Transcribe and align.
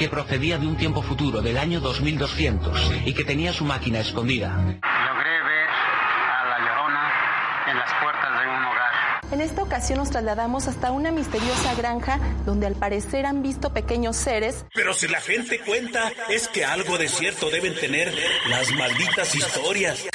Que 0.00 0.08
procedía 0.08 0.56
de 0.56 0.66
un 0.66 0.78
tiempo 0.78 1.02
futuro, 1.02 1.42
del 1.42 1.58
año 1.58 1.78
2200, 1.78 2.90
y 3.04 3.12
que 3.12 3.22
tenía 3.22 3.52
su 3.52 3.66
máquina 3.66 4.00
escondida. 4.00 4.56
Logré 4.56 5.42
ver 5.42 5.68
a 5.68 6.48
la 6.48 6.58
llorona 6.58 7.12
en 7.70 7.76
las 7.76 7.92
puertas 8.00 8.40
de 8.40 8.48
un 8.48 8.64
hogar. 8.64 9.20
En 9.30 9.40
esta 9.42 9.62
ocasión 9.62 9.98
nos 9.98 10.08
trasladamos 10.08 10.68
hasta 10.68 10.90
una 10.90 11.12
misteriosa 11.12 11.74
granja 11.74 12.18
donde 12.46 12.66
al 12.66 12.76
parecer 12.76 13.26
han 13.26 13.42
visto 13.42 13.74
pequeños 13.74 14.16
seres. 14.16 14.64
Pero 14.74 14.94
si 14.94 15.06
la 15.06 15.20
gente 15.20 15.60
cuenta, 15.60 16.10
es 16.30 16.48
que 16.48 16.64
algo 16.64 16.96
de 16.96 17.06
cierto 17.06 17.50
deben 17.50 17.74
tener 17.74 18.10
las 18.48 18.72
malditas 18.72 19.34
historias. 19.34 20.06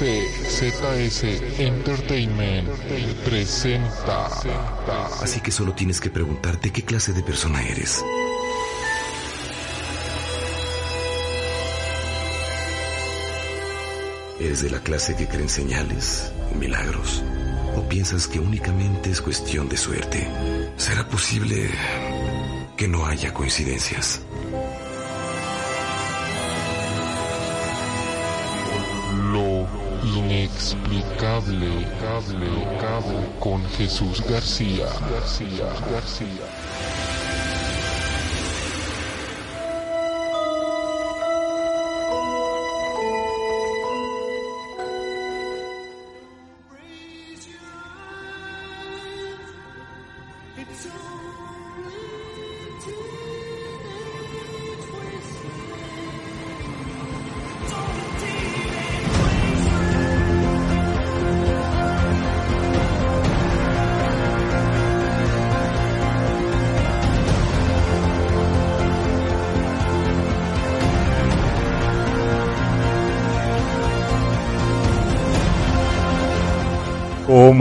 CZS 0.00 1.60
Entertainment 1.60 2.66
presenta. 3.22 4.30
Así 5.20 5.40
que 5.40 5.50
solo 5.50 5.74
tienes 5.74 6.00
que 6.00 6.08
preguntarte 6.08 6.72
qué 6.72 6.82
clase 6.86 7.12
de 7.12 7.22
persona 7.22 7.62
eres. 7.62 8.02
¿Eres 14.40 14.62
de 14.62 14.70
la 14.70 14.80
clase 14.80 15.14
que 15.16 15.28
creen 15.28 15.50
señales, 15.50 16.32
milagros? 16.58 17.22
¿O 17.76 17.86
piensas 17.86 18.26
que 18.26 18.40
únicamente 18.40 19.10
es 19.10 19.20
cuestión 19.20 19.68
de 19.68 19.76
suerte? 19.76 20.26
¿Será 20.78 21.06
posible 21.08 21.68
que 22.78 22.88
no 22.88 23.04
haya 23.04 23.34
coincidencias? 23.34 24.22
Inexplicable, 30.50 31.86
cable, 32.00 32.66
cable, 32.80 33.28
con 33.38 33.64
Jesús 33.70 34.20
García. 34.28 34.86
García, 35.10 35.66
García. 35.92 36.59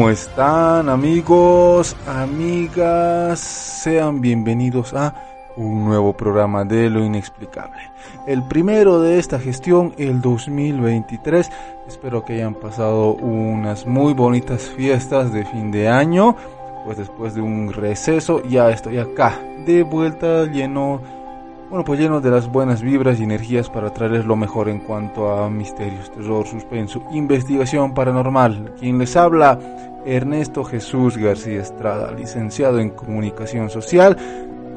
¿Cómo 0.09 0.17
están 0.17 0.89
amigos, 0.89 1.95
amigas? 2.07 3.39
Sean 3.39 4.21
bienvenidos 4.21 4.95
a 4.95 5.13
un 5.55 5.85
nuevo 5.85 6.13
programa 6.13 6.65
de 6.65 6.89
lo 6.89 7.05
inexplicable. 7.05 7.77
El 8.25 8.41
primero 8.41 9.01
de 9.01 9.19
esta 9.19 9.37
gestión, 9.37 9.93
el 9.99 10.19
2023. 10.19 11.51
Espero 11.87 12.25
que 12.25 12.33
hayan 12.33 12.55
pasado 12.55 13.13
unas 13.13 13.85
muy 13.85 14.13
bonitas 14.15 14.63
fiestas 14.75 15.31
de 15.31 15.45
fin 15.45 15.69
de 15.69 15.89
año. 15.89 16.35
Pues 16.85 16.97
después 16.97 17.35
de 17.35 17.41
un 17.41 17.71
receso 17.71 18.41
ya 18.41 18.71
estoy 18.71 18.97
acá, 18.97 19.39
de 19.67 19.83
vuelta 19.83 20.45
lleno 20.45 21.01
bueno, 21.69 21.85
pues 21.85 21.99
lleno 21.99 22.19
de 22.19 22.31
las 22.31 22.51
buenas 22.51 22.81
vibras 22.81 23.19
y 23.19 23.23
energías 23.25 23.69
para 23.69 23.93
traerles 23.93 24.25
lo 24.25 24.35
mejor 24.35 24.69
en 24.69 24.79
cuanto 24.79 25.31
a 25.31 25.51
misterios, 25.51 26.09
terror, 26.09 26.47
suspenso, 26.47 27.03
investigación 27.11 27.93
paranormal. 27.93 28.73
Quien 28.79 28.97
les 28.97 29.15
habla, 29.15 29.59
Ernesto 30.05 30.63
Jesús 30.63 31.17
García 31.17 31.61
Estrada, 31.61 32.11
licenciado 32.11 32.79
en 32.79 32.89
comunicación 32.89 33.69
social 33.69 34.17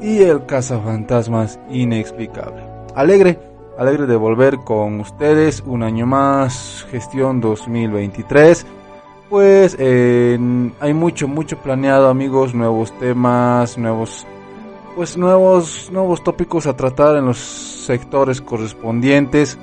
y 0.01 0.21
el 0.23 0.45
cazafantasmas 0.45 1.59
inexplicable. 1.69 2.63
Alegre, 2.95 3.39
alegre 3.77 4.05
de 4.05 4.15
volver 4.15 4.57
con 4.57 4.99
ustedes 4.99 5.63
un 5.65 5.83
año 5.83 6.05
más, 6.05 6.85
gestión 6.91 7.41
2023. 7.41 8.65
Pues 9.29 9.77
hay 9.79 10.93
mucho, 10.93 11.27
mucho 11.27 11.57
planeado 11.57 12.09
amigos, 12.09 12.53
nuevos 12.53 12.97
temas, 12.99 13.77
nuevos 13.77 14.27
pues 14.95 15.17
nuevos 15.17 15.89
nuevos 15.91 16.23
tópicos 16.23 16.67
a 16.67 16.75
tratar 16.75 17.15
en 17.15 17.25
los 17.25 17.39
sectores 17.39 18.41
correspondientes 18.41 19.57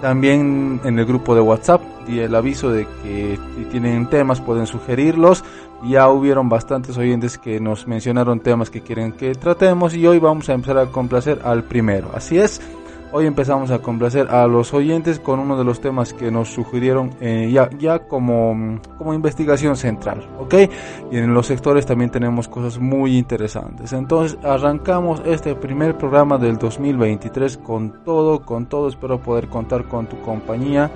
también 0.00 0.80
en 0.84 0.98
el 0.98 1.04
grupo 1.04 1.34
de 1.34 1.40
WhatsApp 1.40 1.82
y 2.08 2.18
el 2.18 2.34
aviso 2.34 2.70
de 2.70 2.86
que 3.02 3.38
si 3.56 3.64
tienen 3.66 4.08
temas 4.08 4.40
pueden 4.40 4.66
sugerirlos. 4.66 5.44
Ya 5.84 6.08
hubieron 6.10 6.50
bastantes 6.50 6.98
oyentes 6.98 7.38
que 7.38 7.58
nos 7.58 7.86
mencionaron 7.86 8.40
temas 8.40 8.68
que 8.68 8.82
quieren 8.82 9.12
que 9.12 9.34
tratemos 9.34 9.94
y 9.94 10.06
hoy 10.06 10.18
vamos 10.18 10.48
a 10.50 10.52
empezar 10.52 10.76
a 10.76 10.86
complacer 10.86 11.40
al 11.42 11.64
primero. 11.64 12.10
Así 12.14 12.38
es 12.38 12.60
Hoy 13.12 13.26
empezamos 13.26 13.72
a 13.72 13.80
complacer 13.80 14.28
a 14.28 14.46
los 14.46 14.72
oyentes 14.72 15.18
con 15.18 15.40
uno 15.40 15.58
de 15.58 15.64
los 15.64 15.80
temas 15.80 16.14
que 16.14 16.30
nos 16.30 16.48
sugirieron 16.50 17.10
eh, 17.20 17.50
ya, 17.52 17.98
como, 18.06 18.80
como 18.98 19.14
investigación 19.14 19.76
central, 19.76 20.28
¿ok? 20.38 20.54
Y 21.10 21.16
en 21.16 21.34
los 21.34 21.48
sectores 21.48 21.86
también 21.86 22.10
tenemos 22.10 22.46
cosas 22.46 22.78
muy 22.78 23.18
interesantes. 23.18 23.92
Entonces 23.92 24.38
arrancamos 24.44 25.22
este 25.24 25.56
primer 25.56 25.98
programa 25.98 26.38
del 26.38 26.56
2023 26.56 27.56
con 27.58 28.04
todo, 28.04 28.44
con 28.44 28.66
todo. 28.66 28.88
Espero 28.88 29.20
poder 29.20 29.48
contar 29.48 29.88
con 29.88 30.06
tu 30.06 30.20
compañía, 30.20 30.88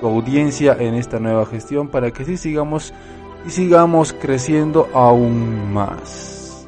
tu 0.00 0.06
audiencia 0.06 0.74
en 0.78 0.94
esta 0.94 1.18
nueva 1.18 1.44
gestión 1.44 1.88
para 1.88 2.10
que 2.12 2.24
sí 2.24 2.38
sigamos 2.38 2.94
y 3.46 3.50
sigamos 3.50 4.14
creciendo 4.14 4.88
aún 4.94 5.70
más. 5.70 6.66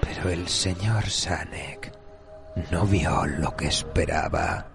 Pero 0.00 0.30
el 0.30 0.46
señor 0.46 1.02
Sanek 1.06 1.93
no 2.70 2.86
vio 2.86 3.26
lo 3.26 3.56
que 3.56 3.66
esperaba. 3.66 4.68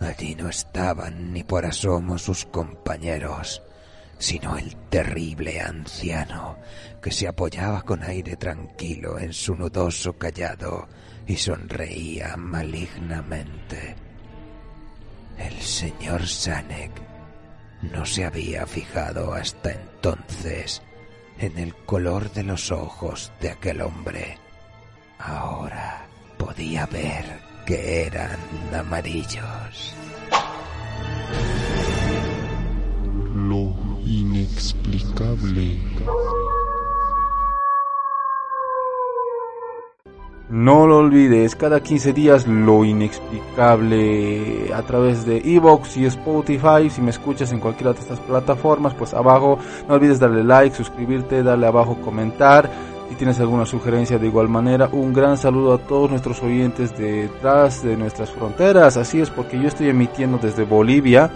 Allí 0.00 0.34
no 0.34 0.48
estaban 0.48 1.32
ni 1.32 1.44
por 1.44 1.64
asomo 1.64 2.18
sus 2.18 2.44
compañeros, 2.44 3.62
sino 4.18 4.56
el 4.56 4.76
terrible 4.88 5.60
anciano 5.60 6.58
que 7.00 7.10
se 7.10 7.28
apoyaba 7.28 7.82
con 7.82 8.02
aire 8.02 8.36
tranquilo 8.36 9.18
en 9.18 9.32
su 9.32 9.54
nudoso 9.54 10.18
callado 10.18 10.88
y 11.26 11.36
sonreía 11.36 12.36
malignamente. 12.36 13.96
El 15.38 15.60
señor 15.60 16.26
Sanek 16.26 16.92
no 17.82 18.04
se 18.04 18.24
había 18.24 18.66
fijado 18.66 19.32
hasta 19.32 19.72
entonces 19.72 20.82
en 21.38 21.58
el 21.58 21.74
color 21.74 22.32
de 22.32 22.44
los 22.44 22.70
ojos 22.70 23.32
de 23.40 23.50
aquel 23.50 23.80
hombre. 23.80 24.38
Ahora 25.18 26.01
podía 26.44 26.86
ver 26.86 27.24
que 27.64 28.06
eran 28.06 28.36
amarillos. 28.76 29.94
Lo 33.34 33.74
inexplicable. 34.04 35.78
No 40.50 40.86
lo 40.86 40.98
olvides, 40.98 41.56
cada 41.56 41.80
15 41.80 42.12
días 42.12 42.46
lo 42.46 42.84
inexplicable 42.84 44.70
a 44.74 44.82
través 44.82 45.24
de 45.24 45.38
Evox 45.38 45.96
y 45.96 46.04
Spotify. 46.06 46.90
Si 46.90 47.00
me 47.00 47.10
escuchas 47.10 47.52
en 47.52 47.60
cualquiera 47.60 47.94
de 47.94 48.00
estas 48.00 48.20
plataformas, 48.20 48.92
pues 48.94 49.14
abajo 49.14 49.58
no 49.88 49.94
olvides 49.94 50.18
darle 50.18 50.44
like, 50.44 50.76
suscribirte, 50.76 51.42
darle 51.42 51.68
abajo 51.68 51.96
comentar. 52.02 52.68
Si 53.12 53.18
tienes 53.18 53.40
alguna 53.40 53.66
sugerencia 53.66 54.18
de 54.18 54.26
igual 54.26 54.48
manera, 54.48 54.88
un 54.90 55.12
gran 55.12 55.36
saludo 55.36 55.74
a 55.74 55.78
todos 55.78 56.08
nuestros 56.08 56.42
oyentes 56.42 56.96
detrás 56.96 57.82
de 57.82 57.94
nuestras 57.94 58.30
fronteras. 58.30 58.96
Así 58.96 59.20
es, 59.20 59.28
porque 59.28 59.60
yo 59.60 59.68
estoy 59.68 59.90
emitiendo 59.90 60.38
desde 60.38 60.64
Bolivia, 60.64 61.30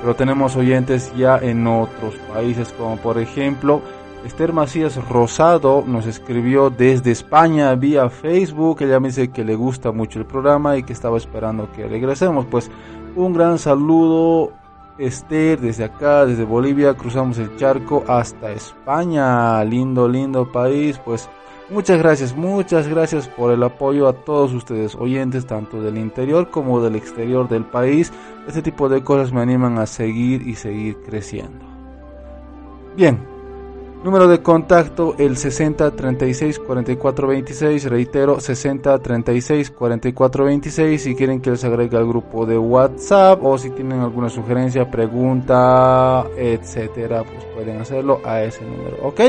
pero 0.00 0.16
tenemos 0.16 0.56
oyentes 0.56 1.12
ya 1.14 1.36
en 1.36 1.66
otros 1.66 2.14
países, 2.32 2.72
como 2.72 2.96
por 2.96 3.18
ejemplo 3.18 3.82
Esther 4.24 4.54
Macías 4.54 4.96
Rosado 5.06 5.84
nos 5.86 6.06
escribió 6.06 6.70
desde 6.70 7.10
España 7.10 7.74
vía 7.74 8.08
Facebook. 8.08 8.78
Ella 8.80 8.98
me 8.98 9.08
dice 9.08 9.28
que 9.28 9.44
le 9.44 9.54
gusta 9.54 9.92
mucho 9.92 10.18
el 10.20 10.24
programa 10.24 10.78
y 10.78 10.82
que 10.82 10.94
estaba 10.94 11.18
esperando 11.18 11.70
que 11.72 11.86
regresemos. 11.86 12.46
Pues 12.46 12.70
un 13.16 13.34
gran 13.34 13.58
saludo, 13.58 14.54
Esther, 14.98 15.60
desde 15.60 15.84
acá, 15.84 16.26
desde 16.26 16.44
Bolivia. 16.44 16.94
Cruzamos 16.94 17.38
el 17.38 17.56
charco 17.56 18.04
hasta 18.08 18.52
España. 18.52 19.62
Lindo, 19.64 20.08
lindo 20.08 20.50
país. 20.50 20.98
Pues 21.04 21.28
muchas 21.70 21.98
gracias, 21.98 22.36
muchas 22.36 22.88
gracias 22.88 23.28
por 23.28 23.52
el 23.52 23.62
apoyo 23.62 24.08
a 24.08 24.12
todos 24.12 24.52
ustedes, 24.52 24.94
oyentes, 24.94 25.46
tanto 25.46 25.80
del 25.82 25.98
interior 25.98 26.50
como 26.50 26.80
del 26.80 26.96
exterior 26.96 27.48
del 27.48 27.64
país. 27.64 28.12
Este 28.46 28.62
tipo 28.62 28.88
de 28.88 29.02
cosas 29.02 29.32
me 29.32 29.40
animan 29.40 29.78
a 29.78 29.86
seguir 29.86 30.46
y 30.46 30.54
seguir 30.54 30.96
creciendo. 31.06 31.64
Bien, 32.96 33.18
Número 34.04 34.28
de 34.28 34.40
contacto 34.42 35.16
el 35.18 35.36
60 35.36 35.90
36 35.90 36.60
44 36.60 37.26
26, 37.26 37.84
reitero 37.90 38.38
60 38.38 38.96
36 39.00 39.70
44 39.72 40.44
26 40.44 41.02
si 41.02 41.14
quieren 41.16 41.40
que 41.40 41.50
les 41.50 41.64
agregue 41.64 41.96
al 41.96 42.06
grupo 42.06 42.46
de 42.46 42.56
WhatsApp 42.56 43.42
o 43.42 43.58
si 43.58 43.70
tienen 43.70 44.00
alguna 44.00 44.30
sugerencia, 44.30 44.88
pregunta, 44.88 46.24
etcétera, 46.36 47.24
pues 47.24 47.44
pueden 47.54 47.80
hacerlo 47.80 48.20
a 48.24 48.40
ese 48.42 48.64
número, 48.64 48.98
¿ok? 49.02 49.20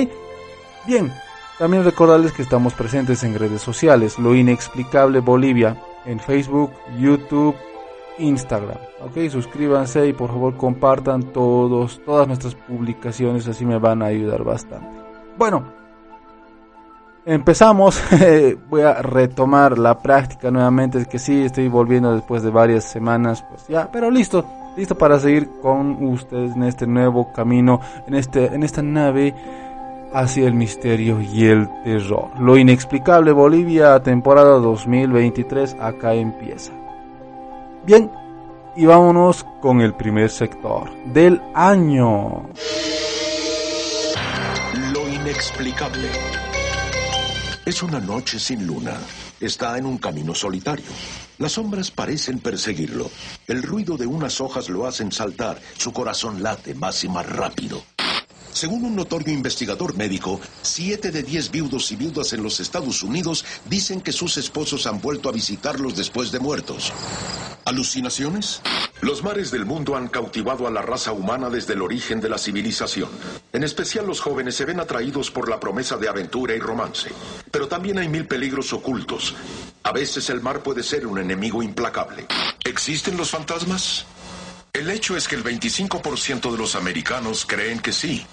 Bien, 0.85 1.11
también 1.57 1.83
recordarles 1.83 2.31
que 2.31 2.43
estamos 2.43 2.73
presentes 2.73 3.23
en 3.23 3.37
redes 3.37 3.61
sociales, 3.61 4.19
Lo 4.19 4.35
Inexplicable 4.35 5.19
Bolivia, 5.19 5.81
en 6.05 6.19
Facebook, 6.19 6.71
YouTube, 6.99 7.55
Instagram. 8.19 8.77
Ok, 9.01 9.29
suscríbanse 9.29 10.07
y 10.07 10.13
por 10.13 10.29
favor 10.29 10.55
compartan 10.57 11.23
todos, 11.23 12.01
todas 12.05 12.27
nuestras 12.27 12.55
publicaciones, 12.55 13.47
así 13.47 13.65
me 13.65 13.79
van 13.79 14.01
a 14.01 14.07
ayudar 14.07 14.43
bastante. 14.43 14.87
Bueno, 15.37 15.63
empezamos. 17.25 18.01
Voy 18.69 18.81
a 18.81 19.01
retomar 19.01 19.77
la 19.77 19.99
práctica 19.99 20.51
nuevamente. 20.51 20.99
Es 20.99 21.07
que 21.07 21.19
sí, 21.19 21.43
estoy 21.43 21.67
volviendo 21.67 22.13
después 22.13 22.43
de 22.43 22.49
varias 22.49 22.83
semanas, 22.83 23.43
pues 23.49 23.67
ya, 23.67 23.89
pero 23.91 24.11
listo, 24.11 24.45
listo 24.75 24.97
para 24.97 25.19
seguir 25.19 25.49
con 25.61 26.03
ustedes 26.07 26.55
en 26.55 26.63
este 26.63 26.87
nuevo 26.87 27.31
camino, 27.33 27.79
en 28.07 28.15
este, 28.15 28.45
en 28.47 28.63
esta 28.63 28.81
nave 28.81 29.33
hacia 30.13 30.47
el 30.47 30.53
misterio 30.53 31.21
y 31.21 31.45
el 31.45 31.69
terror. 31.83 32.29
Lo 32.39 32.57
inexplicable 32.57 33.31
Bolivia, 33.31 34.01
temporada 34.01 34.57
2023, 34.59 35.77
acá 35.79 36.13
empieza. 36.13 36.78
Bien, 37.89 38.07
y 38.75 38.85
vámonos 38.85 39.43
con 39.63 39.81
el 39.81 39.95
primer 39.95 40.29
sector 40.29 40.91
del 41.11 41.41
año. 41.55 42.47
Lo 44.93 45.09
inexplicable. 45.09 46.07
Es 47.65 47.81
una 47.81 47.99
noche 47.99 48.37
sin 48.37 48.67
luna. 48.67 48.95
Está 49.39 49.75
en 49.79 49.87
un 49.87 49.97
camino 49.97 50.35
solitario. 50.35 50.85
Las 51.39 51.53
sombras 51.53 51.89
parecen 51.89 52.37
perseguirlo. 52.37 53.09
El 53.47 53.63
ruido 53.63 53.97
de 53.97 54.05
unas 54.05 54.39
hojas 54.39 54.69
lo 54.69 54.85
hacen 54.85 55.11
saltar. 55.11 55.59
Su 55.75 55.91
corazón 55.91 56.43
late 56.43 56.75
más 56.75 57.03
y 57.03 57.09
más 57.09 57.27
rápido. 57.27 57.81
Según 58.53 58.83
un 58.83 58.95
notorio 58.95 59.33
investigador 59.33 59.95
médico, 59.95 60.39
siete 60.61 61.11
de 61.11 61.23
diez 61.23 61.51
viudos 61.51 61.91
y 61.91 61.95
viudas 61.95 62.33
en 62.33 62.43
los 62.43 62.59
Estados 62.59 63.03
Unidos 63.03 63.45
dicen 63.69 64.01
que 64.01 64.11
sus 64.11 64.37
esposos 64.37 64.87
han 64.87 65.01
vuelto 65.01 65.29
a 65.29 65.31
visitarlos 65.31 65.95
después 65.95 66.31
de 66.31 66.39
muertos. 66.39 66.91
¿Alucinaciones? 67.65 68.61
Los 69.01 69.23
mares 69.23 69.51
del 69.51 69.65
mundo 69.65 69.95
han 69.95 70.07
cautivado 70.07 70.67
a 70.67 70.71
la 70.71 70.81
raza 70.81 71.11
humana 71.11 71.49
desde 71.49 71.73
el 71.73 71.81
origen 71.81 72.19
de 72.19 72.29
la 72.29 72.37
civilización. 72.37 73.09
En 73.53 73.63
especial 73.63 74.07
los 74.07 74.19
jóvenes 74.19 74.55
se 74.55 74.65
ven 74.65 74.79
atraídos 74.79 75.31
por 75.31 75.49
la 75.49 75.59
promesa 75.59 75.95
de 75.97 76.09
aventura 76.09 76.55
y 76.55 76.59
romance. 76.59 77.11
Pero 77.51 77.67
también 77.67 77.99
hay 77.99 78.09
mil 78.09 78.25
peligros 78.25 78.73
ocultos. 78.73 79.35
A 79.83 79.91
veces 79.91 80.29
el 80.29 80.41
mar 80.41 80.63
puede 80.63 80.83
ser 80.83 81.07
un 81.07 81.19
enemigo 81.19 81.63
implacable. 81.63 82.25
¿Existen 82.65 83.15
los 83.15 83.29
fantasmas? 83.29 84.05
El 84.73 84.89
hecho 84.89 85.17
es 85.17 85.27
que 85.27 85.35
el 85.35 85.43
25% 85.43 86.51
de 86.51 86.57
los 86.57 86.75
americanos 86.75 87.45
creen 87.45 87.79
que 87.79 87.91
sí. 87.91 88.25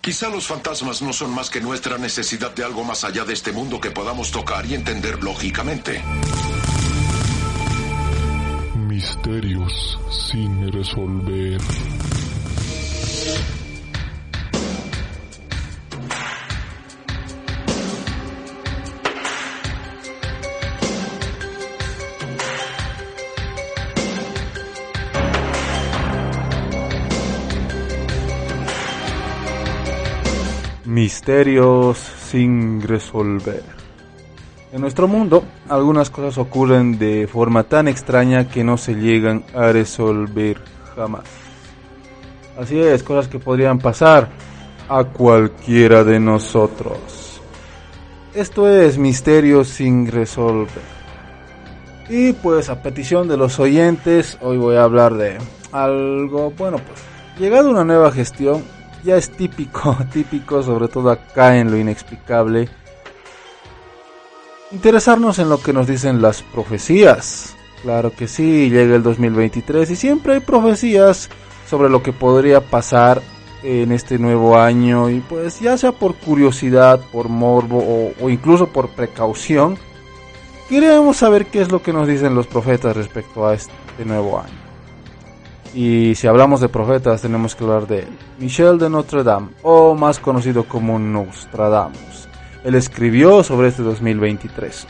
Quizá 0.00 0.28
los 0.28 0.46
fantasmas 0.46 1.02
no 1.02 1.12
son 1.12 1.34
más 1.34 1.50
que 1.50 1.60
nuestra 1.60 1.98
necesidad 1.98 2.54
de 2.54 2.62
algo 2.62 2.84
más 2.84 3.04
allá 3.04 3.24
de 3.24 3.32
este 3.32 3.52
mundo 3.52 3.80
que 3.80 3.90
podamos 3.90 4.30
tocar 4.30 4.66
y 4.66 4.74
entender 4.74 5.22
lógicamente. 5.22 6.02
Misterios 8.76 9.98
sin 10.10 10.70
resolver. 10.70 11.60
Misterios 30.94 31.98
sin 31.98 32.80
resolver. 32.80 33.64
En 34.72 34.80
nuestro 34.80 35.08
mundo, 35.08 35.42
algunas 35.68 36.08
cosas 36.08 36.38
ocurren 36.38 37.00
de 37.00 37.26
forma 37.26 37.64
tan 37.64 37.88
extraña 37.88 38.48
que 38.48 38.62
no 38.62 38.76
se 38.76 38.94
llegan 38.94 39.42
a 39.56 39.72
resolver 39.72 40.56
jamás. 40.94 41.24
Así 42.56 42.78
es, 42.78 43.02
cosas 43.02 43.26
que 43.26 43.40
podrían 43.40 43.80
pasar 43.80 44.28
a 44.88 45.02
cualquiera 45.02 46.04
de 46.04 46.20
nosotros. 46.20 47.40
Esto 48.32 48.68
es 48.68 48.96
Misterios 48.96 49.66
sin 49.66 50.06
resolver. 50.06 50.84
Y 52.08 52.34
pues 52.34 52.68
a 52.70 52.80
petición 52.80 53.26
de 53.26 53.36
los 53.36 53.58
oyentes, 53.58 54.38
hoy 54.40 54.58
voy 54.58 54.76
a 54.76 54.84
hablar 54.84 55.14
de 55.14 55.38
algo, 55.72 56.52
bueno 56.52 56.76
pues, 56.76 57.00
llegado 57.36 57.68
una 57.68 57.82
nueva 57.82 58.12
gestión, 58.12 58.62
ya 59.04 59.16
es 59.16 59.30
típico, 59.30 59.96
típico, 60.12 60.62
sobre 60.62 60.88
todo 60.88 61.10
acá 61.10 61.56
en 61.58 61.70
lo 61.70 61.76
inexplicable, 61.76 62.68
interesarnos 64.72 65.38
en 65.38 65.48
lo 65.48 65.60
que 65.60 65.72
nos 65.72 65.86
dicen 65.86 66.22
las 66.22 66.42
profecías. 66.42 67.54
Claro 67.82 68.10
que 68.10 68.26
sí, 68.26 68.70
llega 68.70 68.96
el 68.96 69.02
2023 69.02 69.90
y 69.90 69.96
siempre 69.96 70.34
hay 70.34 70.40
profecías 70.40 71.28
sobre 71.68 71.90
lo 71.90 72.02
que 72.02 72.12
podría 72.12 72.62
pasar 72.62 73.20
en 73.62 73.92
este 73.92 74.18
nuevo 74.18 74.58
año 74.58 75.10
y 75.10 75.20
pues 75.20 75.60
ya 75.60 75.76
sea 75.76 75.92
por 75.92 76.14
curiosidad, 76.14 77.00
por 77.12 77.28
morbo 77.28 77.78
o, 77.78 78.12
o 78.24 78.30
incluso 78.30 78.68
por 78.68 78.88
precaución, 78.88 79.78
queremos 80.68 81.18
saber 81.18 81.46
qué 81.46 81.60
es 81.60 81.70
lo 81.70 81.82
que 81.82 81.92
nos 81.92 82.08
dicen 82.08 82.34
los 82.34 82.46
profetas 82.46 82.96
respecto 82.96 83.46
a 83.46 83.54
este 83.54 83.72
nuevo 84.04 84.38
año. 84.38 84.63
Y 85.74 86.14
si 86.14 86.28
hablamos 86.28 86.60
de 86.60 86.68
profetas, 86.68 87.22
tenemos 87.22 87.56
que 87.56 87.64
hablar 87.64 87.88
de 87.88 88.06
Michel 88.38 88.78
de 88.78 88.88
Notre 88.88 89.24
Dame, 89.24 89.48
o 89.62 89.94
más 89.96 90.20
conocido 90.20 90.64
como 90.64 91.00
Nostradamus. 91.00 92.28
Él 92.62 92.76
escribió 92.76 93.42
sobre 93.42 93.68
este 93.68 93.82
2023. 93.82 94.86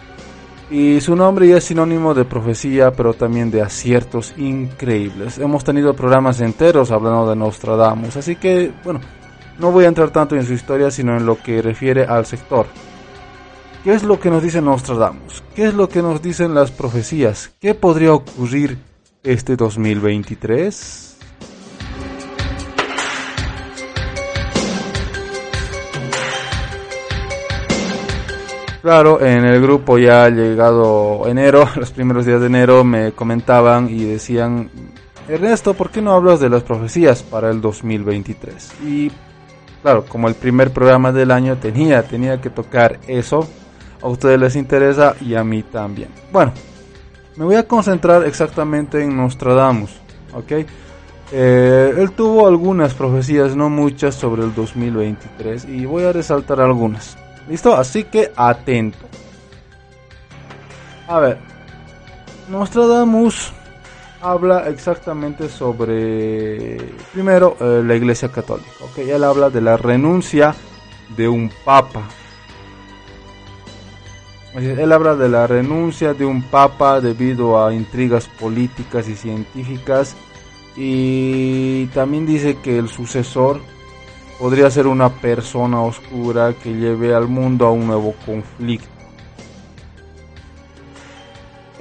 Y 0.70 1.00
su 1.00 1.16
nombre 1.16 1.48
ya 1.48 1.56
es 1.56 1.64
sinónimo 1.64 2.12
de 2.12 2.26
profecía, 2.26 2.92
pero 2.92 3.14
también 3.14 3.50
de 3.50 3.62
aciertos 3.62 4.34
increíbles. 4.36 5.38
Hemos 5.38 5.64
tenido 5.64 5.94
programas 5.94 6.40
enteros 6.40 6.90
hablando 6.90 7.30
de 7.30 7.36
Nostradamus, 7.36 8.16
así 8.16 8.36
que, 8.36 8.70
bueno, 8.84 9.00
no 9.58 9.70
voy 9.70 9.86
a 9.86 9.88
entrar 9.88 10.10
tanto 10.10 10.36
en 10.36 10.44
su 10.44 10.52
historia, 10.52 10.90
sino 10.90 11.16
en 11.16 11.24
lo 11.24 11.38
que 11.38 11.62
refiere 11.62 12.04
al 12.04 12.26
sector. 12.26 12.66
¿Qué 13.84 13.94
es 13.94 14.02
lo 14.02 14.20
que 14.20 14.30
nos 14.30 14.42
dice 14.42 14.60
Nostradamus? 14.60 15.42
¿Qué 15.54 15.66
es 15.66 15.74
lo 15.74 15.88
que 15.88 16.02
nos 16.02 16.20
dicen 16.20 16.54
las 16.54 16.70
profecías? 16.70 17.52
¿Qué 17.60 17.74
podría 17.74 18.12
ocurrir 18.12 18.78
este 19.24 19.56
2023? 19.56 21.16
Claro, 28.82 29.18
en 29.24 29.46
el 29.46 29.62
grupo 29.62 29.96
ya 29.96 30.24
ha 30.24 30.28
llegado 30.28 31.26
enero, 31.26 31.66
los 31.76 31.90
primeros 31.90 32.26
días 32.26 32.38
de 32.40 32.48
enero 32.48 32.84
me 32.84 33.12
comentaban 33.12 33.88
y 33.88 34.04
decían, 34.04 34.68
Ernesto, 35.26 35.72
¿por 35.72 35.90
qué 35.90 36.02
no 36.02 36.12
hablas 36.12 36.38
de 36.38 36.50
las 36.50 36.62
profecías 36.62 37.22
para 37.22 37.50
el 37.50 37.62
2023? 37.62 38.72
Y 38.84 39.10
claro, 39.80 40.04
como 40.04 40.28
el 40.28 40.34
primer 40.34 40.70
programa 40.70 41.12
del 41.12 41.30
año 41.30 41.56
tenía, 41.56 42.02
tenía 42.02 42.42
que 42.42 42.50
tocar 42.50 43.00
eso, 43.08 43.48
a 44.02 44.08
ustedes 44.08 44.38
les 44.38 44.54
interesa 44.54 45.14
y 45.18 45.34
a 45.34 45.42
mí 45.42 45.62
también. 45.62 46.10
Bueno, 46.30 46.52
me 47.36 47.44
voy 47.44 47.56
a 47.56 47.66
concentrar 47.66 48.24
exactamente 48.26 49.02
en 49.02 49.16
Nostradamus, 49.16 49.90
¿ok? 50.32 50.52
Eh, 51.32 51.94
él 51.96 52.12
tuvo 52.12 52.46
algunas 52.46 52.94
profecías, 52.94 53.56
no 53.56 53.70
muchas, 53.70 54.14
sobre 54.14 54.44
el 54.44 54.54
2023 54.54 55.64
y 55.64 55.84
voy 55.84 56.04
a 56.04 56.12
resaltar 56.12 56.60
algunas. 56.60 57.16
¿Listo? 57.48 57.74
Así 57.76 58.04
que 58.04 58.32
atento. 58.36 58.98
A 61.08 61.18
ver, 61.18 61.38
Nostradamus 62.48 63.52
habla 64.20 64.68
exactamente 64.68 65.48
sobre, 65.48 66.76
primero, 67.12 67.56
eh, 67.60 67.82
la 67.84 67.94
Iglesia 67.94 68.28
Católica. 68.30 68.70
¿okay? 68.80 69.10
Él 69.10 69.24
habla 69.24 69.50
de 69.50 69.60
la 69.60 69.76
renuncia 69.76 70.54
de 71.16 71.28
un 71.28 71.50
papa. 71.64 72.02
Él 74.54 74.92
habla 74.92 75.16
de 75.16 75.28
la 75.28 75.48
renuncia 75.48 76.14
de 76.14 76.24
un 76.24 76.42
papa 76.42 77.00
debido 77.00 77.64
a 77.64 77.74
intrigas 77.74 78.28
políticas 78.28 79.08
y 79.08 79.16
científicas 79.16 80.14
y 80.76 81.86
también 81.86 82.24
dice 82.24 82.58
que 82.62 82.78
el 82.78 82.88
sucesor 82.88 83.60
podría 84.38 84.70
ser 84.70 84.86
una 84.86 85.08
persona 85.08 85.82
oscura 85.82 86.52
que 86.52 86.72
lleve 86.72 87.14
al 87.14 87.26
mundo 87.26 87.66
a 87.66 87.72
un 87.72 87.88
nuevo 87.88 88.14
conflicto. 88.24 88.88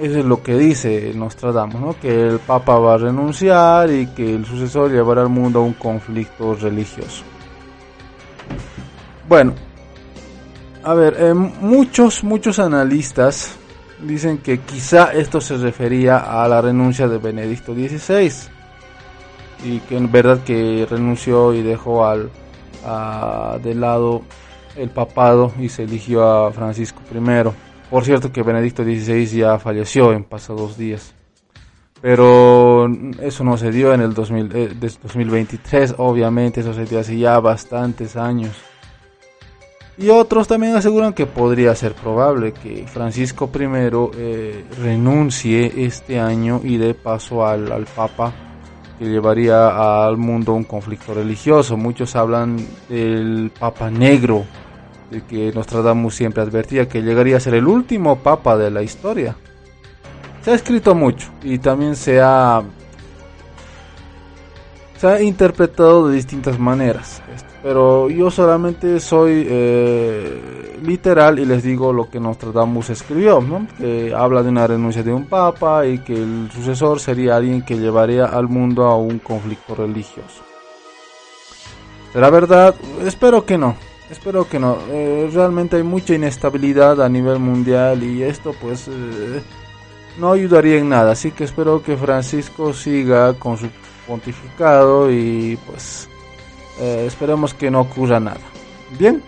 Eso 0.00 0.18
es 0.18 0.24
lo 0.24 0.42
que 0.42 0.56
dice 0.56 1.12
Nostradamus, 1.14 1.80
¿no? 1.80 2.00
que 2.00 2.26
el 2.26 2.40
Papa 2.40 2.76
va 2.80 2.94
a 2.94 2.98
renunciar 2.98 3.88
y 3.90 4.08
que 4.08 4.34
el 4.34 4.44
sucesor 4.44 4.90
llevará 4.90 5.22
al 5.22 5.28
mundo 5.28 5.60
a 5.60 5.62
un 5.62 5.74
conflicto 5.74 6.56
religioso. 6.56 7.22
Bueno, 9.28 9.54
a 10.84 10.94
ver, 10.94 11.16
eh, 11.18 11.34
muchos, 11.34 12.22
muchos 12.22 12.58
analistas 12.58 13.56
dicen 14.00 14.38
que 14.38 14.60
quizá 14.60 15.12
esto 15.12 15.40
se 15.40 15.56
refería 15.56 16.18
a 16.18 16.46
la 16.46 16.60
renuncia 16.60 17.08
de 17.08 17.18
Benedicto 17.18 17.74
XVI 17.74 18.30
y 19.64 19.80
que 19.80 19.96
en 19.96 20.12
verdad 20.12 20.40
que 20.44 20.86
renunció 20.88 21.54
y 21.54 21.62
dejó 21.62 22.06
al 22.06 22.30
de 23.62 23.74
lado 23.74 24.22
el 24.76 24.90
papado 24.90 25.52
y 25.58 25.70
se 25.70 25.84
eligió 25.84 26.46
a 26.46 26.52
Francisco 26.52 27.00
I. 27.12 27.50
Por 27.90 28.04
cierto 28.04 28.30
que 28.30 28.42
Benedicto 28.42 28.82
XVI 28.82 29.26
ya 29.26 29.58
falleció 29.58 30.12
en 30.12 30.24
pasados 30.24 30.76
días. 30.76 31.14
Pero 32.02 32.86
eso 33.22 33.44
no 33.44 33.56
se 33.56 33.70
dio 33.70 33.94
en 33.94 34.02
el 34.02 34.12
2000, 34.12 34.78
2023, 34.78 35.90
eh, 35.90 35.94
obviamente, 35.96 36.60
eso 36.60 36.74
se 36.74 36.84
dio 36.84 36.98
hace 36.98 37.16
ya 37.16 37.40
bastantes 37.40 38.16
años. 38.16 38.54
Y 39.96 40.08
otros 40.08 40.48
también 40.48 40.74
aseguran 40.74 41.12
que 41.12 41.26
podría 41.26 41.74
ser 41.76 41.94
probable 41.94 42.52
que 42.52 42.86
Francisco 42.86 43.50
I 43.54 43.58
eh, 44.16 44.64
renuncie 44.82 45.72
este 45.86 46.18
año 46.18 46.60
y 46.64 46.78
dé 46.78 46.94
paso 46.94 47.46
al, 47.46 47.70
al 47.70 47.84
Papa 47.86 48.32
que 48.98 49.06
llevaría 49.06 50.06
al 50.06 50.16
mundo 50.16 50.54
un 50.54 50.64
conflicto 50.64 51.14
religioso. 51.14 51.76
Muchos 51.76 52.16
hablan 52.16 52.56
del 52.88 53.50
Papa 53.58 53.90
Negro, 53.90 54.44
de 55.10 55.22
que 55.22 55.52
Nostradamus 55.52 56.14
siempre 56.14 56.42
advertía 56.42 56.88
que 56.88 57.02
llegaría 57.02 57.36
a 57.36 57.40
ser 57.40 57.54
el 57.54 57.66
último 57.66 58.16
Papa 58.16 58.56
de 58.56 58.70
la 58.70 58.82
historia. 58.82 59.36
Se 60.42 60.50
ha 60.50 60.54
escrito 60.54 60.94
mucho 60.94 61.28
y 61.42 61.58
también 61.58 61.96
se 61.96 62.20
ha, 62.20 62.62
se 64.96 65.06
ha 65.06 65.22
interpretado 65.22 66.08
de 66.08 66.16
distintas 66.16 66.58
maneras. 66.58 67.22
Pero 67.62 68.10
yo 68.10 68.30
solamente 68.30 69.00
soy 69.00 69.46
eh, 69.48 70.78
literal 70.82 71.38
y 71.38 71.46
les 71.46 71.62
digo 71.62 71.92
lo 71.92 72.10
que 72.10 72.20
Nostradamus 72.20 72.90
escribió, 72.90 73.42
que 73.78 74.12
habla 74.14 74.42
de 74.42 74.50
una 74.50 74.66
renuncia 74.66 75.02
de 75.02 75.12
un 75.12 75.24
papa 75.24 75.86
y 75.86 75.98
que 75.98 76.12
el 76.12 76.50
sucesor 76.52 77.00
sería 77.00 77.36
alguien 77.36 77.62
que 77.62 77.78
llevaría 77.78 78.26
al 78.26 78.48
mundo 78.48 78.84
a 78.84 78.96
un 78.96 79.18
conflicto 79.18 79.74
religioso. 79.74 80.42
¿Será 82.12 82.30
verdad? 82.30 82.74
Espero 83.04 83.44
que 83.44 83.58
no. 83.58 83.76
Espero 84.10 84.46
que 84.46 84.58
no. 84.58 84.76
Eh, 84.90 85.30
realmente 85.32 85.76
hay 85.76 85.82
mucha 85.82 86.14
inestabilidad 86.14 87.00
a 87.02 87.08
nivel 87.08 87.38
mundial 87.38 88.02
y 88.02 88.22
esto 88.22 88.54
pues 88.60 88.86
eh, 88.88 89.42
no 90.18 90.32
ayudaría 90.32 90.76
en 90.76 90.90
nada. 90.90 91.12
Así 91.12 91.30
que 91.30 91.44
espero 91.44 91.82
que 91.82 91.96
Francisco 91.96 92.72
siga 92.72 93.32
con 93.34 93.56
su 93.56 93.68
pontificado 94.06 95.10
y 95.10 95.58
pues 95.66 96.08
eh, 96.80 97.04
esperemos 97.06 97.54
que 97.54 97.70
no 97.70 97.80
ocurra 97.80 98.20
nada. 98.20 98.40
Bien. 98.98 99.22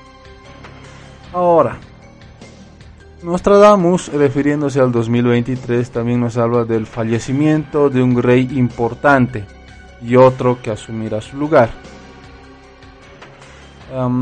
Ahora, 1.32 1.78
Nostradamus, 3.22 4.12
refiriéndose 4.12 4.80
al 4.80 4.92
2023, 4.92 5.90
también 5.90 6.20
nos 6.20 6.36
habla 6.36 6.64
del 6.64 6.86
fallecimiento 6.86 7.90
de 7.90 8.02
un 8.02 8.22
rey 8.22 8.48
importante 8.52 9.44
y 10.00 10.16
otro 10.16 10.60
que 10.62 10.70
asumirá 10.70 11.20
su 11.20 11.36
lugar. 11.36 11.70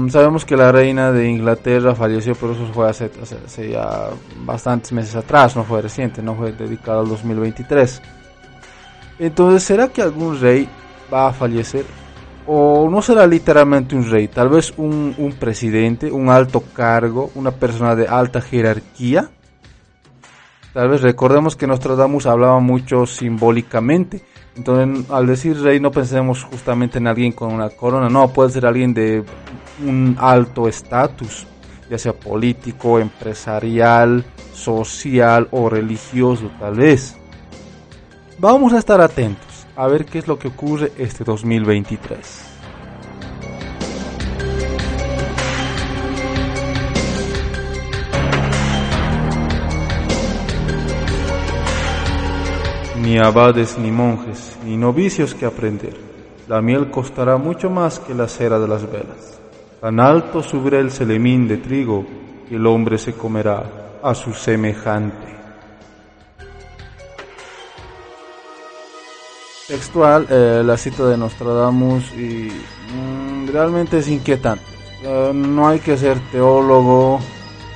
sabemos 0.09 0.45
que 0.45 0.57
la 0.57 0.71
reina 0.71 1.13
de 1.13 1.29
Inglaterra 1.29 1.95
falleció, 1.95 2.35
pero 2.35 2.53
eso 2.53 2.67
fue 2.73 2.89
hace, 2.89 3.11
hace, 3.21 3.71
ya 3.71 4.11
bastantes 4.45 4.93
meses 4.93 5.17
atrás, 5.17 5.57
no 5.57 5.65
fue 5.65 5.83
reciente, 5.83 6.23
no 6.23 6.35
fue 6.35 6.53
dedicado 6.53 7.01
al 7.01 7.09
2023. 7.09 8.01
Entonces, 9.19 9.63
¿será 9.63 9.89
que 9.89 10.03
algún 10.03 10.41
rey 10.41 10.69
va 11.13 11.29
a 11.29 11.33
fallecer? 11.33 11.85
o 12.47 12.89
no 12.91 13.01
será 13.01 13.27
literalmente 13.27 13.97
un 13.97 14.11
rey, 14.11 14.29
tal 14.29 14.49
vez 14.49 14.75
un, 14.77 15.15
un, 15.17 15.33
presidente, 15.33 16.11
un 16.13 16.29
alto 16.29 16.63
cargo, 16.75 17.31
una 17.35 17.53
persona 17.53 17.97
de 17.97 18.07
alta 18.07 18.41
jerarquía. 18.41 19.31
Tal 20.73 20.89
vez 20.89 21.03
recordemos 21.03 21.57
que 21.57 21.67
Nostradamus 21.67 22.27
hablaba 22.27 22.59
mucho 22.59 23.07
simbólicamente. 23.07 24.23
Entonces, 24.57 25.11
al 25.11 25.27
decir 25.27 25.61
rey, 25.61 25.81
no 25.81 25.91
pensemos 25.91 26.45
justamente 26.45 26.99
en 26.99 27.07
alguien 27.07 27.33
con 27.33 27.53
una 27.53 27.71
corona, 27.71 28.09
no, 28.09 28.29
puede 28.29 28.51
ser 28.51 28.67
alguien 28.67 28.93
de 28.93 29.25
un 29.85 30.17
alto 30.19 30.69
estatus, 30.69 31.47
ya 31.89 31.99
sea 31.99 32.13
político, 32.13 32.99
empresarial, 32.99 34.25
social 34.53 35.49
o 35.51 35.69
religioso, 35.69 36.51
tal 36.59 36.75
vez. 36.75 37.17
Vamos 38.45 38.75
a 38.75 38.79
estar 38.79 39.01
atentos 39.01 39.67
a 39.75 39.87
ver 39.87 40.05
qué 40.05 40.19
es 40.19 40.29
lo 40.29 40.39
que 40.39 40.49
ocurre 40.49 40.93
este 40.99 41.25
2023. 41.25 42.45
Ni 53.01 53.17
abades 53.17 53.79
ni 53.79 53.91
monjes, 53.91 54.59
ni 54.63 54.77
novicios 54.77 55.35
que 55.35 55.47
aprender. 55.47 55.97
La 56.47 56.61
miel 56.61 56.91
costará 56.91 57.39
mucho 57.39 57.71
más 57.71 57.99
que 57.99 58.13
la 58.13 58.29
cera 58.29 58.59
de 58.59 58.69
las 58.69 58.83
velas. 58.83 59.41
Tan 59.81 59.99
alto 59.99 60.43
subirá 60.43 60.81
el 60.81 60.91
selemín 60.91 61.49
de 61.49 61.57
trigo 61.57 62.05
que 62.47 62.57
el 62.57 62.67
hombre 62.67 62.99
se 62.99 63.15
comerá 63.15 64.01
a 64.03 64.15
su 64.15 64.35
semejante. 64.35 65.34
Textual 69.67 70.27
eh, 70.31 70.63
la 70.65 70.77
cita 70.77 71.07
de 71.07 71.17
Nostradamus 71.17 72.13
y 72.13 72.51
mm, 72.95 73.49
realmente 73.49 73.99
es 73.99 74.09
inquietante. 74.09 74.65
Eh, 75.03 75.33
no 75.35 75.69
hay 75.69 75.81
que 75.81 75.97
ser 75.97 76.19
teólogo 76.31 77.21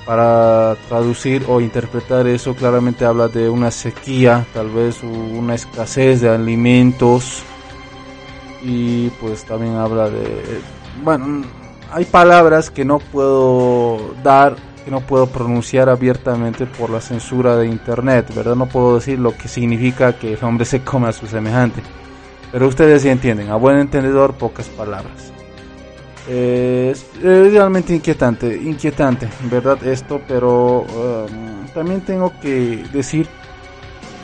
para 0.06 0.76
traducir 0.88 1.44
o 1.48 1.60
interpretar 1.60 2.26
eso. 2.26 2.54
Claramente 2.54 3.04
habla 3.04 3.28
de 3.28 3.48
una 3.48 3.70
sequía, 3.70 4.46
tal 4.54 4.70
vez 4.70 5.02
una 5.02 5.54
escasez 5.54 6.20
de 6.20 6.30
alimentos 6.30 7.42
y 8.62 9.08
pues 9.20 9.44
también 9.44 9.76
habla 9.76 10.08
de... 10.08 10.60
Bueno, 11.02 11.44
hay 11.92 12.04
palabras 12.04 12.70
que 12.70 12.84
no 12.84 12.98
puedo 12.98 14.14
dar 14.22 14.56
no 14.90 15.00
puedo 15.00 15.26
pronunciar 15.26 15.88
abiertamente 15.88 16.66
por 16.66 16.90
la 16.90 17.00
censura 17.00 17.56
de 17.56 17.66
internet, 17.66 18.32
¿verdad? 18.34 18.56
No 18.56 18.66
puedo 18.66 18.96
decir 18.96 19.18
lo 19.18 19.36
que 19.36 19.48
significa 19.48 20.18
que 20.18 20.32
el 20.34 20.44
hombre 20.44 20.64
se 20.64 20.82
come 20.82 21.08
a 21.08 21.12
su 21.12 21.26
semejante. 21.26 21.82
Pero 22.52 22.66
ustedes 22.66 23.02
sí 23.02 23.08
entienden, 23.08 23.50
a 23.50 23.56
buen 23.56 23.78
entendedor, 23.78 24.34
pocas 24.34 24.68
palabras. 24.68 25.32
es, 26.28 27.06
realmente 27.22 27.94
inquietante, 27.94 28.56
inquietante, 28.56 29.28
¿verdad? 29.50 29.84
Esto, 29.86 30.20
pero 30.26 30.80
um, 30.80 31.66
también 31.74 32.00
tengo 32.00 32.32
que 32.40 32.84
decir, 32.92 33.28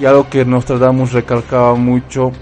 y 0.01 0.07
algo 0.07 0.29
que 0.29 0.45
Nostradamus 0.45 1.13
recalcaba 1.13 1.75
mucho, 1.75 2.33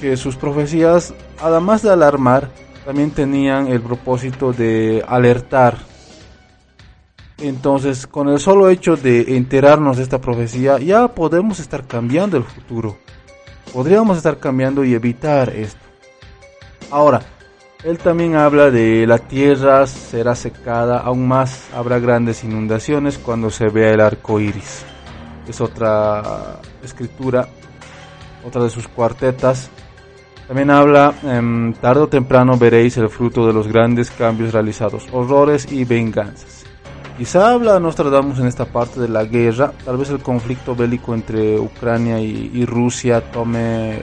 que 0.00 0.16
sus 0.16 0.36
profecías, 0.36 1.14
además 1.40 1.82
de 1.82 1.90
alarmar, 1.90 2.48
también 2.84 3.10
tenían 3.10 3.68
el 3.68 3.80
propósito 3.80 4.52
de 4.52 5.04
alertar 5.06 5.91
entonces, 7.42 8.06
con 8.06 8.28
el 8.28 8.38
solo 8.38 8.70
hecho 8.70 8.96
de 8.96 9.36
enterarnos 9.36 9.96
de 9.96 10.04
esta 10.04 10.20
profecía, 10.20 10.78
ya 10.78 11.08
podemos 11.08 11.58
estar 11.58 11.84
cambiando 11.86 12.36
el 12.36 12.44
futuro. 12.44 12.98
Podríamos 13.72 14.16
estar 14.16 14.38
cambiando 14.38 14.84
y 14.84 14.94
evitar 14.94 15.50
esto. 15.50 15.80
Ahora, 16.90 17.20
él 17.82 17.98
también 17.98 18.36
habla 18.36 18.70
de 18.70 19.08
la 19.08 19.18
tierra 19.18 19.88
será 19.88 20.36
secada, 20.36 20.98
aún 20.98 21.26
más 21.26 21.68
habrá 21.74 21.98
grandes 21.98 22.44
inundaciones 22.44 23.18
cuando 23.18 23.50
se 23.50 23.68
vea 23.68 23.92
el 23.92 24.00
arco 24.00 24.38
iris. 24.38 24.84
Es 25.48 25.60
otra 25.60 26.60
escritura, 26.84 27.48
otra 28.46 28.62
de 28.62 28.70
sus 28.70 28.86
cuartetas. 28.86 29.68
También 30.46 30.70
habla, 30.70 31.12
em, 31.24 31.72
tarde 31.72 32.02
o 32.02 32.08
temprano 32.08 32.56
veréis 32.56 32.96
el 32.98 33.08
fruto 33.08 33.48
de 33.48 33.52
los 33.52 33.66
grandes 33.66 34.12
cambios 34.12 34.52
realizados, 34.52 35.08
horrores 35.12 35.72
y 35.72 35.84
venganzas 35.84 36.61
Quizá 37.16 37.52
habla 37.52 37.78
Nostradamus 37.78 38.38
en 38.38 38.46
esta 38.46 38.64
parte 38.64 38.98
de 38.98 39.08
la 39.08 39.24
guerra, 39.24 39.72
tal 39.84 39.98
vez 39.98 40.10
el 40.10 40.20
conflicto 40.20 40.74
bélico 40.74 41.14
entre 41.14 41.58
Ucrania 41.58 42.18
y, 42.18 42.50
y 42.54 42.64
Rusia 42.64 43.20
tome 43.20 44.02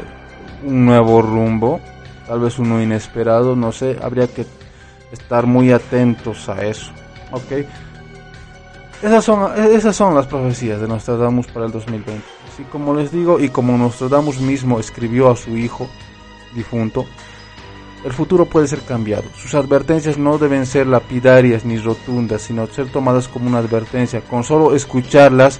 un 0.64 0.86
nuevo 0.86 1.22
rumbo, 1.22 1.80
tal 2.28 2.40
vez 2.42 2.60
uno 2.60 2.82
inesperado, 2.82 3.56
no 3.56 3.72
sé, 3.72 3.98
habría 4.02 4.28
que 4.28 4.46
estar 5.12 5.48
muy 5.48 5.72
atentos 5.72 6.48
a 6.50 6.64
eso, 6.66 6.92
¿ok? 7.32 7.66
Esas 9.02 9.24
son, 9.24 9.58
esas 9.58 9.96
son 9.96 10.14
las 10.14 10.28
profecías 10.28 10.80
de 10.80 10.88
Nostradamus 10.88 11.48
para 11.48 11.66
el 11.66 11.72
2020. 11.72 12.22
Así 12.52 12.64
como 12.64 12.94
les 12.94 13.12
digo, 13.12 13.40
y 13.40 13.50
como 13.50 13.78
Nostradamus 13.78 14.40
mismo 14.40 14.80
escribió 14.80 15.32
a 15.32 15.36
su 15.36 15.58
hijo 15.58 15.90
difunto, 16.54 17.06
el 18.04 18.14
futuro 18.14 18.46
puede 18.46 18.68
ser 18.68 18.80
cambiado. 18.82 19.24
Sus 19.36 19.54
advertencias 19.56 20.18
no 20.18 20.38
deben 20.38 20.66
ser 20.66 20.88
lapidarias 20.88 21.66
ni 21.66 21.78
rotundas, 21.78 22.42
sino 22.42 22.66
ser 22.68 22.90
tomadas 22.90 23.28
como 23.28 23.48
una 23.48 23.58
advertencia. 23.58 24.22
Con 24.22 24.44
solo 24.44 24.74
escucharlas, 24.74 25.60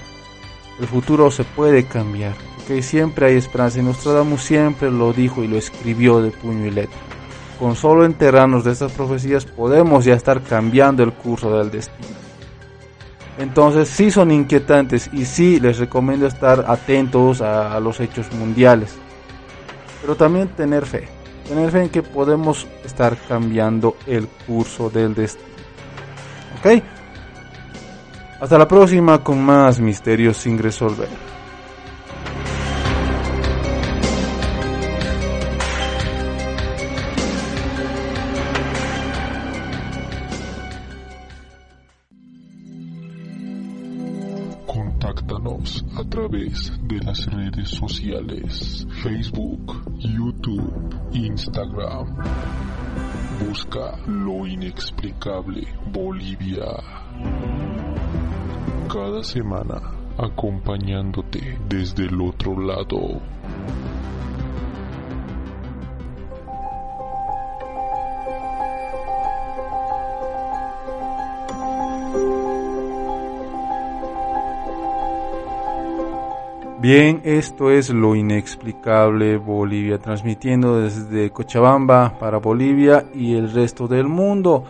el 0.80 0.86
futuro 0.86 1.30
se 1.30 1.44
puede 1.44 1.84
cambiar. 1.84 2.34
Que 2.66 2.82
siempre 2.82 3.26
hay 3.26 3.36
esperanza. 3.36 3.80
Y 3.80 3.82
Nostradamus 3.82 4.42
siempre 4.42 4.90
lo 4.90 5.12
dijo 5.12 5.44
y 5.44 5.48
lo 5.48 5.56
escribió 5.56 6.22
de 6.22 6.30
puño 6.30 6.66
y 6.66 6.70
letra. 6.70 6.98
Con 7.58 7.76
solo 7.76 8.06
enterarnos 8.06 8.64
de 8.64 8.72
estas 8.72 8.92
profecías 8.92 9.44
podemos 9.44 10.06
ya 10.06 10.14
estar 10.14 10.42
cambiando 10.42 11.02
el 11.02 11.12
curso 11.12 11.58
del 11.58 11.70
destino. 11.70 12.08
Entonces 13.38 13.88
sí 13.88 14.10
son 14.10 14.30
inquietantes 14.30 15.10
y 15.12 15.26
sí 15.26 15.60
les 15.60 15.78
recomiendo 15.78 16.26
estar 16.26 16.64
atentos 16.68 17.42
a 17.42 17.78
los 17.80 18.00
hechos 18.00 18.32
mundiales. 18.32 18.94
Pero 20.00 20.14
también 20.14 20.48
tener 20.48 20.86
fe 20.86 21.19
tener 21.50 21.72
fe 21.72 21.82
en 21.82 21.88
que 21.88 22.04
podemos 22.04 22.68
estar 22.84 23.16
cambiando 23.26 23.96
el 24.06 24.28
curso 24.28 24.88
del 24.88 25.16
destino. 25.16 25.48
¿Ok? 26.60 26.80
Hasta 28.40 28.56
la 28.56 28.68
próxima 28.68 29.24
con 29.24 29.42
más 29.42 29.80
misterios 29.80 30.36
sin 30.36 30.58
resolver. 30.58 31.08
A 45.42 46.04
través 46.04 46.70
de 46.82 46.98
las 46.98 47.24
redes 47.24 47.70
sociales, 47.70 48.86
Facebook, 49.02 49.90
YouTube, 49.98 50.94
Instagram. 51.14 52.14
Busca 53.48 53.96
lo 54.06 54.46
inexplicable 54.46 55.66
Bolivia. 55.90 56.66
Cada 58.92 59.22
semana 59.22 59.80
acompañándote 60.18 61.58
desde 61.70 62.04
el 62.04 62.20
otro 62.20 62.60
lado. 62.60 63.22
Bien, 76.80 77.20
esto 77.24 77.70
es 77.70 77.90
lo 77.90 78.16
inexplicable 78.16 79.36
Bolivia, 79.36 79.98
transmitiendo 79.98 80.80
desde 80.80 81.28
Cochabamba 81.28 82.18
para 82.18 82.38
Bolivia 82.38 83.04
y 83.14 83.34
el 83.34 83.52
resto 83.52 83.86
del 83.86 84.06
mundo. 84.06 84.64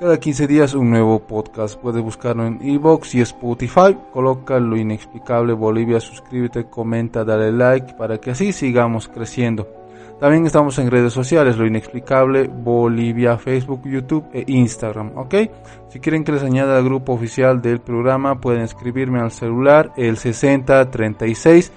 Cada 0.00 0.18
15 0.18 0.46
días 0.46 0.72
un 0.72 0.88
nuevo 0.88 1.18
podcast. 1.18 1.78
Puedes 1.78 2.02
buscarlo 2.02 2.46
en 2.46 2.58
Evox 2.62 3.14
y 3.16 3.20
Spotify. 3.20 3.98
Coloca 4.14 4.58
lo 4.58 4.78
inexplicable 4.78 5.52
Bolivia, 5.52 6.00
suscríbete, 6.00 6.70
comenta, 6.70 7.22
dale 7.22 7.52
like 7.52 7.92
para 7.98 8.16
que 8.16 8.30
así 8.30 8.54
sigamos 8.54 9.08
creciendo. 9.08 9.81
También 10.20 10.46
estamos 10.46 10.78
en 10.78 10.90
redes 10.90 11.12
sociales, 11.12 11.56
lo 11.56 11.66
inexplicable, 11.66 12.48
Bolivia, 12.48 13.38
Facebook, 13.38 13.82
YouTube 13.84 14.28
e 14.32 14.44
Instagram, 14.46 15.18
¿ok? 15.18 15.34
Si 15.88 16.00
quieren 16.00 16.24
que 16.24 16.32
les 16.32 16.42
añada 16.42 16.78
al 16.78 16.84
grupo 16.84 17.12
oficial 17.12 17.60
del 17.60 17.80
programa, 17.80 18.40
pueden 18.40 18.62
escribirme 18.62 19.20
al 19.20 19.32
celular 19.32 19.92
el 19.96 20.16
6036 20.16 21.72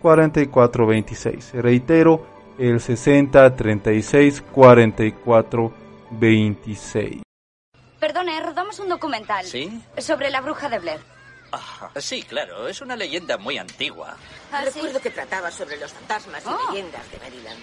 4426. 0.00 1.52
Reitero, 1.54 2.26
el 2.58 2.80
6036 2.80 4.42
4426. 4.50 7.22
Perdone, 7.98 8.40
rodamos 8.40 8.80
un 8.80 8.88
documental. 8.88 9.44
¿Sí? 9.44 9.82
Sobre 9.98 10.30
la 10.30 10.40
bruja 10.40 10.70
de 10.70 10.78
Blair. 10.78 11.00
Ah, 11.52 11.90
sí, 11.96 12.22
claro, 12.22 12.68
es 12.68 12.80
una 12.80 12.94
leyenda 12.96 13.36
muy 13.36 13.58
antigua. 13.58 14.16
¿Ah, 14.52 14.62
sí? 14.64 14.70
Recuerdo 14.74 15.00
que 15.00 15.10
trataba 15.10 15.50
sobre 15.50 15.76
los 15.78 15.92
fantasmas 15.92 16.44
y 16.44 16.48
Oh. 16.48 16.70
leyendas 16.72 17.10
de 17.10 17.18
Maryland. 17.18 17.58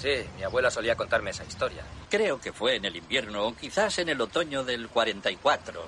Sí, 0.00 0.28
mi 0.36 0.42
abuela 0.42 0.70
solía 0.70 0.96
contarme 0.96 1.30
esa 1.30 1.44
historia. 1.44 1.84
Creo 2.10 2.40
que 2.40 2.52
fue 2.52 2.76
en 2.76 2.84
el 2.86 2.96
invierno 2.96 3.46
o 3.46 3.54
quizás 3.54 3.98
en 4.00 4.08
el 4.08 4.20
otoño 4.20 4.64
del 4.64 4.88
44. 4.88 5.84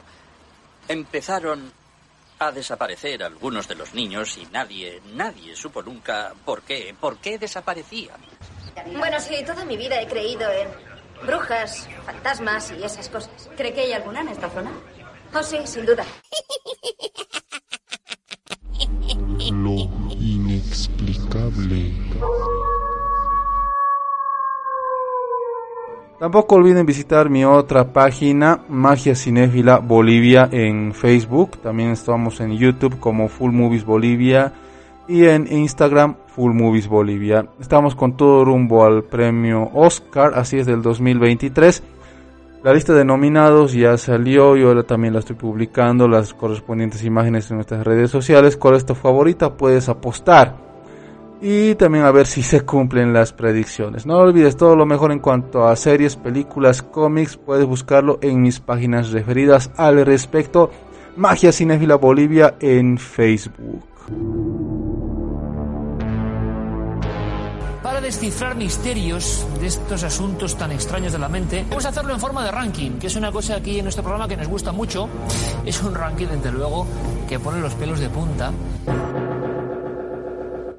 Empezaron 0.86 1.72
a 2.38 2.52
desaparecer 2.52 3.22
algunos 3.24 3.66
de 3.68 3.74
los 3.74 3.94
niños 3.94 4.36
y 4.38 4.46
nadie, 4.46 5.00
nadie 5.14 5.56
supo 5.56 5.82
nunca 5.82 6.32
por 6.44 6.62
qué, 6.62 6.94
por 7.00 7.18
qué 7.18 7.38
desaparecían. 7.38 8.20
Bueno, 8.96 9.18
sí, 9.20 9.42
toda 9.44 9.64
mi 9.64 9.76
vida 9.76 10.00
he 10.00 10.06
creído 10.06 10.50
en 10.52 10.68
brujas, 11.26 11.88
fantasmas 12.04 12.72
y 12.72 12.84
esas 12.84 13.08
cosas. 13.08 13.48
¿Cree 13.56 13.72
que 13.72 13.82
hay 13.82 13.92
alguna 13.92 14.20
en 14.20 14.28
esta 14.28 14.50
zona? 14.50 14.70
Oh, 15.36 15.42
sí, 15.42 15.56
sin 15.64 15.84
duda. 15.84 16.04
Lo 19.50 19.90
inexplicable. 20.20 21.92
Tampoco 26.20 26.54
olviden 26.54 26.86
visitar 26.86 27.28
mi 27.28 27.44
otra 27.44 27.92
página, 27.92 28.64
Magia 28.68 29.16
Cinéfila 29.16 29.78
Bolivia 29.78 30.48
en 30.52 30.94
Facebook. 30.94 31.58
También 31.58 31.90
estamos 31.90 32.38
en 32.38 32.56
YouTube 32.56 33.00
como 33.00 33.28
Full 33.28 33.50
Movies 33.50 33.84
Bolivia 33.84 34.52
y 35.08 35.24
en 35.24 35.52
Instagram 35.52 36.14
Full 36.28 36.52
Movies 36.52 36.86
Bolivia. 36.86 37.48
Estamos 37.60 37.96
con 37.96 38.16
todo 38.16 38.44
rumbo 38.44 38.84
al 38.84 39.02
premio 39.02 39.68
Oscar, 39.74 40.34
así 40.36 40.58
es 40.58 40.66
del 40.66 40.80
2023. 40.80 41.82
La 42.64 42.72
lista 42.72 42.94
de 42.94 43.04
nominados 43.04 43.74
ya 43.74 43.98
salió 43.98 44.56
y 44.56 44.62
ahora 44.62 44.84
también 44.84 45.12
la 45.12 45.20
estoy 45.20 45.36
publicando, 45.36 46.08
las 46.08 46.32
correspondientes 46.32 47.04
imágenes 47.04 47.50
en 47.50 47.58
nuestras 47.58 47.84
redes 47.84 48.10
sociales. 48.10 48.56
¿Cuál 48.56 48.76
es 48.76 48.86
tu 48.86 48.94
favorita? 48.94 49.54
Puedes 49.54 49.90
apostar. 49.90 50.56
Y 51.42 51.74
también 51.74 52.06
a 52.06 52.10
ver 52.10 52.26
si 52.26 52.42
se 52.42 52.62
cumplen 52.62 53.12
las 53.12 53.34
predicciones. 53.34 54.06
No 54.06 54.16
olvides 54.16 54.56
todo 54.56 54.76
lo 54.76 54.86
mejor 54.86 55.12
en 55.12 55.18
cuanto 55.18 55.68
a 55.68 55.76
series, 55.76 56.16
películas, 56.16 56.82
cómics. 56.82 57.36
Puedes 57.36 57.66
buscarlo 57.66 58.18
en 58.22 58.40
mis 58.40 58.60
páginas 58.60 59.10
referidas 59.10 59.70
al 59.76 60.02
respecto. 60.06 60.70
Magia 61.16 61.52
Cinéfila 61.52 61.96
Bolivia 61.96 62.54
en 62.60 62.96
Facebook. 62.96 63.84
Descifrar 68.04 68.54
misterios 68.54 69.46
de 69.58 69.66
estos 69.66 70.02
asuntos 70.02 70.58
tan 70.58 70.70
extraños 70.72 71.10
de 71.10 71.18
la 71.18 71.30
mente, 71.30 71.64
vamos 71.70 71.86
a 71.86 71.88
hacerlo 71.88 72.12
en 72.12 72.20
forma 72.20 72.44
de 72.44 72.50
ranking, 72.50 72.98
que 72.98 73.06
es 73.06 73.16
una 73.16 73.32
cosa 73.32 73.56
aquí 73.56 73.78
en 73.78 73.84
nuestro 73.84 74.02
programa 74.02 74.28
que 74.28 74.36
nos 74.36 74.46
gusta 74.46 74.72
mucho. 74.72 75.08
Es 75.64 75.82
un 75.82 75.94
ranking, 75.94 76.26
desde 76.26 76.52
luego, 76.52 76.86
que 77.26 77.38
pone 77.38 77.60
los 77.60 77.72
pelos 77.74 78.00
de 78.00 78.10
punta. 78.10 78.52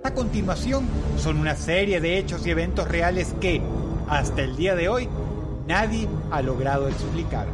A 0.04 0.12
continuación, 0.12 0.86
son 1.18 1.40
una 1.40 1.56
serie 1.56 2.00
de 2.00 2.20
hechos 2.20 2.46
y 2.46 2.52
eventos 2.52 2.88
reales 2.88 3.34
que, 3.42 3.60
hasta 4.08 4.44
el 4.44 4.56
día 4.56 4.76
de 4.76 4.88
hoy, 4.88 5.10
nadie 5.68 6.08
ha 6.30 6.44
logrado 6.44 6.88
explicar. 6.88 7.48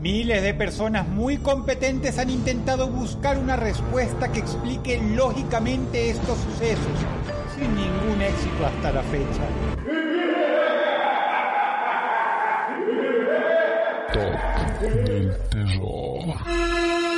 Miles 0.00 0.42
de 0.42 0.54
personas 0.54 1.08
muy 1.08 1.38
competentes 1.38 2.18
han 2.18 2.30
intentado 2.30 2.86
buscar 2.86 3.36
una 3.36 3.56
respuesta 3.56 4.30
que 4.30 4.38
explique 4.38 5.02
lógicamente 5.02 6.10
estos 6.10 6.38
sucesos, 6.38 6.86
sin 7.54 7.74
ningún 7.74 8.20
éxito 8.20 8.66
hasta 8.66 8.92
la 8.92 9.02
fecha. 9.02 9.44
Top 14.12 14.80
del 15.06 15.36
terror. 15.50 17.13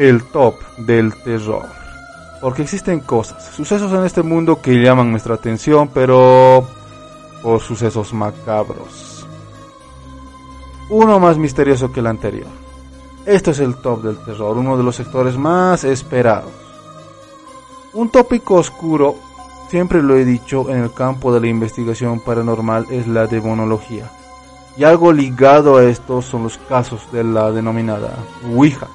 El 0.00 0.24
top 0.24 0.54
del 0.78 1.14
terror. 1.14 1.66
Porque 2.40 2.62
existen 2.62 3.00
cosas, 3.00 3.54
sucesos 3.54 3.92
en 3.92 4.06
este 4.06 4.22
mundo 4.22 4.62
que 4.62 4.82
llaman 4.82 5.10
nuestra 5.10 5.34
atención, 5.34 5.90
pero 5.92 6.66
por 7.42 7.60
sucesos 7.60 8.14
macabros. 8.14 9.26
Uno 10.88 11.20
más 11.20 11.36
misterioso 11.36 11.92
que 11.92 12.00
el 12.00 12.06
anterior. 12.06 12.48
Esto 13.26 13.50
es 13.50 13.60
el 13.60 13.76
top 13.76 14.02
del 14.02 14.16
terror, 14.24 14.56
uno 14.56 14.78
de 14.78 14.84
los 14.84 14.96
sectores 14.96 15.36
más 15.36 15.84
esperados. 15.84 16.50
Un 17.92 18.08
tópico 18.08 18.54
oscuro, 18.54 19.16
siempre 19.68 20.02
lo 20.02 20.16
he 20.16 20.24
dicho, 20.24 20.70
en 20.70 20.78
el 20.78 20.94
campo 20.94 21.30
de 21.30 21.42
la 21.42 21.48
investigación 21.48 22.20
paranormal 22.20 22.86
es 22.88 23.06
la 23.06 23.26
demonología. 23.26 24.10
Y 24.78 24.84
algo 24.84 25.12
ligado 25.12 25.76
a 25.76 25.84
esto 25.84 26.22
son 26.22 26.44
los 26.44 26.56
casos 26.56 27.12
de 27.12 27.22
la 27.22 27.52
denominada 27.52 28.16
Ouija. 28.50 28.88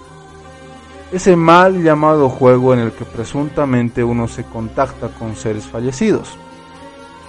Ese 1.11 1.35
mal 1.35 1.83
llamado 1.83 2.29
juego 2.29 2.73
en 2.73 2.79
el 2.79 2.91
que 2.91 3.05
presuntamente 3.05 4.03
uno 4.03 4.27
se 4.27 4.43
contacta 4.43 5.09
con 5.09 5.35
seres 5.35 5.65
fallecidos. 5.65 6.37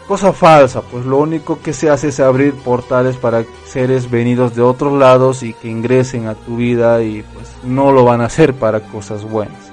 Cosa 0.08 0.32
falsa, 0.32 0.82
pues 0.82 1.04
lo 1.04 1.18
único 1.18 1.60
que 1.60 1.72
se 1.72 1.90
hace 1.90 2.08
es 2.08 2.20
abrir 2.20 2.54
portales 2.54 3.16
para 3.16 3.44
seres 3.66 4.08
venidos 4.08 4.54
de 4.54 4.62
otros 4.62 4.92
lados 4.92 5.42
y 5.42 5.52
que 5.52 5.68
ingresen 5.68 6.28
a 6.28 6.34
tu 6.34 6.56
vida 6.56 7.02
y 7.02 7.24
pues 7.34 7.48
no 7.64 7.90
lo 7.90 8.04
van 8.04 8.20
a 8.20 8.26
hacer 8.26 8.54
para 8.54 8.80
cosas 8.80 9.24
buenas. 9.24 9.72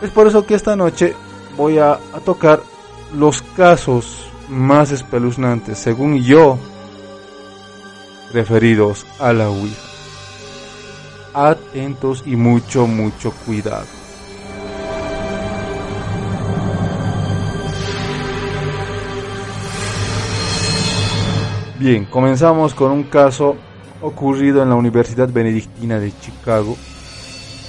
Es 0.00 0.10
por 0.10 0.28
eso 0.28 0.46
que 0.46 0.54
esta 0.54 0.76
noche 0.76 1.14
voy 1.56 1.78
a, 1.78 1.98
tocar 2.24 2.60
los 3.16 3.42
casos 3.56 4.28
más 4.48 4.92
espeluznantes, 4.92 5.78
según 5.78 6.22
yo, 6.22 6.58
referidos 8.32 9.06
a 9.18 9.32
la 9.32 9.48
Ouija. 9.48 9.93
Atentos 11.34 12.22
y 12.24 12.36
mucho, 12.36 12.86
mucho 12.86 13.32
cuidado. 13.44 13.86
Bien, 21.76 22.04
comenzamos 22.04 22.72
con 22.72 22.92
un 22.92 23.02
caso 23.02 23.56
ocurrido 24.00 24.62
en 24.62 24.68
la 24.68 24.76
Universidad 24.76 25.28
Benedictina 25.28 25.98
de 25.98 26.16
Chicago. 26.20 26.76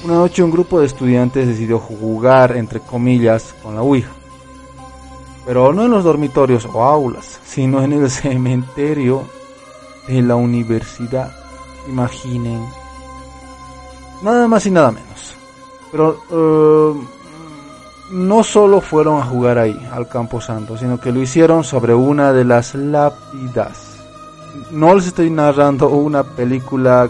Una 0.04 0.14
noche 0.14 0.44
un 0.44 0.52
grupo 0.52 0.80
de 0.80 0.86
estudiantes 0.86 1.48
decidió 1.48 1.80
jugar, 1.80 2.56
entre 2.56 2.80
comillas, 2.80 3.56
con 3.64 3.74
la 3.74 3.82
Ouija. 3.82 4.12
Pero 5.46 5.74
no 5.74 5.86
en 5.86 5.92
los 5.92 6.04
dormitorios 6.04 6.66
o 6.72 6.84
aulas, 6.84 7.40
sino 7.44 7.84
en 7.84 7.94
el 7.94 8.12
cementerio 8.12 9.24
de 10.08 10.22
la 10.22 10.36
universidad. 10.36 11.36
Imaginen. 11.90 12.85
Nada 14.22 14.48
más 14.48 14.66
y 14.66 14.72
nada 14.72 14.92
menos. 14.92 15.36
Pero 15.92 16.20
uh, 16.30 17.16
no 18.12 18.44
solo 18.44 18.82
fueron 18.82 19.20
a 19.20 19.26
jugar 19.26 19.58
ahí, 19.58 19.78
al 19.92 20.08
Campo 20.08 20.40
Santo, 20.40 20.78
sino 20.78 21.00
que 21.00 21.12
lo 21.12 21.22
hicieron 21.22 21.64
sobre 21.64 21.94
una 21.94 22.34
de 22.34 22.46
las 22.46 22.76
lápidas. 22.76 23.98
No 24.72 24.96
les 24.96 25.08
estoy 25.08 25.30
narrando 25.30 25.90
una 25.90 26.24
película 26.24 27.10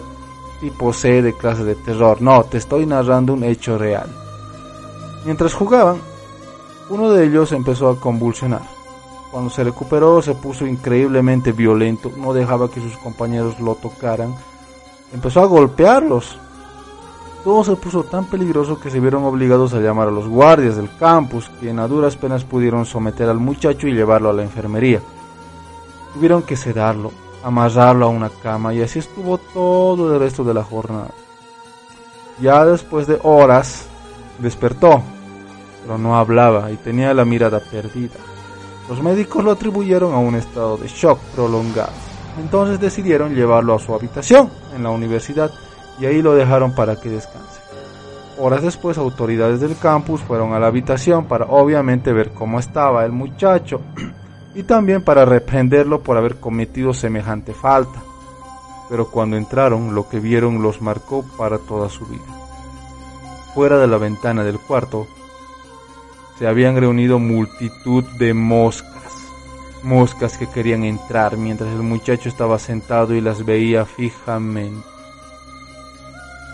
tipo 0.60 0.92
C 0.92 1.22
de 1.22 1.34
clase 1.34 1.64
de 1.64 1.74
terror, 1.74 2.20
no, 2.22 2.44
te 2.44 2.58
estoy 2.58 2.86
narrando 2.86 3.34
un 3.34 3.44
hecho 3.44 3.76
real. 3.76 4.08
Mientras 5.24 5.54
jugaban, 5.54 5.98
uno 6.88 7.10
de 7.10 7.26
ellos 7.26 7.52
empezó 7.52 7.88
a 7.88 8.00
convulsionar. 8.00 8.62
Cuando 9.30 9.50
se 9.50 9.64
recuperó 9.64 10.22
se 10.22 10.34
puso 10.34 10.66
increíblemente 10.66 11.52
violento, 11.52 12.10
no 12.16 12.32
dejaba 12.32 12.70
que 12.70 12.80
sus 12.80 12.96
compañeros 12.98 13.60
lo 13.60 13.74
tocaran, 13.74 14.34
empezó 15.12 15.40
a 15.42 15.46
golpearlos. 15.46 16.38
Todo 17.46 17.62
se 17.62 17.76
puso 17.76 18.02
tan 18.02 18.24
peligroso 18.24 18.80
que 18.80 18.90
se 18.90 18.98
vieron 18.98 19.22
obligados 19.22 19.72
a 19.72 19.78
llamar 19.78 20.08
a 20.08 20.10
los 20.10 20.26
guardias 20.26 20.74
del 20.74 20.90
campus, 20.98 21.48
quien 21.60 21.78
a 21.78 21.86
duras 21.86 22.16
penas 22.16 22.42
pudieron 22.42 22.84
someter 22.84 23.28
al 23.28 23.38
muchacho 23.38 23.86
y 23.86 23.92
llevarlo 23.92 24.30
a 24.30 24.32
la 24.32 24.42
enfermería. 24.42 25.00
Tuvieron 26.12 26.42
que 26.42 26.56
sedarlo, 26.56 27.12
amarrarlo 27.44 28.06
a 28.06 28.08
una 28.08 28.30
cama 28.30 28.74
y 28.74 28.82
así 28.82 28.98
estuvo 28.98 29.38
todo 29.38 30.12
el 30.12 30.18
resto 30.18 30.42
de 30.42 30.54
la 30.54 30.64
jornada. 30.64 31.12
Ya 32.40 32.64
después 32.64 33.06
de 33.06 33.20
horas 33.22 33.86
despertó, 34.40 35.00
pero 35.82 35.98
no 35.98 36.16
hablaba 36.16 36.72
y 36.72 36.76
tenía 36.76 37.14
la 37.14 37.24
mirada 37.24 37.60
perdida. 37.60 38.16
Los 38.88 39.00
médicos 39.00 39.44
lo 39.44 39.52
atribuyeron 39.52 40.14
a 40.14 40.18
un 40.18 40.34
estado 40.34 40.78
de 40.78 40.88
shock 40.88 41.20
prolongado. 41.32 41.92
Entonces 42.40 42.80
decidieron 42.80 43.36
llevarlo 43.36 43.76
a 43.76 43.78
su 43.78 43.94
habitación 43.94 44.50
en 44.74 44.82
la 44.82 44.90
universidad 44.90 45.52
y 45.98 46.06
ahí 46.06 46.22
lo 46.22 46.34
dejaron 46.34 46.74
para 46.74 47.00
que 47.00 47.08
descanse. 47.08 47.60
Horas 48.38 48.62
después 48.62 48.98
autoridades 48.98 49.60
del 49.60 49.78
campus 49.78 50.20
fueron 50.20 50.52
a 50.52 50.58
la 50.58 50.66
habitación 50.66 51.24
para 51.24 51.46
obviamente 51.46 52.12
ver 52.12 52.32
cómo 52.32 52.58
estaba 52.58 53.04
el 53.06 53.12
muchacho 53.12 53.80
y 54.54 54.62
también 54.62 55.02
para 55.02 55.24
reprenderlo 55.24 56.02
por 56.02 56.18
haber 56.18 56.36
cometido 56.36 56.92
semejante 56.92 57.54
falta. 57.54 58.02
Pero 58.90 59.10
cuando 59.10 59.36
entraron 59.36 59.94
lo 59.94 60.08
que 60.08 60.20
vieron 60.20 60.62
los 60.62 60.82
marcó 60.82 61.24
para 61.38 61.58
toda 61.58 61.88
su 61.88 62.06
vida. 62.06 62.22
Fuera 63.54 63.78
de 63.78 63.86
la 63.86 63.96
ventana 63.96 64.44
del 64.44 64.58
cuarto 64.58 65.06
se 66.38 66.46
habían 66.46 66.76
reunido 66.76 67.18
multitud 67.18 68.04
de 68.18 68.34
moscas, 68.34 69.12
moscas 69.82 70.36
que 70.36 70.46
querían 70.46 70.84
entrar 70.84 71.38
mientras 71.38 71.72
el 71.72 71.82
muchacho 71.82 72.28
estaba 72.28 72.58
sentado 72.58 73.14
y 73.14 73.22
las 73.22 73.46
veía 73.46 73.86
fijamente. 73.86 74.95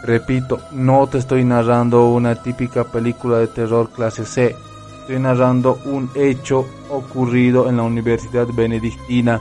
Repito, 0.05 0.61
no 0.73 1.07
te 1.07 1.19
estoy 1.19 1.45
narrando 1.45 2.09
una 2.09 2.35
típica 2.35 2.85
película 2.85 3.38
de 3.38 3.47
terror 3.47 3.91
clase 3.91 4.25
C, 4.25 4.57
estoy 5.01 5.21
narrando 5.21 5.79
un 5.85 6.11
hecho 6.15 6.67
ocurrido 6.91 7.69
en 7.69 7.77
la 7.77 7.85
Universidad 7.85 8.49
Benedictina 8.53 9.41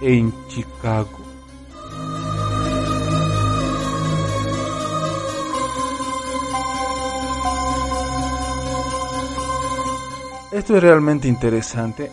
en 0.00 0.32
Chicago. 0.48 1.18
Esto 10.50 10.76
es 10.76 10.82
realmente 10.82 11.28
interesante 11.28 12.10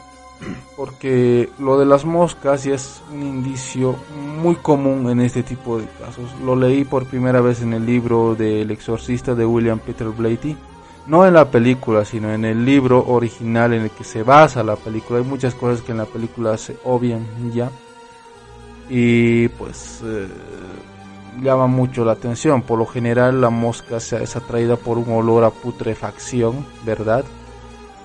porque 0.75 1.49
lo 1.60 1.77
de 1.79 1.86
las 1.86 2.05
moscas 2.05 2.63
ya 2.63 2.75
es 2.75 3.01
un 3.12 3.23
indicio 3.23 3.95
muy 4.41 4.55
común 4.55 5.10
en 5.10 5.21
este 5.21 5.43
tipo 5.43 5.77
de 5.77 5.86
casos. 5.99 6.29
Lo 6.43 6.55
leí 6.55 6.84
por 6.84 7.05
primera 7.05 7.41
vez 7.41 7.62
en 7.62 7.73
el 7.73 7.86
libro 7.86 8.36
del 8.36 8.71
exorcista 8.71 9.36
de 9.36 9.45
William 9.45 9.79
Peter 9.79 10.08
Blatty, 10.08 10.55
no 11.08 11.25
en 11.25 11.34
la 11.34 11.49
película, 11.49 12.03
sino 12.03 12.34
en 12.34 12.45
el 12.45 12.65
libro 12.65 13.05
original 13.08 13.73
en 13.73 13.84
el 13.84 13.91
que 13.91 14.03
se 14.03 14.23
basa 14.23 14.63
la 14.63 14.75
película. 14.75 15.19
Hay 15.19 15.25
muchas 15.25 15.55
cosas 15.55 15.81
que 15.81 15.91
en 15.91 15.99
la 15.99 16.05
película 16.05 16.58
se 16.58 16.77
obvian 16.84 17.25
ya 17.53 17.69
y 18.89 19.47
pues 19.49 20.01
eh, 20.03 20.27
llama 21.41 21.67
mucho 21.67 22.05
la 22.05 22.13
atención. 22.13 22.62
Por 22.62 22.79
lo 22.79 22.86
general 22.86 23.41
la 23.41 23.49
mosca 23.49 23.97
es 23.97 24.36
atraída 24.36 24.75
por 24.75 24.97
un 24.97 25.12
olor 25.12 25.43
a 25.43 25.49
putrefacción, 25.49 26.65
¿verdad? 26.86 27.23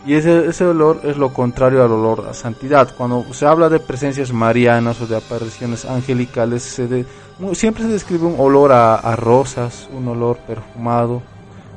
Y 0.07 0.15
ese, 0.15 0.47
ese 0.47 0.65
olor 0.65 1.01
es 1.05 1.19
lo 1.19 1.33
contrario 1.33 1.85
al 1.85 1.93
olor 1.93 2.27
a 2.29 2.35
santidad. 2.35 2.95
Cuando 2.97 3.25
se 3.33 3.47
habla 3.47 3.69
de 3.69 3.81
presencias 3.81 4.33
marianas 4.33 5.01
o 5.01 5.07
de 5.07 5.17
apariciones 5.17 5.85
angelicales, 5.85 6.63
se 6.63 6.87
de, 6.87 7.05
siempre 7.53 7.85
se 7.85 7.91
describe 7.91 8.25
un 8.25 8.37
olor 8.39 8.73
a, 8.73 9.15
rosas, 9.17 9.89
un 9.93 10.09
olor 10.09 10.39
perfumado. 10.39 11.23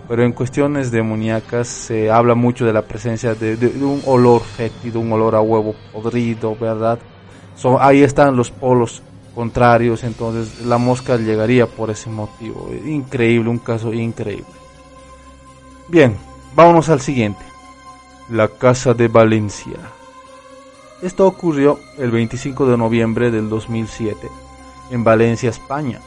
Pero 0.07 0.23
en 0.23 0.33
cuestiones 0.33 0.91
demoníacas 0.91 1.67
se 1.67 2.12
habla 2.12 2.36
mucho 2.36 2.65
de 2.65 2.73
la 2.73 2.81
presencia 2.81 3.36
de, 3.36 3.55
de, 3.55 3.69
de 3.69 3.86
un 3.86 4.01
olor 4.05 4.41
fétido, 4.41 4.99
un 4.99 5.12
olor 5.12 5.36
a 5.36 5.41
huevo 5.41 5.75
podrido, 5.91 6.55
¿verdad? 6.55 6.99
So, 7.55 7.81
ahí 7.81 8.03
están 8.03 8.36
los 8.36 8.51
polos 8.51 9.01
contrarios, 9.33 10.03
entonces 10.03 10.65
la 10.65 10.77
mosca 10.77 11.17
llegaría 11.17 11.67
por 11.67 11.89
ese 11.89 12.09
motivo. 12.09 12.69
Increíble, 12.86 13.49
un 13.49 13.59
caso 13.59 13.93
increíble. 13.93 14.45
Bien, 15.88 16.17
vámonos 16.53 16.89
al 16.89 16.99
siguiente 16.99 17.52
la 18.29 18.47
Casa 18.47 18.93
de 18.93 19.07
Valencia. 19.07 19.77
Esto 21.01 21.27
ocurrió 21.27 21.79
el 21.97 22.12
25 22.12 22.65
de 22.65 22.77
noviembre 22.77 23.31
del 23.31 23.49
2007 23.49 24.29
en 24.89 25.03
Valencia, 25.03 25.49
España. 25.49 25.99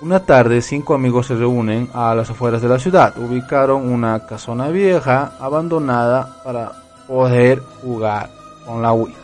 Una 0.00 0.24
tarde 0.24 0.62
cinco 0.62 0.94
amigos 0.94 1.26
se 1.26 1.34
reúnen 1.34 1.90
a 1.92 2.14
las 2.14 2.30
afueras 2.30 2.62
de 2.62 2.68
la 2.68 2.78
ciudad. 2.78 3.16
Ubicaron 3.18 3.90
una 3.90 4.26
casona 4.26 4.68
vieja 4.68 5.34
abandonada 5.38 6.40
para 6.42 6.72
poder 7.06 7.62
jugar 7.82 8.30
con 8.64 8.80
la 8.80 8.92
Wii. 8.92 9.14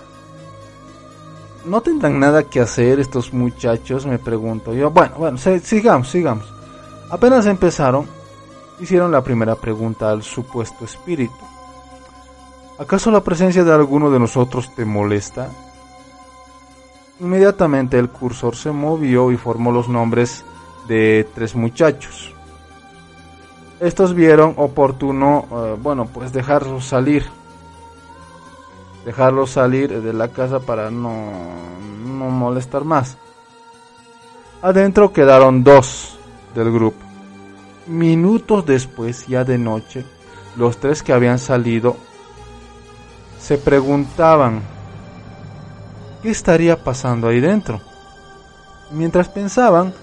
¿No 1.65 1.81
tendrán 1.81 2.21
nada 2.21 2.45
que 2.45 2.61
hacer 2.61 3.01
estos 3.01 3.33
muchachos? 3.33 4.07
Me 4.07 4.19
pregunto 4.19 4.75
yo. 4.75 4.91
Bueno, 4.91 5.15
bueno, 5.17 5.39
sigamos, 5.39 6.11
sigamos. 6.11 6.45
Apenas 7.11 7.47
empezaron, 7.47 8.07
hicieron 8.79 9.11
la 9.11 9.23
primera 9.23 9.55
pregunta 9.57 10.11
al 10.11 10.23
supuesto 10.23 10.85
espíritu. 10.85 11.35
¿Acaso 12.79 13.11
la 13.11 13.23
presencia 13.23 13.65
de 13.65 13.73
alguno 13.73 14.11
de 14.11 14.19
nosotros 14.19 14.75
te 14.75 14.85
molesta? 14.85 15.49
Inmediatamente 17.21 17.99
el 17.99 18.11
cursor 18.11 18.55
se 18.55 18.71
movió 18.71 19.33
y 19.33 19.39
formó 19.39 19.73
los 19.73 19.89
nombres 19.89 20.45
de 20.87 21.27
tres 21.35 21.55
muchachos. 21.55 22.35
Estos 23.81 24.15
vieron 24.15 24.55
oportuno, 24.59 25.47
eh, 25.51 25.77
bueno, 25.83 26.07
pues 26.07 26.35
dejarlos 26.35 26.85
salir. 26.85 27.25
Dejarlos 29.07 29.51
salir 29.53 30.03
de 30.03 30.13
la 30.13 30.29
casa 30.29 30.61
para 30.61 30.91
no, 30.91 31.31
no 32.05 32.29
molestar 32.29 32.85
más. 32.85 33.17
Adentro 34.61 35.15
quedaron 35.15 35.65
dos 35.65 36.19
del 36.55 36.71
grupo. 36.71 36.99
Minutos 37.87 38.67
después, 38.67 39.27
ya 39.27 39.45
de 39.45 39.57
noche, 39.57 40.05
los 40.57 40.77
tres 40.79 41.03
que 41.03 41.13
habían 41.13 41.39
salido 41.39 41.97
se 43.47 43.59
preguntaban 43.59 44.61
qué 46.21 46.31
estaría 46.31 46.83
pasando 46.83 47.29
ahí 47.29 47.39
dentro. 47.39 47.81
Mientras 48.91 49.29
pensaban, 49.29 49.95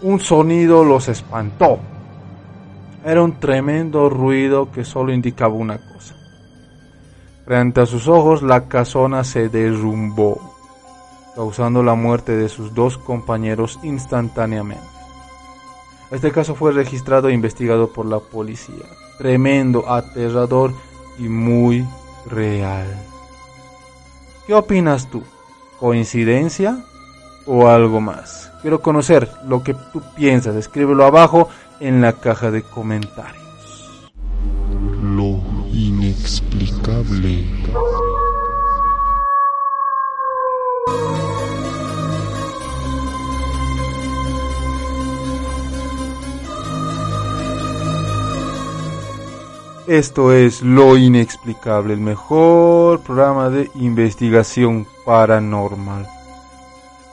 un 0.00 0.20
sonido 0.20 0.84
los 0.84 1.08
espantó. 1.08 1.80
Era 3.04 3.24
un 3.24 3.40
tremendo 3.40 4.08
ruido 4.08 4.70
que 4.70 4.84
solo 4.84 5.12
indicaba 5.12 5.54
una 5.54 5.78
cosa. 5.78 6.14
Frente 7.44 7.80
a 7.80 7.86
sus 7.86 8.06
ojos 8.06 8.42
la 8.42 8.68
casona 8.68 9.24
se 9.24 9.48
derrumbó, 9.48 10.54
causando 11.34 11.82
la 11.82 11.96
muerte 11.96 12.36
de 12.36 12.48
sus 12.48 12.72
dos 12.74 12.96
compañeros 12.96 13.80
instantáneamente. 13.82 14.86
Este 16.12 16.30
caso 16.30 16.54
fue 16.54 16.70
registrado 16.70 17.28
e 17.28 17.32
investigado 17.32 17.92
por 17.92 18.06
la 18.06 18.20
policía. 18.20 18.84
Tremendo, 19.18 19.90
aterrador 19.90 20.72
y 21.18 21.28
muy 21.28 21.84
real. 22.28 22.86
¿Qué 24.46 24.54
opinas 24.54 25.10
tú? 25.10 25.22
¿Coincidencia 25.78 26.84
o 27.46 27.68
algo 27.68 28.00
más? 28.00 28.50
Quiero 28.62 28.80
conocer 28.80 29.28
lo 29.46 29.62
que 29.62 29.74
tú 29.92 30.02
piensas. 30.14 30.56
Escríbelo 30.56 31.04
abajo 31.04 31.48
en 31.80 32.00
la 32.00 32.12
caja 32.12 32.50
de 32.50 32.62
comentarios. 32.62 34.10
Lo 35.02 35.40
inexplicable. 35.72 37.44
Esto 49.86 50.32
es 50.32 50.62
Lo 50.62 50.96
Inexplicable, 50.96 51.94
el 51.94 52.00
mejor 52.00 52.98
programa 53.02 53.50
de 53.50 53.70
investigación 53.76 54.84
paranormal. 55.04 56.08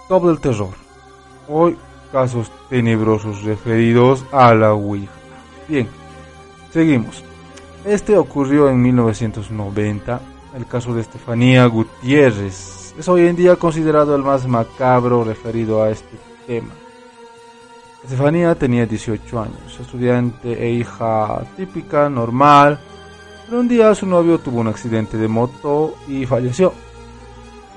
Top 0.10 0.26
del 0.26 0.40
terror. 0.40 0.74
Hoy 1.48 1.78
casos 2.12 2.52
tenebrosos 2.70 3.44
referidos 3.44 4.26
a 4.32 4.56
la 4.56 4.74
Ouija. 4.74 5.12
Bien, 5.68 5.88
seguimos. 6.72 7.24
Este 7.86 8.18
ocurrió 8.18 8.68
en 8.70 8.82
1990, 8.82 10.20
el 10.56 10.66
caso 10.66 10.96
de 10.96 11.02
Estefanía 11.02 11.68
Gutiérrez. 11.68 12.96
Es 12.98 13.08
hoy 13.08 13.28
en 13.28 13.36
día 13.36 13.56
considerado 13.56 14.16
el 14.16 14.24
más 14.24 14.48
macabro 14.48 15.24
referido 15.24 15.84
a 15.84 15.92
este 15.92 16.18
tema. 16.48 16.74
Estefanía 18.04 18.54
tenía 18.56 18.86
18 18.86 19.40
años, 19.40 19.80
estudiante 19.80 20.62
e 20.62 20.72
hija 20.72 21.42
típica, 21.56 22.10
normal, 22.10 22.78
pero 23.46 23.62
un 23.62 23.68
día 23.70 23.96
su 23.96 24.06
novio 24.06 24.40
tuvo 24.40 24.60
un 24.60 24.68
accidente 24.68 25.18
de 25.18 25.28
moto 25.30 25.96
y 26.08 26.26
falleció. 26.26 26.74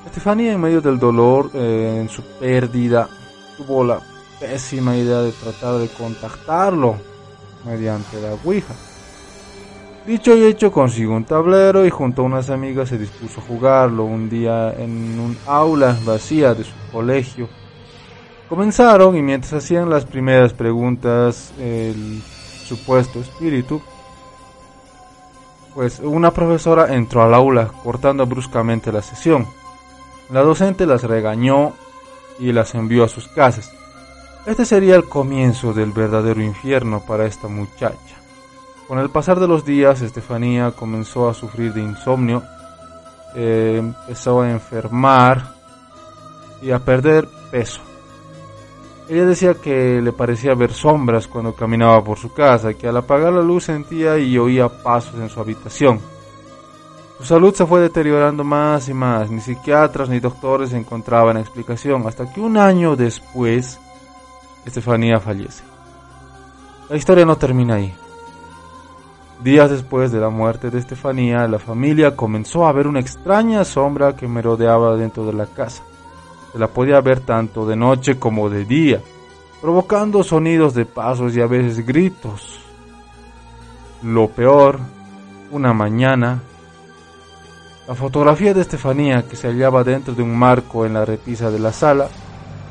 Estefanía 0.04 0.52
en 0.52 0.60
medio 0.60 0.80
del 0.80 0.98
dolor 0.98 1.50
eh, 1.54 1.98
en 2.00 2.08
su 2.08 2.22
pérdida 2.40 3.08
tuvo 3.56 3.84
la 3.84 4.00
pésima 4.40 4.96
idea 4.96 5.20
de 5.20 5.30
tratar 5.30 5.78
de 5.78 5.88
contactarlo 5.88 6.96
mediante 7.64 8.20
la 8.20 8.34
Ouija. 8.44 8.74
Dicho 10.06 10.36
y 10.36 10.44
hecho 10.44 10.72
consiguió 10.72 11.12
un 11.12 11.24
tablero 11.24 11.86
y 11.86 11.90
junto 11.90 12.22
a 12.22 12.24
unas 12.24 12.50
amigas 12.50 12.88
se 12.88 12.98
dispuso 12.98 13.40
a 13.40 13.44
jugarlo 13.44 14.04
un 14.04 14.28
día 14.28 14.72
en 14.72 15.18
un 15.18 15.36
aula 15.46 15.96
vacía 16.04 16.54
de 16.54 16.64
su 16.64 16.74
colegio. 16.90 17.48
Comenzaron 18.48 19.16
y 19.16 19.22
mientras 19.22 19.54
hacían 19.54 19.90
las 19.90 20.04
primeras 20.04 20.52
preguntas 20.52 21.52
el 21.58 22.22
supuesto 22.22 23.18
espíritu, 23.18 23.82
pues 25.74 25.98
una 25.98 26.30
profesora 26.30 26.94
entró 26.94 27.22
al 27.22 27.34
aula 27.34 27.68
cortando 27.82 28.24
bruscamente 28.24 28.92
la 28.92 29.02
sesión. 29.02 29.46
La 30.30 30.42
docente 30.42 30.86
las 30.86 31.02
regañó 31.02 31.72
y 32.38 32.52
las 32.52 32.74
envió 32.74 33.04
a 33.04 33.08
sus 33.08 33.26
casas. 33.28 33.72
Este 34.46 34.64
sería 34.64 34.94
el 34.94 35.08
comienzo 35.08 35.72
del 35.72 35.90
verdadero 35.90 36.40
infierno 36.40 37.00
para 37.00 37.26
esta 37.26 37.48
muchacha. 37.48 38.16
Con 38.86 39.00
el 39.00 39.10
pasar 39.10 39.40
de 39.40 39.48
los 39.48 39.64
días, 39.64 40.02
Estefanía 40.02 40.70
comenzó 40.70 41.28
a 41.28 41.34
sufrir 41.34 41.72
de 41.74 41.82
insomnio, 41.82 42.44
eh, 43.34 43.76
empezó 43.80 44.42
a 44.42 44.50
enfermar 44.52 45.52
y 46.62 46.70
a 46.70 46.78
perder 46.78 47.26
peso. 47.50 47.80
Ella 49.08 49.24
decía 49.24 49.54
que 49.54 50.00
le 50.02 50.12
parecía 50.12 50.54
ver 50.54 50.72
sombras 50.72 51.28
cuando 51.28 51.54
caminaba 51.54 52.02
por 52.02 52.18
su 52.18 52.32
casa, 52.32 52.74
que 52.74 52.88
al 52.88 52.96
apagar 52.96 53.32
la 53.32 53.42
luz 53.42 53.64
sentía 53.64 54.18
y 54.18 54.36
oía 54.36 54.68
pasos 54.68 55.14
en 55.20 55.28
su 55.28 55.38
habitación. 55.38 56.00
Su 57.18 57.24
salud 57.24 57.54
se 57.54 57.64
fue 57.64 57.80
deteriorando 57.80 58.42
más 58.42 58.88
y 58.88 58.94
más, 58.94 59.30
ni 59.30 59.40
psiquiatras 59.40 60.08
ni 60.08 60.18
doctores 60.18 60.72
encontraban 60.72 61.36
explicación, 61.36 62.06
hasta 62.06 62.30
que 62.32 62.40
un 62.40 62.56
año 62.56 62.96
después, 62.96 63.78
Estefanía 64.64 65.20
fallece. 65.20 65.62
La 66.90 66.96
historia 66.96 67.24
no 67.24 67.36
termina 67.36 67.76
ahí. 67.76 67.94
Días 69.42 69.70
después 69.70 70.10
de 70.10 70.18
la 70.18 70.30
muerte 70.30 70.70
de 70.70 70.78
Estefanía, 70.78 71.46
la 71.46 71.58
familia 71.58 72.16
comenzó 72.16 72.66
a 72.66 72.72
ver 72.72 72.88
una 72.88 73.00
extraña 73.00 73.64
sombra 73.64 74.16
que 74.16 74.26
merodeaba 74.26 74.96
dentro 74.96 75.24
de 75.26 75.32
la 75.32 75.46
casa. 75.46 75.84
Se 76.56 76.60
la 76.60 76.68
podía 76.68 77.02
ver 77.02 77.20
tanto 77.20 77.66
de 77.66 77.76
noche 77.76 78.18
como 78.18 78.48
de 78.48 78.64
día, 78.64 79.02
provocando 79.60 80.24
sonidos 80.24 80.72
de 80.72 80.86
pasos 80.86 81.36
y 81.36 81.42
a 81.42 81.46
veces 81.46 81.84
gritos. 81.84 82.60
Lo 84.02 84.28
peor, 84.28 84.78
una 85.50 85.74
mañana, 85.74 86.40
la 87.86 87.94
fotografía 87.94 88.54
de 88.54 88.62
Estefanía, 88.62 89.28
que 89.28 89.36
se 89.36 89.48
hallaba 89.48 89.84
dentro 89.84 90.14
de 90.14 90.22
un 90.22 90.34
marco 90.34 90.86
en 90.86 90.94
la 90.94 91.04
repisa 91.04 91.50
de 91.50 91.58
la 91.58 91.74
sala, 91.74 92.08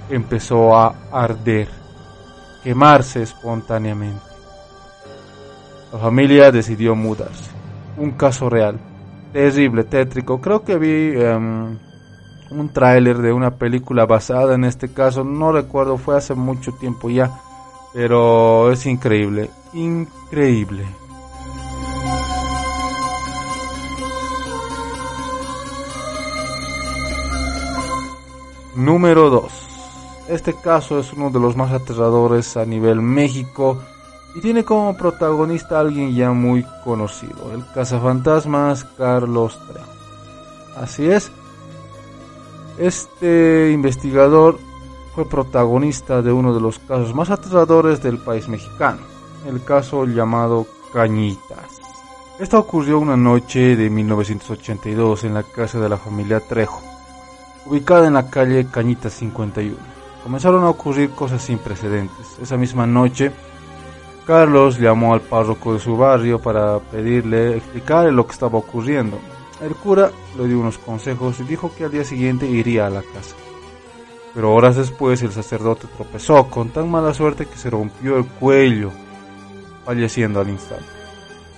empezó 0.10 0.76
a 0.76 0.96
arder, 1.12 1.70
quemarse 2.64 3.22
espontáneamente. 3.22 4.26
La 5.94 6.00
familia 6.00 6.52
decidió 6.52 6.96
mudarse. 6.96 7.52
Un 7.98 8.14
caso 8.14 8.50
real, 8.50 8.80
terrible, 9.32 9.84
tétrico. 9.84 10.42
Creo 10.42 10.64
que 10.64 10.76
vi 10.76 11.16
um, 11.18 11.78
un 12.56 12.70
tráiler 12.70 13.18
de 13.18 13.34
una 13.34 13.52
película 13.52 14.06
basada 14.06 14.56
en 14.56 14.64
este 14.64 14.92
caso, 14.92 15.24
no 15.24 15.52
recuerdo, 15.52 15.98
fue 15.98 16.18
hace 16.18 16.34
mucho 16.34 16.72
tiempo 16.74 17.10
ya, 17.10 17.42
pero 17.94 18.72
es 18.72 18.86
increíble, 18.86 19.50
increíble. 19.74 20.86
Número 28.76 29.30
2. 29.30 29.52
Este 30.30 30.54
caso 30.54 31.00
es 31.00 31.14
uno 31.14 31.30
de 31.30 31.40
los 31.40 31.56
más 31.56 31.72
aterradores 31.72 32.58
a 32.58 32.66
nivel 32.66 33.02
México 33.02 33.82
y 34.36 34.42
tiene 34.42 34.64
como 34.64 34.98
protagonista 34.98 35.78
a 35.78 35.82
alguien 35.82 36.14
ya 36.14 36.32
muy 36.32 36.66
conocido, 36.84 37.54
el 37.54 37.66
cazafantasmas 37.74 38.84
Carlos 38.98 39.58
Trejo. 39.68 39.88
Así 40.76 41.10
es, 41.10 41.32
este 42.78 43.72
investigador 43.72 44.60
fue 45.14 45.28
protagonista 45.28 46.22
de 46.22 46.32
uno 46.32 46.54
de 46.54 46.60
los 46.60 46.80
casos 46.80 47.16
más 47.16 47.30
aterradores 47.30 48.04
del 48.04 48.18
país 48.18 48.50
mexicano, 48.50 49.00
el 49.48 49.64
caso 49.64 50.06
llamado 50.06 50.68
Cañitas. 50.94 51.80
Esto 52.38 52.60
ocurrió 52.60 53.00
una 53.00 53.16
noche 53.16 53.78
de 53.78 53.90
1982 53.90 55.24
en 55.24 55.36
la 55.36 55.44
casa 55.44 55.80
de 55.80 55.88
la 55.88 55.98
familia 55.98 56.42
Trejo, 56.42 56.82
ubicada 57.66 58.08
en 58.08 58.16
la 58.16 58.30
calle 58.30 58.68
Cañitas 58.70 59.14
51. 59.14 59.78
Comenzaron 60.22 60.64
a 60.66 60.70
ocurrir 60.70 61.12
cosas 61.12 61.44
sin 61.44 61.60
precedentes. 61.60 62.38
Esa 62.42 62.58
misma 62.58 62.86
noche, 62.86 63.32
Carlos 64.28 64.80
llamó 64.80 65.14
al 65.14 65.22
párroco 65.22 65.74
de 65.74 65.80
su 65.80 65.96
barrio 65.96 66.40
para 66.40 66.80
pedirle 66.80 67.58
explicarle 67.58 68.12
lo 68.12 68.26
que 68.26 68.34
estaba 68.34 68.58
ocurriendo. 68.58 69.18
El 69.62 69.74
cura 69.76 70.12
le 70.38 70.48
dio 70.48 70.60
unos 70.60 70.78
consejos 70.78 71.40
y 71.40 71.44
dijo 71.44 71.72
que 71.76 71.86
al 71.86 71.92
día 71.92 72.04
siguiente 72.04 72.46
iría 72.46 72.88
a 72.88 72.90
la 72.90 73.02
casa. 73.02 73.36
Pero 74.34 74.54
horas 74.54 74.76
después 74.76 75.22
el 75.22 75.32
sacerdote 75.32 75.88
tropezó 75.96 76.50
con 76.50 76.70
tan 76.70 76.92
mala 76.92 77.14
suerte 77.14 77.46
que 77.46 77.58
se 77.58 77.70
rompió 77.70 78.18
el 78.18 78.26
cuello, 78.26 78.92
falleciendo 79.86 80.42
al 80.42 80.50
instante. 80.50 80.84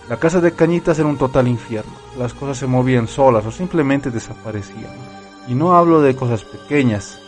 La 0.09 0.17
casa 0.17 0.39
de 0.39 0.53
Cañitas 0.53 0.99
era 0.99 1.07
un 1.07 1.17
total 1.17 1.47
infierno. 1.47 1.91
Las 2.17 2.33
cosas 2.33 2.57
se 2.57 2.67
movían 2.67 3.07
solas 3.07 3.45
o 3.45 3.51
simplemente 3.51 4.11
desaparecían. 4.11 4.93
Y 5.47 5.55
no 5.55 5.75
hablo 5.75 6.01
de 6.01 6.15
cosas 6.15 6.43
pequeñas, 6.43 7.19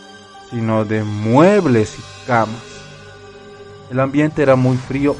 sino 0.50 0.84
de 0.84 1.02
muebles 1.02 1.98
y 1.98 2.26
camas. 2.26 2.62
El 3.90 3.98
ambiente 3.98 4.42
era 4.42 4.54
muy 4.56 4.76
frío, 4.76 5.16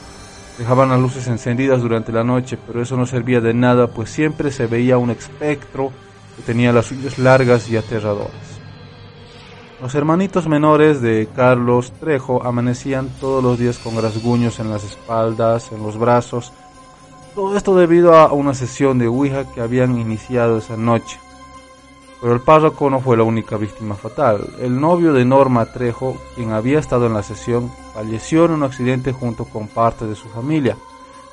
Dejaban 0.60 0.90
las 0.90 1.00
luces 1.00 1.26
encendidas 1.26 1.80
durante 1.80 2.12
la 2.12 2.22
noche, 2.22 2.58
pero 2.66 2.82
eso 2.82 2.94
no 2.94 3.06
servía 3.06 3.40
de 3.40 3.54
nada, 3.54 3.86
pues 3.86 4.10
siempre 4.10 4.50
se 4.50 4.66
veía 4.66 4.98
un 4.98 5.08
espectro 5.08 5.90
que 6.36 6.42
tenía 6.42 6.70
las 6.70 6.92
uñas 6.92 7.18
largas 7.18 7.70
y 7.70 7.78
aterradoras. 7.78 8.60
Los 9.80 9.94
hermanitos 9.94 10.48
menores 10.48 11.00
de 11.00 11.26
Carlos 11.34 11.92
Trejo 11.92 12.44
amanecían 12.44 13.08
todos 13.20 13.42
los 13.42 13.58
días 13.58 13.78
con 13.78 14.02
rasguños 14.02 14.60
en 14.60 14.68
las 14.68 14.84
espaldas, 14.84 15.72
en 15.72 15.82
los 15.82 15.96
brazos. 15.96 16.52
Todo 17.34 17.56
esto 17.56 17.74
debido 17.74 18.14
a 18.14 18.30
una 18.34 18.52
sesión 18.52 18.98
de 18.98 19.06
Ouija 19.06 19.50
que 19.54 19.62
habían 19.62 19.98
iniciado 19.98 20.58
esa 20.58 20.76
noche. 20.76 21.18
Pero 22.20 22.34
el 22.34 22.40
párroco 22.40 22.90
no 22.90 23.00
fue 23.00 23.16
la 23.16 23.22
única 23.22 23.56
víctima 23.56 23.94
fatal. 23.94 24.46
El 24.58 24.78
novio 24.78 25.12
de 25.12 25.24
Norma 25.24 25.64
Trejo, 25.66 26.16
quien 26.34 26.52
había 26.52 26.78
estado 26.78 27.06
en 27.06 27.14
la 27.14 27.22
sesión, 27.22 27.72
falleció 27.94 28.44
en 28.44 28.52
un 28.52 28.62
accidente 28.62 29.12
junto 29.12 29.44
con 29.44 29.68
parte 29.68 30.06
de 30.06 30.14
su 30.14 30.28
familia. 30.28 30.76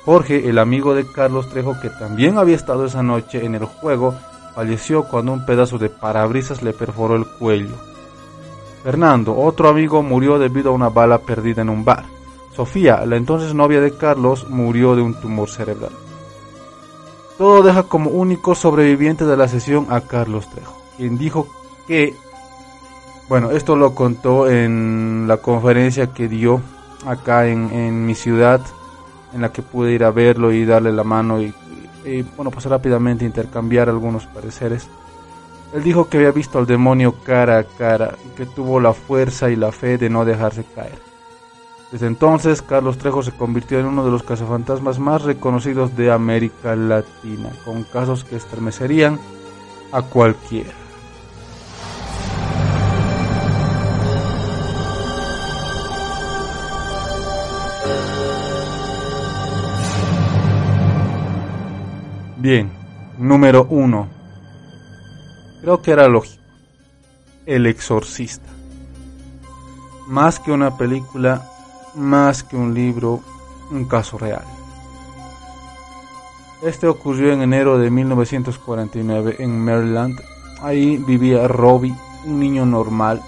Jorge, 0.04 0.48
el 0.48 0.58
amigo 0.58 0.94
de 0.94 1.06
Carlos 1.06 1.50
Trejo, 1.50 1.78
que 1.82 1.90
también 1.90 2.38
había 2.38 2.56
estado 2.56 2.86
esa 2.86 3.02
noche 3.02 3.44
en 3.44 3.54
el 3.54 3.66
juego, 3.66 4.14
falleció 4.54 5.04
cuando 5.04 5.32
un 5.32 5.44
pedazo 5.44 5.76
de 5.76 5.90
parabrisas 5.90 6.62
le 6.62 6.72
perforó 6.72 7.16
el 7.16 7.26
cuello. 7.26 7.76
Fernando, 8.82 9.36
otro 9.36 9.68
amigo, 9.68 10.02
murió 10.02 10.38
debido 10.38 10.70
a 10.70 10.74
una 10.74 10.88
bala 10.88 11.18
perdida 11.18 11.60
en 11.60 11.68
un 11.68 11.84
bar. 11.84 12.04
Sofía, 12.56 13.04
la 13.04 13.16
entonces 13.16 13.52
novia 13.54 13.80
de 13.80 13.92
Carlos, 13.96 14.48
murió 14.48 14.96
de 14.96 15.02
un 15.02 15.14
tumor 15.20 15.50
cerebral. 15.50 15.92
Todo 17.36 17.62
deja 17.62 17.84
como 17.84 18.10
único 18.10 18.54
sobreviviente 18.54 19.24
de 19.24 19.36
la 19.36 19.46
sesión 19.46 19.86
a 19.90 20.00
Carlos 20.00 20.48
Trejo, 20.50 20.74
quien 20.98 21.16
dijo 21.16 21.48
que, 21.86 22.14
bueno, 23.28 23.52
esto 23.52 23.76
lo 23.76 23.94
contó 23.94 24.50
en 24.50 25.24
la 25.26 25.38
conferencia 25.38 26.08
que 26.08 26.28
dio 26.28 26.60
acá 27.06 27.46
en, 27.46 28.04
mi 28.04 28.14
ciudad, 28.14 28.60
en 29.32 29.40
la 29.40 29.52
que 29.52 29.62
pude 29.62 29.92
ir 29.92 30.04
a 30.04 30.10
verlo 30.10 30.52
y 30.52 30.66
darle 30.66 30.92
la 30.92 31.04
mano 31.04 31.40
y, 31.40 31.54
y 32.04 32.22
bueno, 32.36 32.50
pues 32.50 32.66
rápidamente 32.66 33.24
intercambiar 33.24 33.88
algunos 33.88 34.26
pareceres. 34.26 34.88
Él 35.72 35.84
dijo 35.84 36.08
que 36.08 36.16
había 36.16 36.32
visto 36.32 36.58
al 36.58 36.66
demonio 36.66 37.14
cara 37.22 37.58
a 37.58 37.64
cara 37.64 38.16
y 38.26 38.36
que 38.36 38.46
tuvo 38.46 38.80
la 38.80 38.92
fuerza 38.92 39.50
y 39.50 39.56
la 39.56 39.70
fe 39.70 39.98
de 39.98 40.10
no 40.10 40.24
dejarse 40.24 40.64
caer. 40.74 40.98
Desde 41.92 42.06
entonces, 42.06 42.60
Carlos 42.60 42.98
Trejo 42.98 43.22
se 43.22 43.32
convirtió 43.32 43.78
en 43.78 43.86
uno 43.86 44.04
de 44.04 44.10
los 44.10 44.22
cazafantasmas 44.22 44.98
más 44.98 45.22
reconocidos 45.22 45.96
de 45.96 46.10
América 46.10 46.76
Latina, 46.76 47.50
con 47.64 47.84
casos 47.84 48.24
que 48.24 48.36
estremecerían 48.36 49.18
a 49.92 50.02
cualquiera. 50.02 50.87
Bien, 62.50 62.70
número 63.18 63.66
uno. 63.68 64.08
Creo 65.60 65.82
que 65.82 65.90
era 65.90 66.08
lógico. 66.08 66.42
El 67.44 67.66
exorcista. 67.66 68.48
Más 70.06 70.40
que 70.40 70.50
una 70.50 70.74
película, 70.78 71.46
más 71.94 72.42
que 72.42 72.56
un 72.56 72.72
libro, 72.72 73.20
un 73.70 73.84
caso 73.84 74.16
real. 74.16 74.44
Este 76.62 76.88
ocurrió 76.88 77.34
en 77.34 77.42
enero 77.42 77.76
de 77.76 77.90
1949 77.90 79.36
en 79.40 79.62
Maryland. 79.62 80.18
Ahí 80.62 80.96
vivía 80.96 81.46
Robbie, 81.48 81.94
un 82.24 82.40
niño 82.40 82.64
normal. 82.64 83.20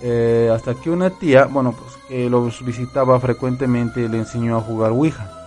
Eh, 0.00 0.50
hasta 0.50 0.74
que 0.74 0.88
una 0.88 1.10
tía, 1.10 1.44
bueno, 1.44 1.72
pues 1.72 1.98
que 2.08 2.30
los 2.30 2.64
visitaba 2.64 3.20
frecuentemente, 3.20 4.08
le 4.08 4.16
enseñó 4.16 4.56
a 4.56 4.62
jugar 4.62 4.92
Ouija. 4.92 5.39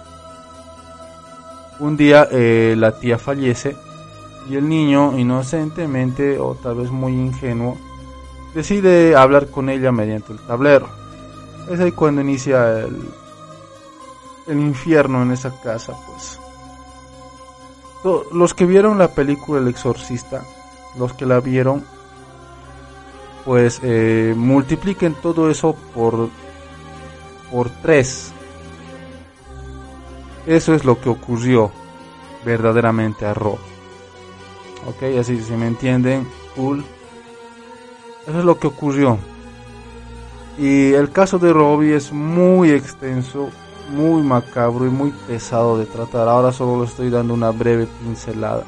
Un 1.84 1.98
día 1.98 2.30
eh, 2.32 2.76
la 2.78 2.98
tía 2.98 3.18
fallece 3.18 3.76
y 4.50 4.56
el 4.56 4.70
niño, 4.70 5.20
inocentemente 5.20 6.40
o 6.40 6.56
tal 6.56 6.76
vez 6.76 6.90
muy 6.90 7.12
ingenuo, 7.12 7.78
decide 8.56 9.18
hablar 9.18 9.48
con 9.48 9.68
ella 9.68 9.92
mediante 9.92 10.32
el 10.32 10.40
tablero. 10.40 10.88
Es 11.70 11.82
ahí 11.82 11.92
cuando 11.92 12.22
inicia 12.22 12.80
el, 12.80 13.02
el 14.48 14.60
infierno 14.62 15.24
en 15.24 15.32
esa 15.32 15.54
casa, 15.62 15.94
pues. 16.08 16.40
Los 18.32 18.54
que 18.54 18.66
vieron 18.66 18.98
la 18.98 19.10
película 19.10 19.60
El 19.60 19.68
Exorcista, 19.68 20.46
los 20.98 21.12
que 21.12 21.26
la 21.26 21.42
vieron, 21.42 21.84
pues 23.44 23.82
eh, 23.84 24.34
multipliquen 24.38 25.16
todo 25.16 25.50
eso 25.50 25.76
por, 25.94 26.30
por 27.52 27.70
tres. 27.82 28.33
Eso 30.46 30.74
es 30.74 30.84
lo 30.84 31.00
que 31.00 31.10
ocurrió 31.10 31.72
verdaderamente 32.44 33.26
a 33.26 33.34
Rob. 33.34 33.58
Ok, 34.86 35.04
así 35.20 35.42
si 35.42 35.54
me 35.54 35.68
entienden, 35.68 36.28
cool. 36.56 36.84
Eso 38.28 38.40
es 38.40 38.46
lo 38.46 38.60
que 38.60 38.68
ocurrió. 38.68 39.18
Y 40.58 40.94
el 40.94 41.12
caso 41.12 41.40
de 41.40 41.52
Robbie 41.52 41.96
es 41.96 42.12
muy 42.12 42.72
extenso, 42.72 43.50
muy 43.90 44.22
macabro 44.22 44.86
y 44.86 44.90
muy 44.90 45.12
pesado 45.28 45.78
de 45.78 45.86
tratar. 45.86 46.28
Ahora 46.28 46.52
solo 46.52 46.84
le 46.84 46.90
estoy 46.90 47.10
dando 47.10 47.34
una 47.34 47.52
breve 47.52 47.88
pincelada. 48.02 48.64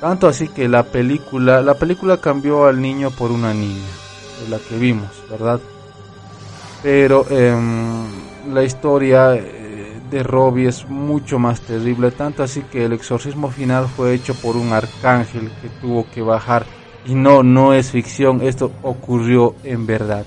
Tanto 0.00 0.28
así 0.28 0.48
que 0.48 0.68
la 0.68 0.82
película, 0.82 1.62
la 1.62 1.74
película 1.74 2.18
cambió 2.18 2.66
al 2.66 2.80
niño 2.80 3.10
por 3.10 3.30
una 3.30 3.54
niña, 3.54 3.88
la 4.50 4.58
que 4.58 4.76
vimos, 4.76 5.10
¿verdad? 5.30 5.58
Pero 6.82 7.26
em, 7.30 8.04
la 8.52 8.62
historia 8.62 9.34
de 10.10 10.22
Robbie 10.22 10.68
es 10.68 10.88
mucho 10.88 11.38
más 11.38 11.60
terrible, 11.60 12.10
tanto 12.10 12.42
así 12.42 12.62
que 12.62 12.84
el 12.84 12.92
exorcismo 12.92 13.50
final 13.50 13.88
fue 13.88 14.14
hecho 14.14 14.34
por 14.34 14.56
un 14.56 14.72
arcángel 14.72 15.50
que 15.60 15.68
tuvo 15.80 16.06
que 16.10 16.22
bajar. 16.22 16.66
Y 17.06 17.14
no, 17.14 17.42
no 17.42 17.72
es 17.72 17.90
ficción, 17.90 18.42
esto 18.42 18.72
ocurrió 18.82 19.54
en 19.62 19.86
verdad. 19.86 20.26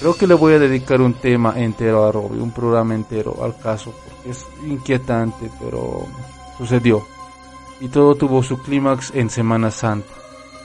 Creo 0.00 0.14
que 0.14 0.26
le 0.26 0.34
voy 0.34 0.54
a 0.54 0.58
dedicar 0.58 1.00
un 1.00 1.14
tema 1.14 1.54
entero 1.56 2.04
a 2.04 2.12
Robbie, 2.12 2.40
un 2.40 2.52
programa 2.52 2.94
entero 2.94 3.42
al 3.42 3.56
caso, 3.58 3.94
porque 4.04 4.30
es 4.30 4.46
inquietante, 4.66 5.50
pero 5.60 6.06
sucedió. 6.58 7.06
Y 7.80 7.88
todo 7.88 8.14
tuvo 8.14 8.42
su 8.42 8.58
clímax 8.60 9.12
en 9.14 9.30
Semana 9.30 9.70
Santa. 9.70 10.12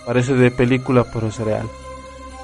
Parece 0.05 0.33
de 0.33 0.51
película, 0.51 1.05
pero 1.13 1.27
es 1.27 1.37
real. 1.37 1.69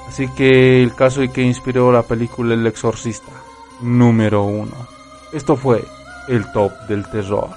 Así 0.08 0.28
que 0.28 0.82
el 0.82 0.94
caso 0.94 1.22
y 1.22 1.28
que 1.28 1.42
inspiró 1.42 1.90
la 1.90 2.02
película 2.02 2.54
El 2.54 2.66
Exorcista, 2.66 3.32
número 3.80 4.44
uno. 4.44 4.95
Esto 5.32 5.56
fue 5.56 5.82
el 6.28 6.50
top 6.52 6.72
del 6.88 7.04
terror. 7.08 7.50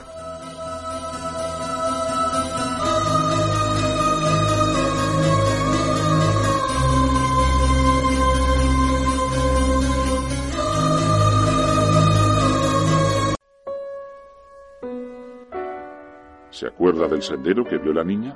¿Se 16.50 16.68
acuerda 16.68 17.08
del 17.08 17.22
sendero 17.22 17.64
que 17.64 17.78
vio 17.78 17.94
la 17.94 18.04
niña? 18.04 18.36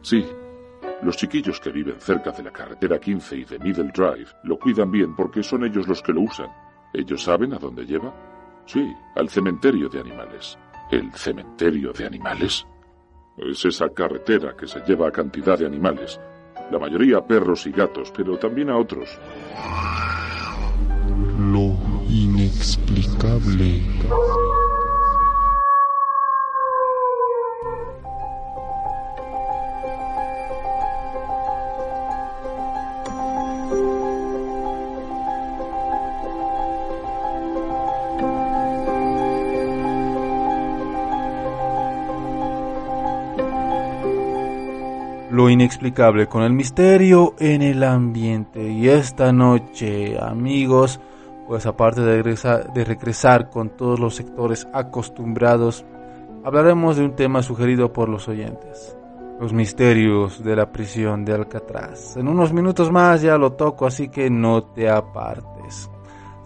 Sí. 0.00 0.26
Los 1.02 1.18
chiquillos 1.18 1.60
que 1.60 1.70
viven 1.70 2.00
cerca 2.00 2.32
de 2.32 2.42
la 2.42 2.50
carretera 2.50 2.98
15 2.98 3.36
y 3.36 3.44
de 3.44 3.58
Middle 3.58 3.92
Drive 3.94 4.30
lo 4.44 4.58
cuidan 4.58 4.90
bien 4.90 5.14
porque 5.14 5.42
son 5.42 5.64
ellos 5.64 5.86
los 5.86 6.02
que 6.02 6.12
lo 6.12 6.22
usan. 6.22 6.48
¿Ellos 6.94 7.22
saben 7.22 7.52
a 7.52 7.58
dónde 7.58 7.84
lleva? 7.84 8.33
Sí, 8.66 8.94
al 9.14 9.28
cementerio 9.28 9.88
de 9.88 10.00
animales. 10.00 10.58
¿El 10.90 11.12
cementerio 11.14 11.92
de 11.92 12.06
animales? 12.06 12.66
Es 13.36 13.64
esa 13.64 13.88
carretera 13.88 14.54
que 14.56 14.66
se 14.66 14.80
lleva 14.80 15.08
a 15.08 15.12
cantidad 15.12 15.58
de 15.58 15.66
animales. 15.66 16.20
La 16.70 16.78
mayoría 16.78 17.18
a 17.18 17.26
perros 17.26 17.66
y 17.66 17.72
gatos, 17.72 18.12
pero 18.16 18.38
también 18.38 18.70
a 18.70 18.78
otros. 18.78 19.18
Lo 21.38 21.76
inexplicable. 22.08 23.82
Lo 45.44 45.50
inexplicable 45.50 46.26
con 46.26 46.42
el 46.42 46.54
misterio 46.54 47.34
en 47.38 47.60
el 47.60 47.82
ambiente. 47.82 48.66
Y 48.66 48.88
esta 48.88 49.30
noche, 49.30 50.18
amigos, 50.18 51.00
pues 51.46 51.66
aparte 51.66 52.00
de 52.00 52.22
de 52.22 52.84
regresar 52.84 53.50
con 53.50 53.68
todos 53.68 54.00
los 54.00 54.14
sectores 54.14 54.66
acostumbrados, 54.72 55.84
hablaremos 56.44 56.96
de 56.96 57.04
un 57.04 57.14
tema 57.14 57.42
sugerido 57.42 57.92
por 57.92 58.08
los 58.08 58.26
oyentes. 58.26 58.96
Los 59.38 59.52
misterios 59.52 60.42
de 60.42 60.56
la 60.56 60.72
prisión 60.72 61.26
de 61.26 61.34
Alcatraz. 61.34 62.16
En 62.16 62.28
unos 62.28 62.54
minutos 62.54 62.90
más 62.90 63.20
ya 63.20 63.36
lo 63.36 63.52
toco, 63.52 63.86
así 63.86 64.08
que 64.08 64.30
no 64.30 64.64
te 64.64 64.88
apartes. 64.88 65.90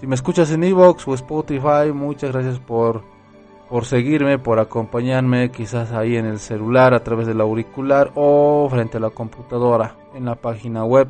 Si 0.01 0.09
me 0.09 0.17
escuchas 0.17 0.51
en 0.51 0.65
Evox 0.65 1.07
o 1.07 1.15
Spotify, 1.15 1.93
muchas 1.95 2.33
gracias 2.33 2.59
por, 2.59 3.05
por 3.69 3.85
seguirme, 3.85 4.39
por 4.39 4.59
acompañarme, 4.59 5.51
quizás 5.51 5.93
ahí 5.93 6.17
en 6.17 6.27
el 6.27 6.39
celular, 6.39 6.95
a 6.95 7.05
través 7.05 7.27
del 7.27 7.41
auricular 7.41 8.11
o 8.15 8.67
frente 8.71 8.97
a 8.97 9.01
la 9.01 9.11
computadora, 9.11 9.97
en 10.15 10.25
la 10.25 10.35
página 10.35 10.85
web. 10.85 11.09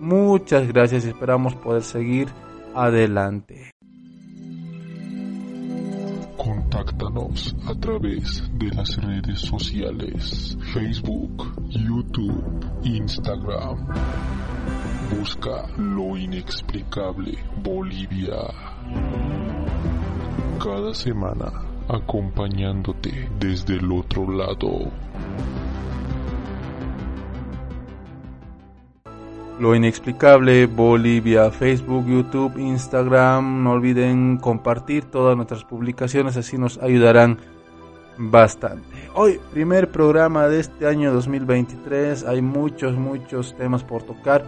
Muchas 0.00 0.66
gracias 0.68 1.04
y 1.04 1.08
esperamos 1.08 1.54
poder 1.56 1.82
seguir 1.82 2.28
adelante. 2.74 3.72
Contáctanos 6.36 7.54
a 7.66 7.74
través 7.74 8.48
de 8.54 8.68
las 8.68 8.96
redes 8.96 9.40
sociales, 9.40 10.56
Facebook, 10.72 11.52
YouTube, 11.70 12.64
Instagram. 12.84 13.86
Busca 15.18 15.66
lo 15.76 16.16
inexplicable 16.16 17.36
Bolivia. 17.62 18.36
Cada 20.62 20.94
semana 20.94 21.67
acompañándote 21.88 23.28
desde 23.38 23.76
el 23.76 23.90
otro 23.90 24.30
lado. 24.30 24.90
Lo 29.58 29.74
inexplicable, 29.74 30.66
Bolivia, 30.66 31.50
Facebook, 31.50 32.06
YouTube, 32.06 32.58
Instagram. 32.58 33.64
No 33.64 33.72
olviden 33.72 34.36
compartir 34.36 35.06
todas 35.06 35.34
nuestras 35.36 35.64
publicaciones, 35.64 36.36
así 36.36 36.56
nos 36.56 36.78
ayudarán 36.78 37.38
bastante. 38.18 38.86
Hoy, 39.14 39.40
primer 39.52 39.90
programa 39.90 40.46
de 40.46 40.60
este 40.60 40.86
año 40.86 41.12
2023. 41.12 42.24
Hay 42.24 42.40
muchos, 42.40 42.96
muchos 42.96 43.56
temas 43.56 43.82
por 43.82 44.04
tocar. 44.04 44.44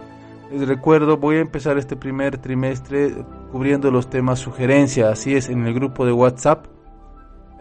Les 0.49 0.65
recuerdo, 0.65 1.17
voy 1.17 1.37
a 1.37 1.41
empezar 1.41 1.77
este 1.77 1.97
primer 1.97 2.37
trimestre 2.37 3.13
cubriendo 3.51 3.91
los 3.91 4.09
temas 4.09 4.39
sugerencia. 4.39 5.09
Así 5.09 5.35
es, 5.35 5.49
en 5.49 5.67
el 5.67 5.73
grupo 5.73 6.05
de 6.05 6.13
WhatsApp. 6.13 6.67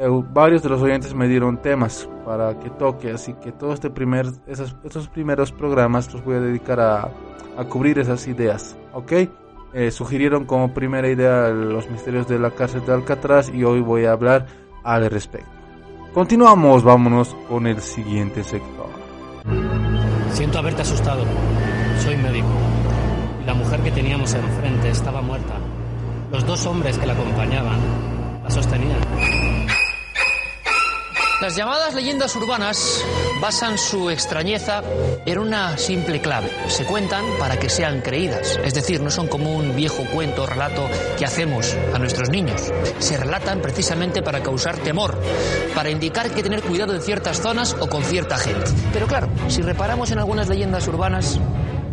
Eh, 0.01 0.09
varios 0.33 0.63
de 0.63 0.71
los 0.71 0.81
oyentes 0.81 1.15
me 1.15 1.29
dieron 1.29 1.61
temas 1.61 2.09
para 2.25 2.59
que 2.59 2.71
toque, 2.71 3.11
así 3.11 3.35
que 3.35 3.53
todo 3.53 3.75
este 3.75 3.91
primeros 3.91 5.53
programas 5.53 6.13
los 6.13 6.25
voy 6.25 6.37
a 6.37 6.41
dedicar 6.41 6.81
a, 6.81 7.11
a 7.59 7.65
cubrir 7.69 7.99
esas 7.99 8.27
ideas, 8.27 8.77
¿ok? 8.95 9.13
Eh, 9.75 9.91
sugirieron 9.91 10.47
como 10.47 10.73
primera 10.73 11.09
idea 11.09 11.49
los 11.49 11.89
misterios 11.91 12.27
de 12.27 12.39
la 12.39 12.51
cárcel 12.51 12.85
de 12.87 12.95
Alcatraz 12.95 13.51
y 13.51 13.63
hoy 13.63 13.81
voy 13.81 14.07
a 14.07 14.13
hablar 14.13 14.47
al 14.85 15.09
respecto. 15.11 15.51
Continuamos, 16.15 16.83
vámonos 16.83 17.37
con 17.47 17.67
el 17.67 17.81
siguiente 17.81 18.43
sector. 18.43 18.89
Siento 20.33 20.59
haberte 20.59 20.83
asustado. 20.83 21.23
Soy 21.99 22.17
médico. 22.17 22.49
La 23.45 23.53
mujer 23.53 23.81
que 23.81 23.91
teníamos 23.91 24.33
enfrente 24.35 24.89
estaba 24.89 25.21
muerta. 25.21 25.55
Los 26.33 26.47
dos 26.47 26.67
hombres 26.67 26.99
que 26.99 27.07
la 27.07 27.13
acompañaban 27.13 27.79
la 28.43 28.51
sostenían. 28.51 29.01
Las 31.41 31.57
llamadas 31.57 31.95
leyendas 31.95 32.37
urbanas 32.37 33.03
basan 33.41 33.79
su 33.79 34.11
extrañeza 34.11 34.83
en 35.25 35.39
una 35.39 35.79
simple 35.79 36.21
clave. 36.21 36.51
Se 36.69 36.85
cuentan 36.85 37.25
para 37.39 37.59
que 37.59 37.71
sean 37.71 38.03
creídas. 38.03 38.61
Es 38.63 38.75
decir, 38.75 39.01
no 39.01 39.11
son 39.11 39.27
como 39.27 39.57
un 39.57 39.75
viejo 39.75 40.05
cuento 40.13 40.43
o 40.43 40.47
relato 40.47 40.87
que 41.19 41.25
hacemos 41.25 41.75
a 41.95 41.99
nuestros 41.99 42.29
niños. 42.29 42.71
Se 42.99 43.17
relatan 43.17 43.63
precisamente 43.63 44.23
para 44.23 44.43
causar 44.43 44.77
temor, 44.77 45.19
para 45.75 45.89
indicar 45.89 46.31
que 46.31 46.43
tener 46.43 46.61
cuidado 46.61 46.95
en 46.95 47.01
ciertas 47.01 47.41
zonas 47.41 47.75
o 47.81 47.89
con 47.89 48.05
cierta 48.05 48.37
gente. 48.37 48.71
Pero 48.93 49.07
claro, 49.07 49.31
si 49.49 49.63
reparamos 49.63 50.11
en 50.11 50.19
algunas 50.19 50.47
leyendas 50.47 50.87
urbanas, 50.89 51.41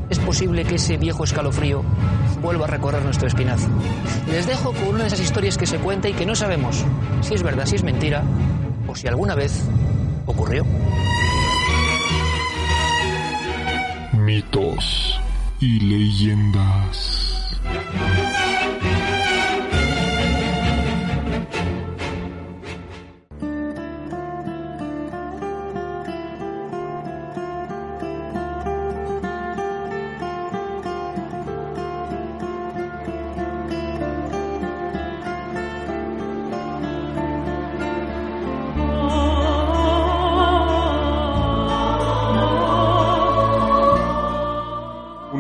es 0.09 0.19
posible 0.19 0.65
que 0.65 0.75
ese 0.75 0.97
viejo 0.97 1.23
escalofrío 1.23 1.83
vuelva 2.41 2.65
a 2.65 2.69
recorrer 2.69 3.01
nuestro 3.01 3.29
espinazo. 3.29 3.69
Les 4.29 4.45
dejo 4.45 4.73
con 4.73 4.89
una 4.89 5.03
de 5.03 5.07
esas 5.07 5.21
historias 5.21 5.57
que 5.57 5.65
se 5.65 5.77
cuenta 5.77 6.09
y 6.09 6.13
que 6.13 6.25
no 6.25 6.35
sabemos 6.35 6.83
si 7.21 7.33
es 7.33 7.43
verdad, 7.43 7.65
si 7.65 7.77
es 7.77 7.83
mentira 7.83 8.23
o 8.87 8.95
si 8.95 9.07
alguna 9.07 9.35
vez 9.35 9.63
ocurrió. 10.25 10.65
Mitos 14.13 15.19
y 15.59 15.79
leyendas. 15.79 17.37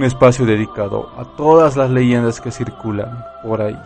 Espacio 0.07 0.45
dedicado 0.45 1.09
a 1.17 1.25
todas 1.25 1.75
las 1.77 1.89
leyendas 1.89 2.41
que 2.41 2.51
circulan 2.51 3.23
por 3.43 3.61
ahí. 3.61 3.77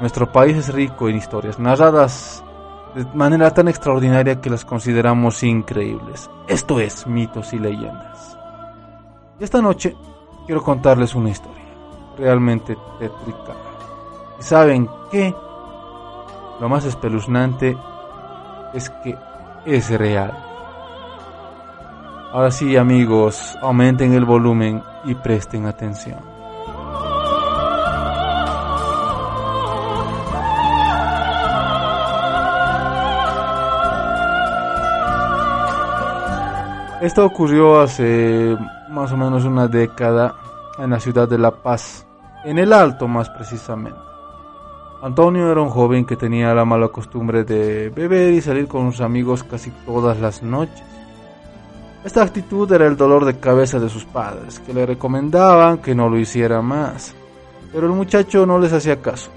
Nuestro 0.00 0.30
país 0.30 0.56
es 0.56 0.72
rico 0.72 1.08
en 1.08 1.16
historias 1.16 1.58
narradas 1.58 2.42
de 2.94 3.04
manera 3.14 3.52
tan 3.52 3.68
extraordinaria 3.68 4.40
que 4.40 4.50
las 4.50 4.64
consideramos 4.64 5.42
increíbles. 5.42 6.30
Esto 6.48 6.80
es 6.80 7.06
mitos 7.06 7.52
y 7.52 7.58
leyendas. 7.58 8.38
Y 9.38 9.44
esta 9.44 9.60
noche 9.60 9.94
quiero 10.46 10.62
contarles 10.62 11.14
una 11.14 11.30
historia 11.30 11.64
realmente 12.16 12.76
tétrica. 12.98 13.54
¿Y 14.38 14.42
saben 14.42 14.88
qué? 15.10 15.34
Lo 16.60 16.68
más 16.68 16.84
espeluznante 16.86 17.76
es 18.72 18.88
que 18.88 19.16
es 19.66 19.90
real. 19.90 20.32
Ahora 22.32 22.50
sí, 22.50 22.76
amigos, 22.76 23.56
aumenten 23.62 24.14
el 24.14 24.24
volumen 24.24 24.82
y 25.06 25.14
presten 25.14 25.66
atención. 25.66 26.18
Esto 37.00 37.24
ocurrió 37.24 37.80
hace 37.80 38.56
más 38.88 39.12
o 39.12 39.16
menos 39.16 39.44
una 39.44 39.68
década 39.68 40.34
en 40.78 40.90
la 40.90 40.98
ciudad 40.98 41.28
de 41.28 41.38
La 41.38 41.50
Paz, 41.50 42.06
en 42.44 42.58
el 42.58 42.72
Alto 42.72 43.06
más 43.06 43.28
precisamente. 43.30 43.98
Antonio 45.02 45.52
era 45.52 45.60
un 45.60 45.68
joven 45.68 46.06
que 46.06 46.16
tenía 46.16 46.54
la 46.54 46.64
mala 46.64 46.88
costumbre 46.88 47.44
de 47.44 47.90
beber 47.90 48.32
y 48.32 48.40
salir 48.40 48.66
con 48.66 48.90
sus 48.90 49.02
amigos 49.02 49.44
casi 49.44 49.70
todas 49.84 50.18
las 50.18 50.42
noches. 50.42 50.82
Esta 52.06 52.22
actitud 52.22 52.70
era 52.70 52.86
el 52.86 52.96
dolor 52.96 53.24
de 53.24 53.40
cabeza 53.40 53.80
de 53.80 53.88
sus 53.88 54.04
padres, 54.04 54.60
que 54.60 54.72
le 54.72 54.86
recomendaban 54.86 55.78
que 55.78 55.92
no 55.92 56.08
lo 56.08 56.16
hiciera 56.16 56.62
más. 56.62 57.12
Pero 57.72 57.88
el 57.88 57.94
muchacho 57.94 58.46
no 58.46 58.60
les 58.60 58.72
hacía 58.72 59.02
caso. 59.02 59.32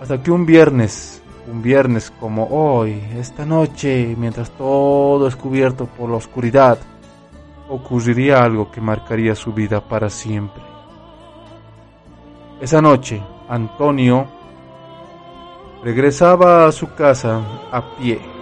Hasta 0.00 0.22
que 0.22 0.30
un 0.30 0.46
viernes, 0.46 1.20
un 1.50 1.60
viernes 1.62 2.12
como 2.20 2.46
hoy, 2.46 3.02
esta 3.18 3.44
noche, 3.44 4.14
mientras 4.16 4.52
todo 4.52 5.26
es 5.26 5.34
cubierto 5.34 5.86
por 5.86 6.08
la 6.08 6.18
oscuridad, 6.18 6.78
ocurriría 7.68 8.38
algo 8.38 8.70
que 8.70 8.80
marcaría 8.80 9.34
su 9.34 9.52
vida 9.52 9.80
para 9.80 10.08
siempre. 10.08 10.62
Esa 12.60 12.80
noche, 12.80 13.20
Antonio 13.48 14.28
regresaba 15.82 16.68
a 16.68 16.72
su 16.72 16.94
casa 16.94 17.40
a 17.72 17.96
pie 17.96 18.35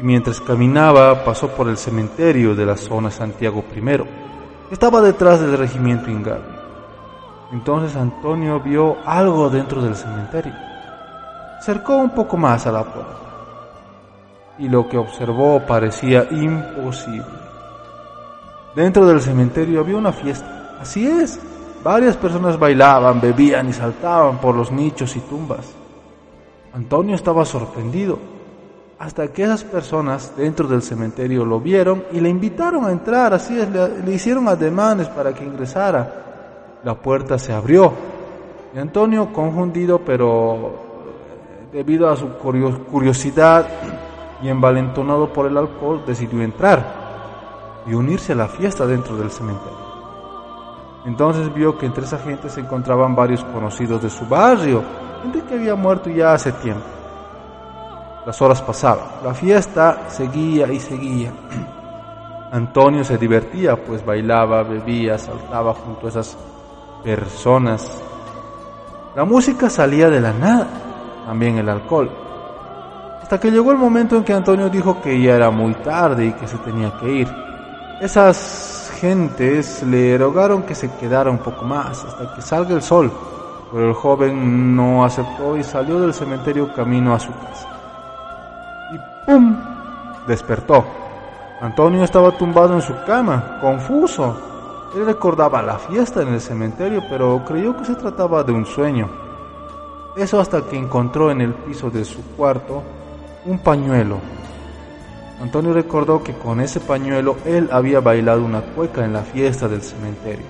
y 0.00 0.02
mientras 0.02 0.40
caminaba 0.40 1.24
pasó 1.24 1.48
por 1.48 1.68
el 1.68 1.76
cementerio 1.76 2.54
de 2.54 2.64
la 2.64 2.76
zona 2.76 3.10
Santiago 3.10 3.62
I, 3.74 4.72
estaba 4.72 5.02
detrás 5.02 5.40
del 5.40 5.58
regimiento 5.58 6.10
Ingavi. 6.10 6.40
Entonces 7.52 7.94
Antonio 7.96 8.60
vio 8.60 8.96
algo 9.04 9.50
dentro 9.50 9.82
del 9.82 9.94
cementerio. 9.94 10.54
Acercó 11.58 11.96
un 11.96 12.10
poco 12.10 12.38
más 12.38 12.66
a 12.66 12.72
la 12.72 12.84
puerta 12.84 13.16
y 14.58 14.68
lo 14.68 14.88
que 14.88 14.96
observó 14.96 15.60
parecía 15.66 16.26
imposible. 16.30 17.24
Dentro 18.74 19.06
del 19.06 19.20
cementerio 19.20 19.80
había 19.80 19.96
una 19.96 20.12
fiesta. 20.12 20.78
Así 20.80 21.06
es, 21.06 21.38
varias 21.84 22.16
personas 22.16 22.58
bailaban, 22.58 23.20
bebían 23.20 23.68
y 23.68 23.74
saltaban 23.74 24.38
por 24.38 24.54
los 24.54 24.72
nichos 24.72 25.14
y 25.16 25.20
tumbas. 25.20 25.66
Antonio 26.72 27.16
estaba 27.16 27.44
sorprendido 27.44 28.39
hasta 29.00 29.28
que 29.28 29.44
esas 29.44 29.64
personas 29.64 30.34
dentro 30.36 30.68
del 30.68 30.82
cementerio 30.82 31.46
lo 31.46 31.58
vieron 31.58 32.04
y 32.12 32.20
le 32.20 32.28
invitaron 32.28 32.84
a 32.84 32.92
entrar, 32.92 33.32
así 33.32 33.58
es, 33.58 33.66
le, 33.70 34.12
hicieron 34.12 34.46
ademanes 34.46 35.08
para 35.08 35.32
que 35.32 35.42
ingresara. 35.42 36.78
La 36.84 36.94
puerta 36.94 37.38
se 37.38 37.50
abrió 37.50 37.94
y 38.74 38.78
Antonio, 38.78 39.32
confundido, 39.32 40.02
pero 40.04 40.74
debido 41.72 42.10
a 42.10 42.16
su 42.16 42.28
curiosidad 42.34 43.66
y 44.42 44.48
envalentonado 44.48 45.32
por 45.32 45.46
el 45.46 45.56
alcohol, 45.56 46.02
decidió 46.06 46.42
entrar 46.42 46.84
y 47.86 47.94
unirse 47.94 48.34
a 48.34 48.36
la 48.36 48.48
fiesta 48.48 48.86
dentro 48.86 49.16
del 49.16 49.30
cementerio. 49.30 49.78
Entonces 51.06 51.52
vio 51.54 51.78
que 51.78 51.86
entre 51.86 52.04
esa 52.04 52.18
gente 52.18 52.50
se 52.50 52.60
encontraban 52.60 53.16
varios 53.16 53.42
conocidos 53.44 54.02
de 54.02 54.10
su 54.10 54.26
barrio, 54.26 54.82
gente 55.22 55.42
que 55.48 55.54
había 55.54 55.74
muerto 55.74 56.10
ya 56.10 56.34
hace 56.34 56.52
tiempo. 56.52 56.99
Las 58.26 58.40
horas 58.42 58.60
pasaban, 58.60 59.04
la 59.24 59.32
fiesta 59.32 60.08
seguía 60.08 60.70
y 60.70 60.78
seguía. 60.78 61.32
Antonio 62.52 63.02
se 63.04 63.16
divertía, 63.16 63.76
pues 63.76 64.04
bailaba, 64.04 64.62
bebía, 64.62 65.16
saltaba 65.16 65.72
junto 65.72 66.06
a 66.06 66.10
esas 66.10 66.36
personas. 67.02 67.90
La 69.14 69.24
música 69.24 69.70
salía 69.70 70.10
de 70.10 70.20
la 70.20 70.32
nada, 70.32 70.66
también 71.26 71.58
el 71.58 71.68
alcohol. 71.68 72.10
Hasta 73.22 73.38
que 73.38 73.50
llegó 73.50 73.70
el 73.70 73.78
momento 73.78 74.16
en 74.16 74.24
que 74.24 74.32
Antonio 74.32 74.68
dijo 74.68 75.00
que 75.00 75.22
ya 75.22 75.36
era 75.36 75.50
muy 75.50 75.74
tarde 75.74 76.26
y 76.26 76.32
que 76.32 76.48
se 76.48 76.58
tenía 76.58 76.92
que 76.98 77.12
ir. 77.12 77.28
Esas 78.00 78.92
gentes 79.00 79.82
le 79.84 80.18
rogaron 80.18 80.64
que 80.64 80.74
se 80.74 80.90
quedara 80.96 81.30
un 81.30 81.38
poco 81.38 81.64
más 81.64 82.04
hasta 82.04 82.34
que 82.34 82.42
salga 82.42 82.74
el 82.74 82.82
sol, 82.82 83.10
pero 83.72 83.88
el 83.88 83.94
joven 83.94 84.76
no 84.76 85.04
aceptó 85.04 85.56
y 85.56 85.62
salió 85.62 86.00
del 86.00 86.12
cementerio 86.12 86.74
camino 86.74 87.14
a 87.14 87.20
su 87.20 87.30
casa. 87.32 87.69
¡Pum! 89.26 89.56
despertó. 90.26 90.84
Antonio 91.60 92.04
estaba 92.04 92.36
tumbado 92.36 92.74
en 92.74 92.82
su 92.82 92.94
cama, 93.04 93.58
confuso. 93.60 94.36
Él 94.94 95.06
recordaba 95.06 95.62
la 95.62 95.78
fiesta 95.78 96.22
en 96.22 96.28
el 96.28 96.40
cementerio, 96.40 97.02
pero 97.08 97.42
creyó 97.44 97.76
que 97.76 97.84
se 97.84 97.94
trataba 97.94 98.42
de 98.42 98.52
un 98.52 98.64
sueño. 98.66 99.08
Eso 100.16 100.40
hasta 100.40 100.62
que 100.62 100.76
encontró 100.76 101.30
en 101.30 101.40
el 101.40 101.54
piso 101.54 101.90
de 101.90 102.04
su 102.04 102.22
cuarto 102.36 102.82
un 103.46 103.58
pañuelo. 103.58 104.18
Antonio 105.40 105.72
recordó 105.72 106.22
que 106.22 106.34
con 106.34 106.60
ese 106.60 106.80
pañuelo 106.80 107.36
él 107.44 107.68
había 107.72 108.00
bailado 108.00 108.44
una 108.44 108.60
cueca 108.60 109.04
en 109.04 109.12
la 109.12 109.22
fiesta 109.22 109.68
del 109.68 109.82
cementerio. 109.82 110.44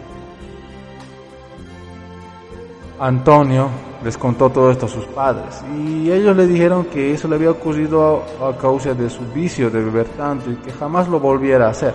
Antonio 2.99 3.69
les 4.03 4.17
contó 4.17 4.49
todo 4.49 4.71
esto 4.71 4.87
a 4.87 4.89
sus 4.89 5.05
padres 5.07 5.63
y 5.77 6.11
ellos 6.11 6.35
le 6.35 6.47
dijeron 6.47 6.87
que 6.87 7.13
eso 7.13 7.29
le 7.29 7.37
había 7.37 7.51
ocurrido 7.51 8.23
a, 8.43 8.57
causa 8.57 8.95
de 8.95 9.11
su 9.11 9.21
vicio 9.35 9.71
de 9.71 9.83
beber 9.83 10.07
tanto 10.11 10.51
y 10.51 10.57
que 10.57 10.73
jamás 10.73 11.09
lo 11.09 11.21
volviera 11.21 11.67
a 11.67 11.71
hacer. 11.71 11.95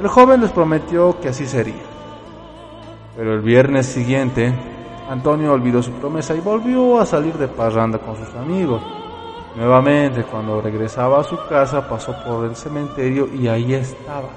El 0.00 0.08
joven 0.08 0.42
les 0.42 0.50
prometió 0.50 1.18
que 1.20 1.28
así 1.28 1.46
sería. 1.46 1.82
Pero 3.16 3.34
el 3.34 3.40
viernes 3.40 3.86
siguiente, 3.86 4.54
Antonio 5.08 5.52
olvidó 5.52 5.82
su 5.82 5.92
promesa 5.92 6.34
y 6.34 6.40
volvió 6.40 7.00
a 7.00 7.06
salir 7.06 7.34
de 7.34 7.48
parranda 7.48 7.98
con 7.98 8.16
sus 8.16 8.34
amigos. 8.34 8.82
Nuevamente, 9.56 10.22
cuando 10.24 10.60
regresaba 10.60 11.20
a 11.20 11.24
su 11.24 11.36
casa, 11.48 11.88
pasó 11.88 12.14
por 12.24 12.44
el 12.44 12.54
cementerio 12.54 13.28
y 13.34 13.48
ahí 13.48 13.74
estaba. 13.74 14.28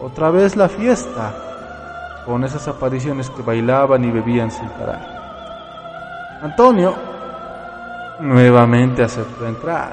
Otra 0.00 0.30
vez 0.30 0.56
la 0.56 0.68
fiesta, 0.68 2.22
con 2.24 2.42
esas 2.44 2.66
apariciones 2.66 3.28
que 3.30 3.42
bailaban 3.42 4.04
y 4.04 4.10
bebían 4.10 4.50
sin 4.50 4.68
parar. 4.70 5.13
Antonio 6.42 6.94
nuevamente 8.20 9.02
aceptó 9.02 9.46
entrar 9.46 9.92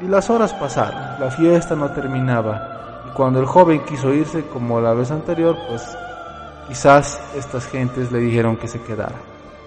y 0.00 0.06
las 0.06 0.30
horas 0.30 0.52
pasaron, 0.54 1.00
la 1.18 1.30
fiesta 1.30 1.74
no 1.74 1.90
terminaba 1.90 3.02
y 3.08 3.14
cuando 3.14 3.40
el 3.40 3.46
joven 3.46 3.82
quiso 3.84 4.12
irse 4.12 4.44
como 4.46 4.80
la 4.80 4.94
vez 4.94 5.10
anterior, 5.10 5.56
pues 5.68 5.96
quizás 6.68 7.20
estas 7.36 7.66
gentes 7.66 8.12
le 8.12 8.18
dijeron 8.18 8.56
que 8.56 8.68
se 8.68 8.80
quedara. 8.80 9.16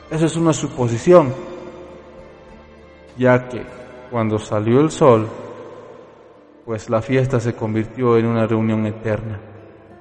Eso 0.10 0.26
es 0.26 0.36
una 0.36 0.54
suposición, 0.54 1.34
ya 3.18 3.48
que 3.50 3.64
cuando 4.12 4.40
salió 4.40 4.80
el 4.80 4.92
sol, 4.92 5.28
pues 6.66 6.90
la 6.90 7.02
fiesta 7.02 7.40
se 7.40 7.56
convirtió 7.56 8.18
en 8.18 8.26
una 8.26 8.48
reunión 8.48 8.86
eterna, 8.86 9.40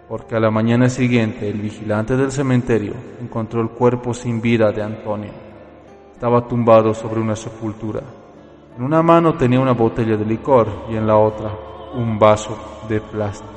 porque 0.09 0.37
a 0.37 0.41
la 0.41 0.51
mañana 0.51 0.89
siguiente 0.89 1.49
el 1.49 1.61
vigilante 1.61 2.17
del 2.17 2.31
cementerio 2.31 2.95
encontró 3.21 3.61
el 3.61 3.71
cuerpo 3.71 4.15
sin 4.15 4.41
vida 4.41 4.71
de 4.71 4.83
Antonio. 4.83 5.52
Estaba 6.23 6.47
tumbado 6.47 6.95
sobre 6.95 7.21
una 7.21 7.35
sepultura. 7.35 8.01
En 8.77 8.85
una 8.85 9.03
mano 9.03 9.35
tenía 9.35 9.59
una 9.59 9.73
botella 9.73 10.17
de 10.17 10.25
licor 10.25 10.69
y 10.89 10.95
en 10.95 11.05
la 11.05 11.17
otra 11.17 11.51
un 11.95 12.17
vaso 12.17 12.57
de 12.89 13.01
plástico. 13.01 13.51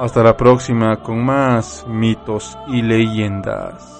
Hasta 0.00 0.24
la 0.24 0.36
próxima 0.36 0.96
con 0.96 1.24
más 1.24 1.86
mitos 1.86 2.58
y 2.66 2.82
leyendas. 2.82 3.99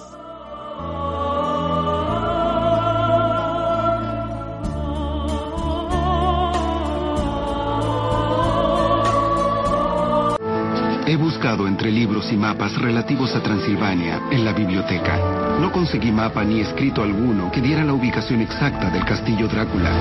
He 11.11 11.17
buscado 11.17 11.67
entre 11.67 11.91
libros 11.91 12.31
y 12.31 12.37
mapas 12.37 12.73
relativos 12.77 13.35
a 13.35 13.43
Transilvania 13.43 14.21
en 14.31 14.45
la 14.45 14.53
biblioteca. 14.53 15.57
No 15.59 15.69
conseguí 15.69 16.09
mapa 16.09 16.45
ni 16.45 16.61
escrito 16.61 17.03
alguno 17.03 17.51
que 17.51 17.59
diera 17.59 17.83
la 17.83 17.91
ubicación 17.91 18.39
exacta 18.39 18.89
del 18.89 19.03
castillo 19.03 19.49
Drácula. 19.49 19.91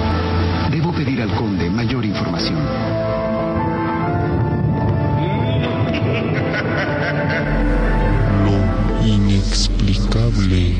Debo 0.71 0.93
pedir 0.93 1.21
al 1.21 1.35
conde 1.35 1.69
mayor 1.69 2.05
información. 2.05 2.61
Lo 8.45 9.05
inexplicable. 9.05 10.77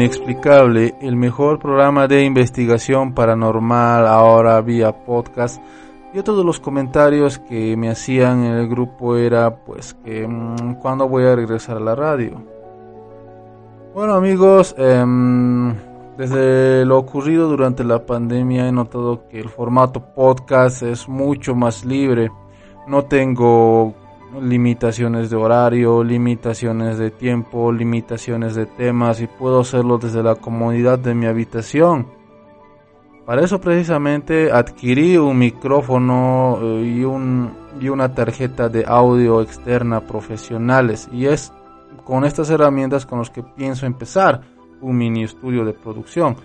Inexplicable, 0.00 0.94
el 1.02 1.14
mejor 1.14 1.58
programa 1.58 2.08
de 2.08 2.24
investigación 2.24 3.12
paranormal 3.12 4.06
ahora 4.06 4.58
vía 4.62 5.04
podcast. 5.04 5.62
Y 6.14 6.18
otro 6.18 6.38
de 6.38 6.42
los 6.42 6.58
comentarios 6.58 7.38
que 7.38 7.76
me 7.76 7.90
hacían 7.90 8.42
en 8.44 8.54
el 8.54 8.66
grupo 8.66 9.16
era 9.16 9.56
pues 9.56 9.92
que 10.02 10.26
mmm, 10.26 10.76
cuándo 10.80 11.06
voy 11.06 11.24
a 11.24 11.36
regresar 11.36 11.76
a 11.76 11.80
la 11.80 11.94
radio. 11.94 12.42
Bueno 13.94 14.14
amigos, 14.14 14.74
eh, 14.78 15.04
desde 16.16 16.86
lo 16.86 16.96
ocurrido 16.96 17.48
durante 17.48 17.84
la 17.84 18.06
pandemia 18.06 18.68
he 18.68 18.72
notado 18.72 19.28
que 19.28 19.38
el 19.38 19.50
formato 19.50 20.14
podcast 20.14 20.82
es 20.82 21.10
mucho 21.10 21.54
más 21.54 21.84
libre. 21.84 22.30
No 22.86 23.04
tengo 23.04 23.94
limitaciones 24.40 25.30
de 25.30 25.36
horario, 25.36 26.04
limitaciones 26.04 26.98
de 26.98 27.10
tiempo, 27.10 27.72
limitaciones 27.72 28.54
de 28.54 28.66
temas 28.66 29.20
y 29.20 29.26
puedo 29.26 29.60
hacerlo 29.60 29.98
desde 29.98 30.22
la 30.22 30.36
comodidad 30.36 30.98
de 30.98 31.14
mi 31.14 31.26
habitación. 31.26 32.06
Para 33.26 33.44
eso 33.44 33.60
precisamente 33.60 34.50
adquirí 34.50 35.16
un 35.16 35.38
micrófono 35.38 36.58
eh, 36.60 36.94
y, 36.96 37.04
un, 37.04 37.52
y 37.80 37.88
una 37.88 38.14
tarjeta 38.14 38.68
de 38.68 38.84
audio 38.86 39.40
externa 39.40 40.00
profesionales 40.00 41.08
y 41.12 41.26
es 41.26 41.52
con 42.04 42.24
estas 42.24 42.50
herramientas 42.50 43.06
con 43.06 43.20
las 43.20 43.30
que 43.30 43.42
pienso 43.42 43.86
empezar 43.86 44.40
un 44.80 44.96
mini 44.96 45.24
estudio 45.24 45.64
de 45.64 45.74
producción. 45.74 46.36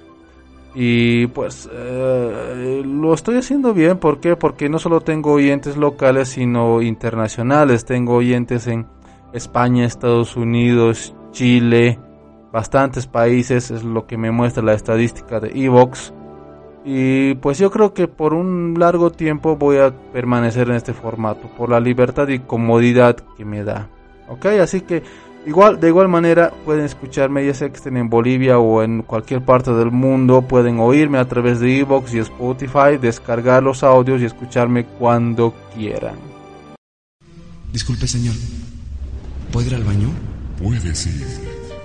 Y 0.77 1.27
pues 1.27 1.69
eh, 1.71 2.83
lo 2.85 3.13
estoy 3.13 3.37
haciendo 3.37 3.73
bien, 3.73 3.97
¿por 3.97 4.19
qué? 4.19 4.35
Porque 4.35 4.67
no 4.67 4.77
solo 4.77 4.99
tengo 4.99 5.31
oyentes 5.31 5.77
locales, 5.77 6.29
sino 6.29 6.81
internacionales. 6.81 7.85
Tengo 7.85 8.15
oyentes 8.15 8.67
en 8.67 8.85
España, 9.31 9.85
Estados 9.85 10.35
Unidos, 10.35 11.15
Chile, 11.31 11.97
bastantes 12.51 13.07
países, 13.07 13.71
es 13.71 13.85
lo 13.85 14.05
que 14.05 14.17
me 14.17 14.31
muestra 14.31 14.63
la 14.63 14.73
estadística 14.73 15.39
de 15.39 15.51
Evox. 15.65 16.13
Y 16.83 17.35
pues 17.35 17.57
yo 17.57 17.71
creo 17.71 17.93
que 17.93 18.07
por 18.07 18.33
un 18.33 18.75
largo 18.77 19.11
tiempo 19.11 19.55
voy 19.55 19.77
a 19.77 19.91
permanecer 20.11 20.69
en 20.69 20.75
este 20.75 20.93
formato, 20.93 21.47
por 21.57 21.69
la 21.69 21.79
libertad 21.79 22.27
y 22.27 22.39
comodidad 22.39 23.15
que 23.37 23.45
me 23.45 23.63
da. 23.63 23.89
Ok, 24.27 24.45
así 24.61 24.81
que 24.81 25.03
Igual, 25.45 25.79
de 25.79 25.89
igual 25.89 26.07
manera 26.07 26.51
pueden 26.65 26.85
escucharme, 26.85 27.45
ya 27.45 27.53
sea 27.53 27.69
que 27.69 27.75
estén 27.75 27.97
en 27.97 28.09
Bolivia 28.09 28.57
o 28.57 28.81
en 28.81 29.03
cualquier 29.03 29.45
parte 29.45 29.71
del 29.71 29.91
mundo, 29.91 30.41
pueden 30.41 30.79
oírme 30.79 31.19
a 31.19 31.27
través 31.27 31.59
de 31.59 31.79
Evox 31.79 32.15
y 32.15 32.19
Spotify, 32.19 32.97
descargar 32.99 33.61
los 33.61 33.83
audios 33.83 34.21
y 34.21 34.25
escucharme 34.25 34.85
cuando 34.85 35.53
quieran. 35.75 36.15
Disculpe, 37.71 38.07
señor. 38.07 38.33
¿Puedo 39.51 39.67
ir 39.67 39.75
al 39.75 39.83
baño? 39.83 40.09
Puedes 40.57 41.05
ir, 41.05 41.25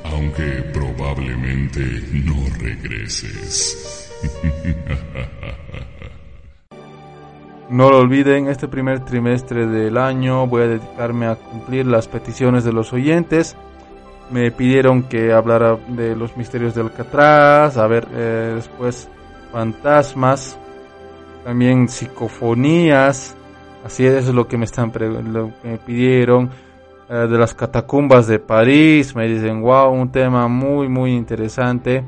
aunque 0.05 0.63
probablemente 0.73 1.85
no 2.13 2.37
regreses. 2.59 4.09
No 7.71 7.89
lo 7.89 7.99
olviden, 7.99 8.49
este 8.49 8.67
primer 8.67 9.05
trimestre 9.05 9.65
del 9.65 9.97
año 9.97 10.49
voy 10.49 10.63
a 10.63 10.67
dedicarme 10.67 11.27
a 11.27 11.37
cumplir 11.37 11.87
las 11.87 12.09
peticiones 12.09 12.65
de 12.65 12.73
los 12.73 12.93
oyentes. 12.93 13.57
me 14.29 14.51
pidieron 14.51 15.05
que 15.05 15.33
hablara 15.33 15.77
de 15.89 16.17
los 16.17 16.37
misterios 16.37 16.75
del 16.75 16.87
Alcatraz, 16.87 17.77
a 17.77 17.87
ver, 17.87 18.09
eh, 18.13 18.53
después 18.57 19.09
fantasmas, 19.53 20.59
también 21.45 21.89
psicofonías, 21.89 23.37
así 23.85 24.05
es 24.07 24.29
lo 24.29 24.47
que 24.47 24.57
me 24.57 24.65
están 24.65 24.93
lo 25.33 25.51
que 25.63 25.69
me 25.69 25.79
pidieron, 25.79 26.51
eh, 27.09 27.15
de 27.15 27.39
las 27.39 27.55
catacumbas 27.55 28.27
de 28.29 28.39
París, 28.39 29.17
me 29.17 29.27
dicen, 29.27 29.63
wow, 29.63 29.91
un 29.91 30.11
tema 30.13 30.47
muy, 30.47 30.89
muy 30.89 31.13
interesante, 31.13 32.05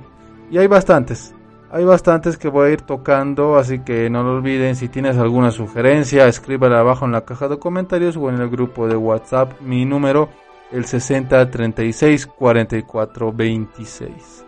y 0.51 0.59
hay 0.59 0.69
bastantes, 0.69 1.35
hay 1.73 1.85
bastantes 1.87 2.37
que 2.37 2.49
voy 2.49 2.69
a 2.69 2.73
ir 2.75 2.83
tocando, 2.83 3.57
así 3.57 3.79
que 3.79 4.11
no 4.11 4.23
lo 4.23 4.35
olviden, 4.35 4.77
si 4.77 4.91
tienes 4.91 5.17
alguna 5.17 5.51
sugerencia, 5.51 6.29
escríbela 6.29 6.81
abajo 6.81 7.07
en 7.07 7.13
la 7.13 7.25
caja 7.25 7.49
de 7.49 7.59
comentarios 7.59 8.15
o 8.19 8.29
en 8.29 8.43
el 8.43 8.51
grupo 8.51 8.87
de 8.87 8.97
WhatsApp, 8.97 9.59
mi 9.63 9.87
número 9.87 10.29
el 10.71 10.85
60 10.85 11.51
36 11.51 12.27
44 12.27 13.33
26. 13.33 14.45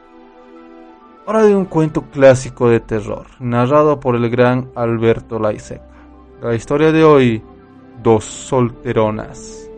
Hora 1.24 1.44
de 1.44 1.56
un 1.56 1.64
cuento 1.64 2.02
clásico 2.02 2.68
de 2.68 2.80
terror, 2.80 3.26
narrado 3.40 3.98
por 3.98 4.16
el 4.16 4.28
gran 4.28 4.70
Alberto 4.74 5.38
Laiseca. 5.38 5.82
La 6.42 6.54
historia 6.54 6.92
de 6.92 7.04
hoy, 7.04 7.42
Dos 8.02 8.24
solteronas, 8.24 9.70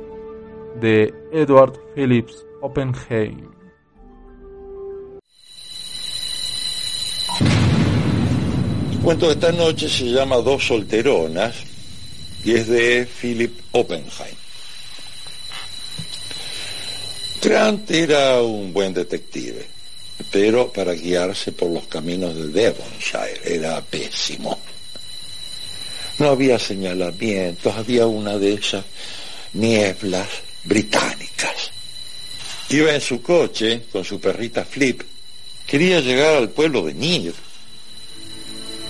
de 0.80 1.14
Edward 1.30 1.74
Phillips 1.94 2.44
Oppenheim. 2.60 3.55
Cuento 9.06 9.28
de 9.28 9.34
esta 9.34 9.52
noche 9.52 9.88
se 9.88 10.06
llama 10.06 10.38
Dos 10.38 10.66
solteronas 10.66 11.54
y 12.44 12.54
es 12.54 12.66
de 12.66 13.06
Philip 13.06 13.56
Oppenheim. 13.70 14.34
Grant 17.40 17.88
era 17.92 18.42
un 18.42 18.72
buen 18.72 18.92
detective, 18.92 19.64
pero 20.32 20.72
para 20.72 20.92
guiarse 20.94 21.52
por 21.52 21.70
los 21.70 21.86
caminos 21.86 22.34
de 22.34 22.48
Devonshire 22.48 23.42
era 23.44 23.80
pésimo. 23.80 24.58
No 26.18 26.30
había 26.30 26.58
señalamientos, 26.58 27.76
había 27.76 28.08
una 28.08 28.36
de 28.36 28.54
esas 28.54 28.84
nieblas 29.52 30.26
británicas. 30.64 31.70
Iba 32.70 32.92
en 32.92 33.00
su 33.00 33.22
coche 33.22 33.82
con 33.92 34.04
su 34.04 34.18
perrita 34.18 34.64
Flip. 34.64 35.00
Quería 35.64 36.00
llegar 36.00 36.34
al 36.34 36.50
pueblo 36.50 36.82
de 36.82 36.94
Nir. 36.94 37.45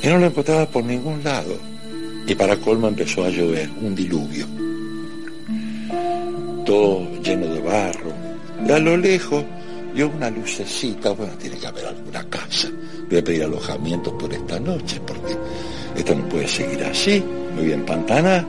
Y 0.02 0.06
no 0.08 0.18
lo 0.18 0.26
encontraba 0.26 0.66
por 0.66 0.84
ningún 0.84 1.22
lado. 1.24 1.56
Y 2.26 2.34
para 2.34 2.56
colmo 2.56 2.88
empezó 2.88 3.24
a 3.24 3.30
llover, 3.30 3.70
un 3.80 3.94
diluvio. 3.94 4.46
Todo 6.64 7.20
lleno 7.22 7.46
de 7.46 7.60
barro, 7.60 8.12
y 8.66 8.72
a 8.72 8.78
lo 8.78 8.96
lejos 8.96 9.44
vio 9.94 10.08
una 10.08 10.30
lucecita, 10.30 11.10
bueno, 11.10 11.32
tiene 11.34 11.56
que 11.56 11.66
haber 11.66 11.86
alguna 11.86 12.24
casa. 12.28 12.68
Voy 13.08 13.18
a 13.18 13.24
pedir 13.24 13.44
alojamiento 13.44 14.16
por 14.18 14.32
esta 14.32 14.58
noche 14.58 15.00
porque 15.06 15.36
esto 15.96 16.14
no 16.14 16.28
puede 16.28 16.48
seguir 16.48 16.82
así, 16.84 17.22
me 17.54 17.62
voy 17.62 17.72
a 17.72 17.74
empantanar. 17.74 18.44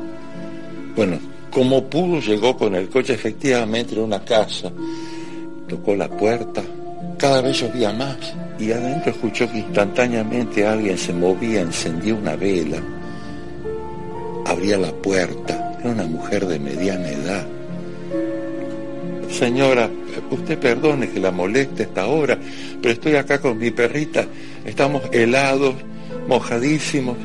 Bueno, 0.96 1.20
como 1.52 1.84
pudo, 1.86 2.20
llegó 2.20 2.58
con 2.58 2.76
el 2.76 2.90
coche 2.90 3.14
efectivamente 3.14 3.96
a 3.96 4.02
una 4.02 4.24
casa, 4.24 4.72
tocó 5.68 5.96
la 5.96 6.10
puerta, 6.10 6.64
cada 7.18 7.42
vez 7.42 7.62
llovía 7.62 7.94
más 7.94 8.18
y 8.60 8.72
adentro 8.72 9.12
escuchó 9.12 9.50
que 9.52 9.60
instantáneamente 9.60 10.66
alguien 10.66 10.98
se 10.98 11.14
movía, 11.14 11.62
encendía 11.62 12.16
una 12.16 12.36
vela, 12.36 12.78
abría 14.46 14.78
la 14.78 14.92
puerta, 14.92 15.78
era 15.80 15.92
una 15.92 16.06
mujer 16.06 16.48
de 16.48 16.60
mediana 16.60 17.10
edad. 17.10 17.46
Señora, 19.30 19.90
usted 20.32 20.58
perdone 20.58 21.10
que 21.10 21.20
la 21.20 21.32
moleste 21.32 21.84
esta 21.84 22.08
hora, 22.08 22.38
pero 22.82 22.94
estoy 22.94 23.16
acá 23.16 23.40
con 23.40 23.58
mi 23.58 23.72
perrita, 23.72 24.26
estamos 24.66 25.04
helados, 25.12 25.76
mojadísimos, 26.28 27.18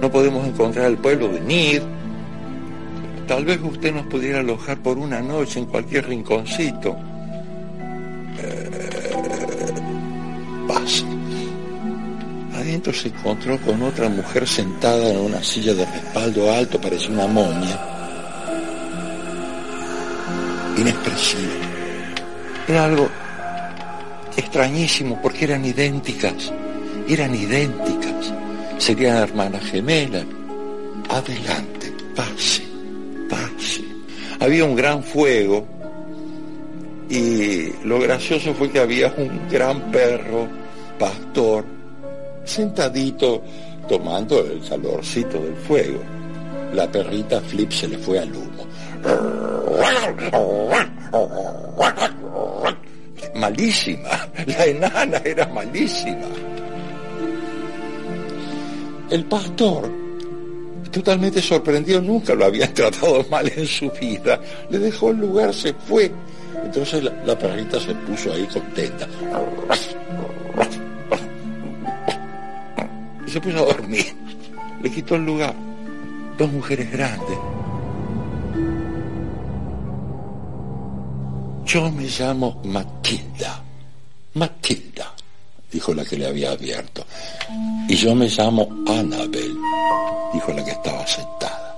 no 0.00 0.10
podemos 0.10 0.46
encontrar 0.46 0.86
el 0.86 0.96
pueblo 0.96 1.28
de 1.28 1.40
Nid. 1.40 1.82
Tal 3.28 3.44
vez 3.44 3.60
usted 3.62 3.92
nos 3.94 4.06
pudiera 4.06 4.40
alojar 4.40 4.78
por 4.78 4.98
una 4.98 5.20
noche 5.20 5.60
en 5.60 5.66
cualquier 5.66 6.08
rinconcito. 6.08 6.96
Adentro 12.70 12.92
se 12.92 13.08
encontró 13.08 13.60
con 13.62 13.82
otra 13.82 14.08
mujer 14.08 14.46
sentada 14.46 15.10
en 15.10 15.18
una 15.18 15.42
silla 15.42 15.74
de 15.74 15.84
respaldo 15.84 16.52
alto, 16.52 16.80
parecía 16.80 17.10
una 17.10 17.26
momia. 17.26 17.80
Inexpresiva. 20.78 21.50
Era 22.68 22.84
algo 22.84 23.10
extrañísimo 24.36 25.20
porque 25.20 25.46
eran 25.46 25.64
idénticas, 25.64 26.52
eran 27.08 27.34
idénticas, 27.34 28.32
serían 28.78 29.16
hermanas 29.16 29.64
gemelas. 29.64 30.24
Adelante, 31.08 31.92
pase, 32.14 32.62
pase. 33.28 33.82
Había 34.38 34.64
un 34.64 34.76
gran 34.76 35.02
fuego 35.02 35.66
y 37.08 37.72
lo 37.82 37.98
gracioso 37.98 38.54
fue 38.54 38.70
que 38.70 38.78
había 38.78 39.12
un 39.18 39.48
gran 39.50 39.90
perro, 39.90 40.46
pastor, 41.00 41.79
sentadito 42.44 43.42
tomando 43.88 44.40
el 44.40 44.60
calorcito 44.68 45.38
del 45.38 45.56
fuego. 45.56 46.00
La 46.74 46.90
perrita 46.90 47.40
Flip 47.40 47.70
se 47.72 47.88
le 47.88 47.98
fue 47.98 48.18
al 48.20 48.30
humo. 48.32 48.66
Malísima, 53.34 54.28
la 54.46 54.64
enana 54.64 55.20
era 55.24 55.46
malísima. 55.48 56.26
El 59.10 59.24
pastor, 59.24 59.90
totalmente 60.92 61.42
sorprendido, 61.42 62.00
nunca 62.00 62.34
lo 62.34 62.44
había 62.44 62.72
tratado 62.72 63.24
mal 63.28 63.50
en 63.56 63.66
su 63.66 63.90
vida. 63.90 64.40
Le 64.68 64.78
dejó 64.78 65.10
el 65.10 65.18
lugar, 65.18 65.52
se 65.52 65.72
fue. 65.72 66.12
Entonces 66.64 67.02
la, 67.02 67.12
la 67.24 67.36
perrita 67.36 67.80
se 67.80 67.94
puso 67.94 68.32
ahí 68.32 68.46
contenta. 68.46 69.08
Se 73.30 73.40
puso 73.40 73.58
a 73.58 73.72
dormir. 73.72 74.14
Le 74.82 74.90
quitó 74.90 75.14
el 75.14 75.24
lugar. 75.24 75.54
Dos 76.36 76.50
mujeres 76.52 76.90
grandes. 76.90 77.38
Yo 81.64 81.90
me 81.92 82.04
llamo 82.04 82.60
Matilda. 82.64 83.62
Matilda, 84.34 85.14
dijo 85.70 85.94
la 85.94 86.04
que 86.04 86.16
le 86.16 86.26
había 86.26 86.52
abierto. 86.52 87.04
Y 87.88 87.94
yo 87.94 88.14
me 88.14 88.28
llamo 88.28 88.68
Annabel, 88.88 89.56
dijo 90.32 90.52
la 90.52 90.64
que 90.64 90.72
estaba 90.72 91.06
sentada. 91.06 91.76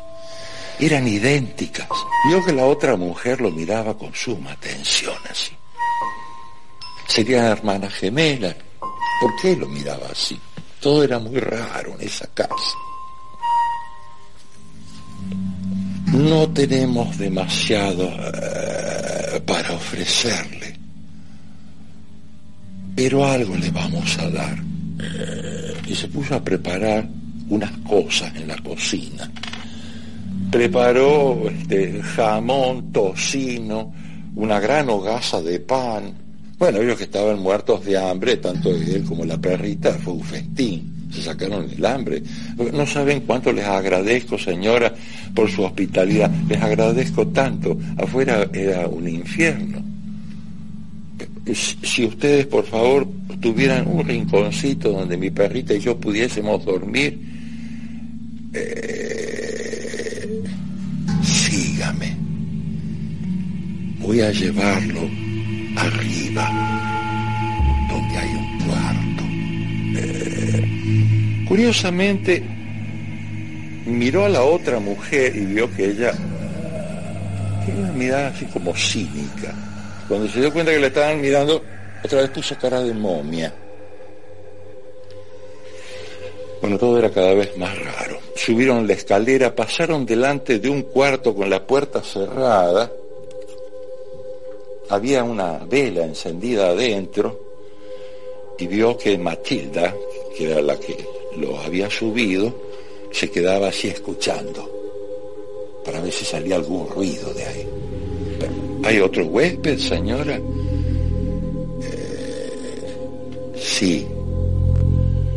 Eran 0.79 1.07
idénticas. 1.07 1.89
Vio 2.29 2.45
que 2.45 2.53
la 2.53 2.67
otra 2.67 2.97
mujer 2.97 3.41
lo 3.41 3.51
miraba 3.51 3.97
con 3.97 4.15
suma 4.15 4.53
atención 4.53 5.17
así. 5.31 5.53
Serían 7.07 7.45
hermanas 7.47 7.93
gemelas. 7.93 8.57
¿Por 9.21 9.37
qué 9.41 9.57
lo 9.57 9.69
miraba 9.69 10.09
así? 10.11 10.41
Todo 10.83 11.05
era 11.05 11.21
muy 11.21 11.39
raro 11.39 11.95
en 11.97 12.09
esa 12.09 12.27
casa. 12.35 12.77
No 16.13 16.49
tenemos 16.51 17.17
demasiado 17.17 18.09
uh, 18.09 19.41
para 19.47 19.75
ofrecerle, 19.75 20.77
pero 22.97 23.25
algo 23.25 23.57
le 23.57 23.71
vamos 23.71 24.19
a 24.19 24.29
dar. 24.29 24.59
Uh, 24.61 25.89
y 25.89 25.95
se 25.95 26.09
puso 26.09 26.35
a 26.35 26.43
preparar 26.43 27.09
unas 27.49 27.71
cosas 27.89 28.35
en 28.35 28.49
la 28.49 28.59
cocina. 28.59 29.31
Preparó 30.51 31.49
este, 31.49 32.03
jamón, 32.03 32.91
tocino, 32.91 33.95
una 34.35 34.59
gran 34.59 34.91
hogaza 34.91 35.41
de 35.41 35.61
pan. 35.61 36.22
Bueno, 36.63 36.81
ellos 36.81 36.97
que 36.97 37.03
estaban 37.03 37.41
muertos 37.41 37.85
de 37.85 37.99
hambre, 37.99 38.37
tanto 38.37 38.71
él 38.71 39.03
como 39.03 39.25
la 39.25 39.37
perrita, 39.37 39.95
fue 39.95 40.13
un 40.13 40.23
festín 40.23 41.09
se 41.13 41.21
sacaron 41.21 41.69
el 41.69 41.85
hambre. 41.85 42.23
No 42.73 42.87
saben 42.87 43.23
cuánto 43.23 43.53
les 43.53 43.65
agradezco, 43.65 44.39
señora, 44.39 44.95
por 45.35 45.51
su 45.51 45.65
hospitalidad. 45.65 46.31
Les 46.49 46.63
agradezco 46.63 47.27
tanto. 47.27 47.77
Afuera 47.99 48.49
era 48.53 48.87
un 48.87 49.09
infierno. 49.09 49.83
Si 51.53 52.05
ustedes, 52.05 52.47
por 52.47 52.65
favor, 52.65 53.09
tuvieran 53.41 53.89
un 53.89 54.07
rinconcito 54.07 54.93
donde 54.93 55.17
mi 55.17 55.31
perrita 55.31 55.75
y 55.75 55.81
yo 55.81 55.99
pudiésemos 55.99 56.65
dormir, 56.65 57.19
eh, 58.55 60.43
sígame. 61.25 62.17
Voy 63.99 64.21
a 64.21 64.31
llevarlo 64.31 65.32
arriba, 65.77 66.49
donde 67.89 68.19
hay 68.19 68.31
un 68.31 68.59
cuarto. 68.67 69.25
Eh, 69.97 71.45
Curiosamente, 71.47 72.43
miró 73.87 74.25
a 74.25 74.29
la 74.29 74.43
otra 74.43 74.79
mujer 74.79 75.37
y 75.37 75.45
vio 75.47 75.71
que 75.75 75.87
ella 75.87 76.13
tiene 77.65 77.81
una 77.81 77.93
mirada 77.93 78.29
así 78.29 78.47
como 78.47 78.75
cínica, 78.75 79.55
Cuando 80.09 80.29
se 80.29 80.41
dio 80.41 80.53
cuenta 80.53 80.73
que 80.73 80.81
le 80.81 80.87
estaban 80.87 81.21
mirando, 81.21 81.63
otra 82.03 82.23
vez 82.23 82.31
puso 82.31 82.57
cara 82.57 82.81
de 82.81 82.95
momia. 82.95 83.53
Bueno, 86.61 86.79
todo 86.79 86.99
era 86.99 87.11
cada 87.11 87.35
vez 87.35 87.57
más 87.59 87.77
raro. 87.79 88.19
Subieron 88.37 88.87
la 88.87 88.95
escalera, 88.95 89.55
pasaron 89.55 90.07
delante 90.07 90.59
de 90.59 90.69
un 90.69 90.83
cuarto 90.83 91.35
con 91.35 91.51
la 91.51 91.67
puerta 91.67 92.03
cerrada. 92.03 92.91
Había 94.93 95.25
una 95.25 95.57
vela 95.65 96.05
encendida 96.05 96.69
adentro 96.69 97.41
y 98.59 98.67
vio 98.67 98.95
que 98.99 99.17
Matilda, 99.17 99.97
que 100.37 100.51
era 100.51 100.61
la 100.61 100.79
que 100.79 100.95
lo 101.39 101.59
había 101.61 101.89
subido, 101.89 102.53
se 103.11 103.31
quedaba 103.31 103.69
así 103.69 103.89
escuchando 103.89 104.69
para 105.83 105.99
ver 105.99 106.13
si 106.13 106.27
salía 106.27 106.57
algún 106.57 106.87
ruido 106.91 107.33
de 107.33 107.43
ahí. 107.43 107.67
¿Hay 108.85 109.01
otro 109.01 109.25
huésped, 109.25 109.79
señora? 109.79 110.39
Eh, 111.83 112.53
sí, 113.57 114.07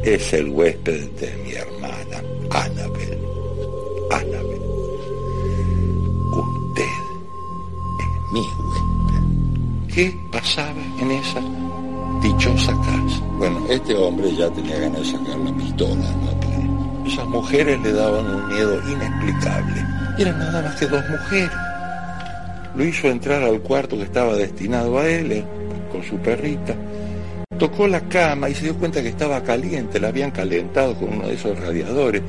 es 0.04 0.34
el 0.34 0.50
huésped 0.50 1.12
de 1.12 1.34
mi 1.46 1.54
hermana, 1.54 2.22
Annabel. 2.50 3.20
Annabel. 4.12 4.62
Usted 6.34 6.84
es 6.84 8.34
mi 8.34 8.40
huésped. 8.42 8.85
¿Qué 9.96 10.14
pasaba 10.30 10.84
en 11.00 11.10
esa 11.10 11.40
dichosa 12.22 12.74
casa? 12.74 13.24
Bueno, 13.38 13.66
este 13.70 13.96
hombre 13.96 14.30
ya 14.36 14.50
tenía 14.50 14.78
ganas 14.78 15.00
de 15.00 15.06
sacar 15.06 15.38
la 15.38 15.56
pistola, 15.56 15.96
¿no? 15.96 17.08
Esas 17.08 17.26
mujeres 17.28 17.80
le 17.80 17.94
daban 17.94 18.26
un 18.26 18.46
miedo 18.50 18.78
inexplicable. 18.92 19.86
Y 20.18 20.22
eran 20.24 20.38
nada 20.38 20.62
más 20.64 20.76
que 20.76 20.88
dos 20.88 21.02
mujeres. 21.10 21.52
Lo 22.76 22.84
hizo 22.84 23.08
entrar 23.08 23.42
al 23.42 23.62
cuarto 23.62 23.96
que 23.96 24.04
estaba 24.04 24.36
destinado 24.36 25.00
a 25.00 25.08
él, 25.08 25.32
eh, 25.32 25.46
con 25.90 26.04
su 26.04 26.18
perrita. 26.18 26.76
Tocó 27.58 27.88
la 27.88 28.02
cama 28.02 28.50
y 28.50 28.56
se 28.56 28.64
dio 28.66 28.76
cuenta 28.76 29.02
que 29.02 29.08
estaba 29.08 29.42
caliente, 29.44 30.02
la 30.02 30.10
habían 30.10 30.32
calentado 30.32 30.94
con 30.96 31.14
uno 31.14 31.28
de 31.30 31.36
esos 31.36 31.58
radiadores. 31.58 32.22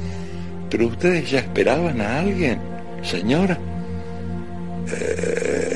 Pero 0.70 0.86
ustedes 0.86 1.28
ya 1.28 1.40
esperaban 1.40 2.00
a 2.00 2.20
alguien, 2.20 2.60
señora. 3.02 3.58
Eh, 4.88 5.75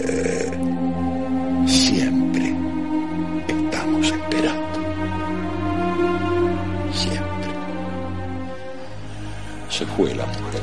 fue 9.97 10.15
la 10.15 10.27
mujer. 10.27 10.63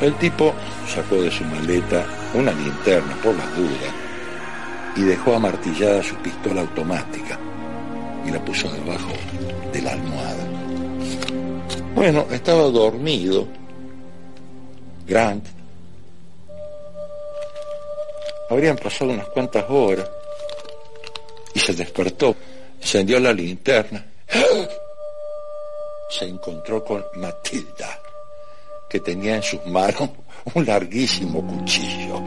El 0.00 0.14
tipo 0.14 0.54
sacó 0.86 1.16
de 1.16 1.30
su 1.30 1.44
maleta 1.44 2.06
una 2.34 2.52
linterna 2.52 3.16
por 3.22 3.34
las 3.34 3.56
dudas 3.56 3.92
y 4.96 5.02
dejó 5.02 5.34
amartillada 5.34 6.02
su 6.02 6.14
pistola 6.16 6.60
automática 6.60 7.38
y 8.24 8.30
la 8.30 8.44
puso 8.44 8.70
debajo 8.70 9.12
de 9.72 9.82
la 9.82 9.92
almohada. 9.92 10.46
Bueno, 11.94 12.26
estaba 12.30 12.62
dormido. 12.64 13.48
Grant. 15.06 15.44
Habrían 18.50 18.76
pasado 18.76 19.12
unas 19.12 19.26
cuantas 19.28 19.64
horas 19.68 20.08
y 21.54 21.58
se 21.58 21.74
despertó, 21.74 22.36
encendió 22.80 23.18
la 23.18 23.32
linterna. 23.32 24.04
Se 26.08 26.24
encontró 26.24 26.84
con 26.84 27.04
Matilda, 27.16 28.00
que 28.88 29.00
tenía 29.00 29.36
en 29.36 29.42
sus 29.42 29.64
manos 29.66 30.10
un 30.54 30.64
larguísimo 30.64 31.46
cuchillo, 31.46 32.20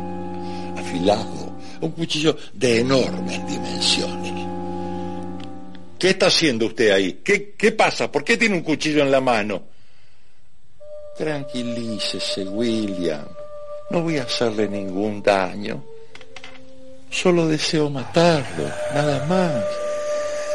afilado, 0.78 1.54
un 1.82 1.92
cuchillo 1.92 2.36
de 2.54 2.80
enormes 2.80 3.48
dimensiones. 3.48 4.32
¿Qué 6.02 6.10
está 6.10 6.26
haciendo 6.26 6.66
usted 6.66 6.90
ahí? 6.90 7.22
¿Qué, 7.24 7.72
pasa? 7.74 8.12
¿Por 8.12 8.24
qué 8.24 8.36
tiene 8.36 8.56
un 8.56 8.64
cuchillo 8.64 9.04
en 9.04 9.12
la 9.12 9.22
mano? 9.22 9.62
Tranquilícese, 11.16 12.44
William. 12.46 13.28
No 13.92 14.02
voy 14.02 14.18
a 14.18 14.24
hacerle 14.24 14.68
ningún 14.68 15.22
daño. 15.22 15.84
Solo 17.08 17.48
deseo 17.48 17.92
matarlo, 17.92 18.68
nada 18.96 19.28
más. 19.28 19.64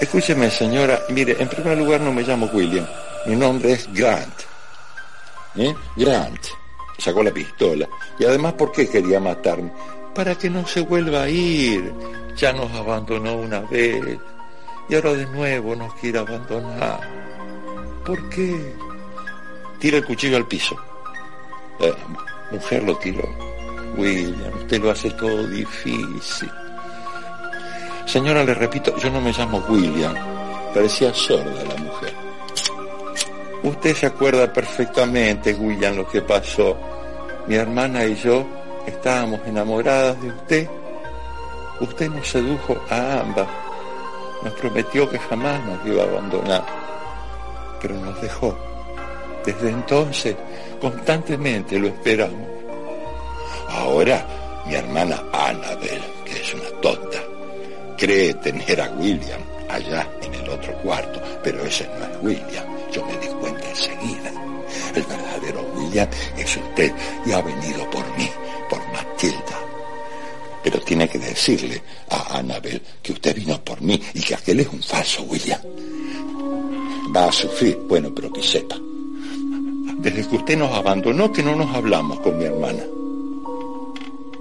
Escúcheme, 0.00 0.50
señora. 0.50 1.00
Mire, 1.10 1.36
en 1.38 1.48
primer 1.48 1.78
lugar 1.78 2.00
no 2.00 2.12
me 2.12 2.22
llamo 2.22 2.50
William. 2.52 2.88
Mi 3.26 3.34
nombre 3.34 3.72
es 3.72 3.92
Grant. 3.92 4.34
¿Eh? 5.56 5.74
Grant. 5.96 6.46
Sacó 6.98 7.22
la 7.22 7.32
pistola. 7.32 7.88
Y 8.18 8.24
además, 8.24 8.52
¿por 8.54 8.72
qué 8.72 8.88
quería 8.88 9.18
matarme? 9.18 9.72
Para 10.14 10.34
que 10.36 10.48
no 10.48 10.66
se 10.66 10.80
vuelva 10.80 11.22
a 11.22 11.28
ir. 11.28 11.92
Ya 12.36 12.52
nos 12.52 12.70
abandonó 12.72 13.34
una 13.34 13.60
vez. 13.60 14.18
Y 14.88 14.94
ahora 14.94 15.14
de 15.14 15.26
nuevo 15.26 15.74
nos 15.74 15.92
quiere 15.94 16.20
abandonar. 16.20 17.00
¿Por 18.04 18.28
qué? 18.28 18.74
Tira 19.80 19.98
el 19.98 20.04
cuchillo 20.04 20.36
al 20.36 20.46
piso. 20.46 20.76
Mujer 22.52 22.84
lo 22.84 22.96
tiró. 22.98 23.28
William, 23.96 24.54
usted 24.60 24.80
lo 24.80 24.90
hace 24.90 25.10
todo 25.10 25.46
difícil. 25.48 26.50
Señora, 28.06 28.44
le 28.44 28.54
repito, 28.54 28.96
yo 28.98 29.10
no 29.10 29.20
me 29.20 29.32
llamo 29.32 29.58
William. 29.68 30.14
Parecía 30.72 31.12
sorda 31.12 31.64
la 31.64 31.76
mujer. 31.82 32.25
Usted 33.62 33.94
se 33.94 34.06
acuerda 34.06 34.52
perfectamente, 34.52 35.54
William, 35.54 35.96
lo 35.96 36.06
que 36.08 36.22
pasó. 36.22 36.76
Mi 37.46 37.56
hermana 37.56 38.04
y 38.04 38.14
yo 38.16 38.44
estábamos 38.86 39.40
enamoradas 39.46 40.20
de 40.22 40.28
usted. 40.28 40.68
Usted 41.80 42.10
nos 42.10 42.28
sedujo 42.28 42.76
a 42.90 43.20
ambas. 43.20 43.48
Nos 44.42 44.52
prometió 44.54 45.08
que 45.08 45.18
jamás 45.18 45.64
nos 45.64 45.86
iba 45.86 46.02
a 46.02 46.06
abandonar. 46.06 46.64
Pero 47.80 47.94
nos 47.96 48.20
dejó. 48.20 48.56
Desde 49.44 49.70
entonces, 49.70 50.36
constantemente 50.80 51.78
lo 51.78 51.88
esperamos. 51.88 52.48
Ahora, 53.68 54.24
mi 54.66 54.74
hermana 54.74 55.22
Annabel, 55.32 56.02
que 56.24 56.32
es 56.32 56.54
una 56.54 56.80
tonta, 56.80 57.18
cree 57.96 58.34
tener 58.34 58.80
a 58.80 58.90
William 58.90 59.40
allá 59.68 60.08
en 60.22 60.34
el 60.34 60.48
otro 60.48 60.72
cuarto, 60.82 61.20
pero 61.42 61.62
ese 61.64 61.88
no 61.98 62.04
es 62.04 62.22
William. 62.22 62.64
Yo 62.90 63.04
me 63.04 63.12
di 63.18 63.26
cuenta 63.26 63.35
El 64.94 65.02
verdadero 65.02 65.62
William 65.74 66.08
es 66.36 66.56
usted 66.56 66.92
y 67.24 67.32
ha 67.32 67.42
venido 67.42 67.88
por 67.90 68.04
mí, 68.16 68.28
por 68.68 68.80
Matilda. 68.92 69.60
Pero 70.62 70.80
tiene 70.80 71.08
que 71.08 71.18
decirle 71.18 71.82
a 72.08 72.38
Annabel 72.38 72.82
que 73.02 73.12
usted 73.12 73.34
vino 73.34 73.62
por 73.62 73.80
mí 73.80 74.00
y 74.14 74.20
que 74.20 74.34
aquel 74.34 74.60
es 74.60 74.68
un 74.68 74.82
falso 74.82 75.22
William. 75.24 75.60
Va 77.14 77.26
a 77.26 77.32
sufrir, 77.32 77.78
bueno, 77.86 78.12
pero 78.14 78.32
que 78.32 78.42
sepa. 78.42 78.76
Desde 79.98 80.28
que 80.28 80.36
usted 80.36 80.58
nos 80.58 80.72
abandonó 80.72 81.32
que 81.32 81.42
no 81.42 81.54
nos 81.54 81.74
hablamos 81.74 82.20
con 82.20 82.38
mi 82.38 82.44
hermana. 82.44 82.82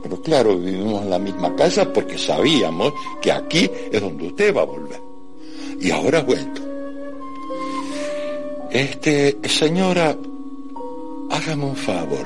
Pero 0.02 0.22
claro, 0.22 0.58
vivimos 0.58 1.04
en 1.04 1.10
la 1.10 1.20
misma 1.20 1.56
casa 1.56 1.92
porque 1.92 2.18
sabíamos 2.18 2.94
que 3.22 3.32
aquí 3.32 3.70
es 3.92 4.02
donde 4.02 4.28
usted 4.28 4.56
va 4.56 4.62
a 4.62 4.66
volver. 4.66 5.02
Y 5.80 5.92
ahora 5.92 6.20
ha 6.20 6.24
vuelto. 6.24 6.65
Este, 8.76 9.38
señora, 9.48 10.18
hágame 11.32 11.64
un 11.64 11.78
favor. 11.78 12.26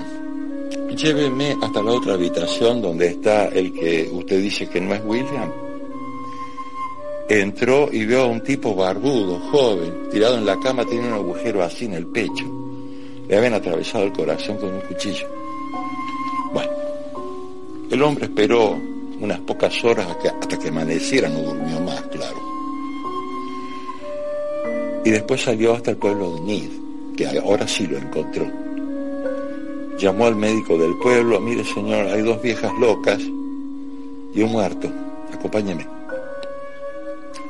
Lléveme 0.98 1.56
hasta 1.62 1.80
la 1.80 1.92
otra 1.92 2.16
habitación 2.16 2.82
donde 2.82 3.10
está 3.10 3.50
el 3.50 3.72
que 3.72 4.10
usted 4.12 4.42
dice 4.42 4.68
que 4.68 4.82
no 4.82 4.96
es 4.96 5.02
William. 5.06 5.52
Entró 7.30 7.88
y 7.92 8.04
vio 8.04 8.22
a 8.22 8.26
un 8.26 8.42
tipo 8.42 8.74
barbudo, 8.74 9.38
joven, 9.52 10.10
tirado 10.12 10.40
en 10.40 10.48
la 10.48 10.60
cama, 10.60 10.86
tiene 10.86 11.10
un 11.10 11.14
agujero 11.14 11.62
así 11.62 11.86
en 11.86 11.94
el 11.94 12.08
pecho. 12.08 12.46
Le 13.28 13.38
habían 13.38 13.54
atravesado 13.54 14.06
el 14.06 14.12
corazón 14.12 14.58
con 14.58 14.74
un 14.74 14.82
cuchillo. 14.82 15.28
Bueno, 16.52 16.72
el 17.92 18.02
hombre 18.02 18.26
esperó 18.26 18.76
unas 19.20 19.40
pocas 19.42 19.84
horas 19.84 20.08
hasta 20.08 20.58
que 20.58 20.70
amaneciera, 20.70 21.30
no 21.30 21.42
durmió 21.42 21.80
más, 21.82 22.02
claro. 22.08 22.49
Y 25.06 25.12
después 25.12 25.42
salió 25.42 25.74
hasta 25.74 25.92
el 25.92 25.98
pueblo 25.98 26.36
de 26.36 26.42
Nid, 26.42 26.70
que 27.16 27.28
ahora 27.40 27.68
sí 27.68 27.88
lo 27.88 27.98
encontró. 27.98 28.46
Llamó 29.98 30.26
al 30.26 30.36
médico 30.36 30.78
del 30.78 30.96
pueblo, 30.98 31.40
mire 31.40 31.64
señor, 31.64 32.08
hay 32.08 32.22
dos 32.22 32.42
viejas 32.42 32.72
locas 32.80 33.20
y 33.20 34.42
un 34.42 34.52
muerto, 34.52 34.90
acompáñeme. 35.34 35.86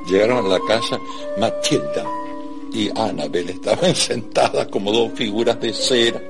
Llegaron 0.07 0.45
a 0.45 0.49
la 0.49 0.59
casa, 0.67 0.99
Matilda 1.39 2.05
y 2.73 2.89
Annabel 2.95 3.49
estaban 3.49 3.95
sentadas 3.95 4.67
como 4.67 4.91
dos 4.91 5.11
figuras 5.13 5.59
de 5.59 5.73
cera, 5.73 6.21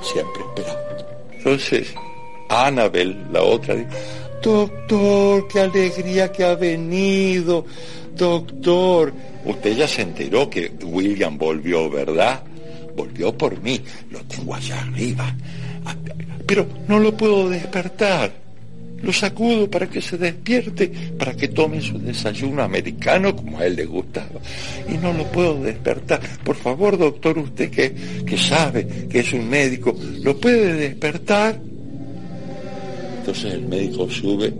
siempre 0.00 0.42
esperando. 0.42 0.92
Entonces, 1.32 1.94
Annabel, 2.48 3.26
la 3.32 3.42
otra, 3.42 3.74
dijo, 3.74 3.90
doctor, 4.42 5.48
qué 5.48 5.60
alegría 5.60 6.30
que 6.32 6.44
ha 6.44 6.54
venido, 6.54 7.64
doctor. 8.22 9.12
Usted 9.44 9.76
ya 9.76 9.88
se 9.88 10.02
enteró 10.02 10.48
que 10.48 10.70
William 10.84 11.36
volvió, 11.36 11.90
¿verdad? 11.90 12.42
Volvió 12.96 13.36
por 13.36 13.60
mí, 13.60 13.80
lo 14.10 14.20
tengo 14.20 14.54
allá 14.54 14.80
arriba. 14.80 15.34
Pero 16.46 16.66
no 16.86 17.00
lo 17.00 17.16
puedo 17.16 17.48
despertar. 17.48 18.32
Lo 19.02 19.12
sacudo 19.12 19.68
para 19.68 19.88
que 19.88 20.00
se 20.00 20.16
despierte, 20.16 20.92
para 21.18 21.34
que 21.34 21.48
tome 21.48 21.80
su 21.80 21.98
desayuno 21.98 22.62
americano 22.62 23.34
como 23.34 23.58
a 23.58 23.66
él 23.66 23.74
le 23.74 23.86
gustaba. 23.86 24.38
Y 24.88 24.96
no 24.98 25.12
lo 25.12 25.24
puedo 25.24 25.60
despertar. 25.60 26.20
Por 26.44 26.54
favor, 26.54 26.96
doctor, 26.96 27.36
usted 27.38 27.68
que, 27.68 27.92
que 28.24 28.38
sabe 28.38 28.86
que 29.10 29.18
es 29.18 29.32
un 29.32 29.48
médico, 29.48 29.96
¿lo 30.22 30.36
puede 30.36 30.74
despertar? 30.74 31.58
Entonces 33.18 33.54
el 33.54 33.66
médico 33.66 34.08
sube, 34.08 34.52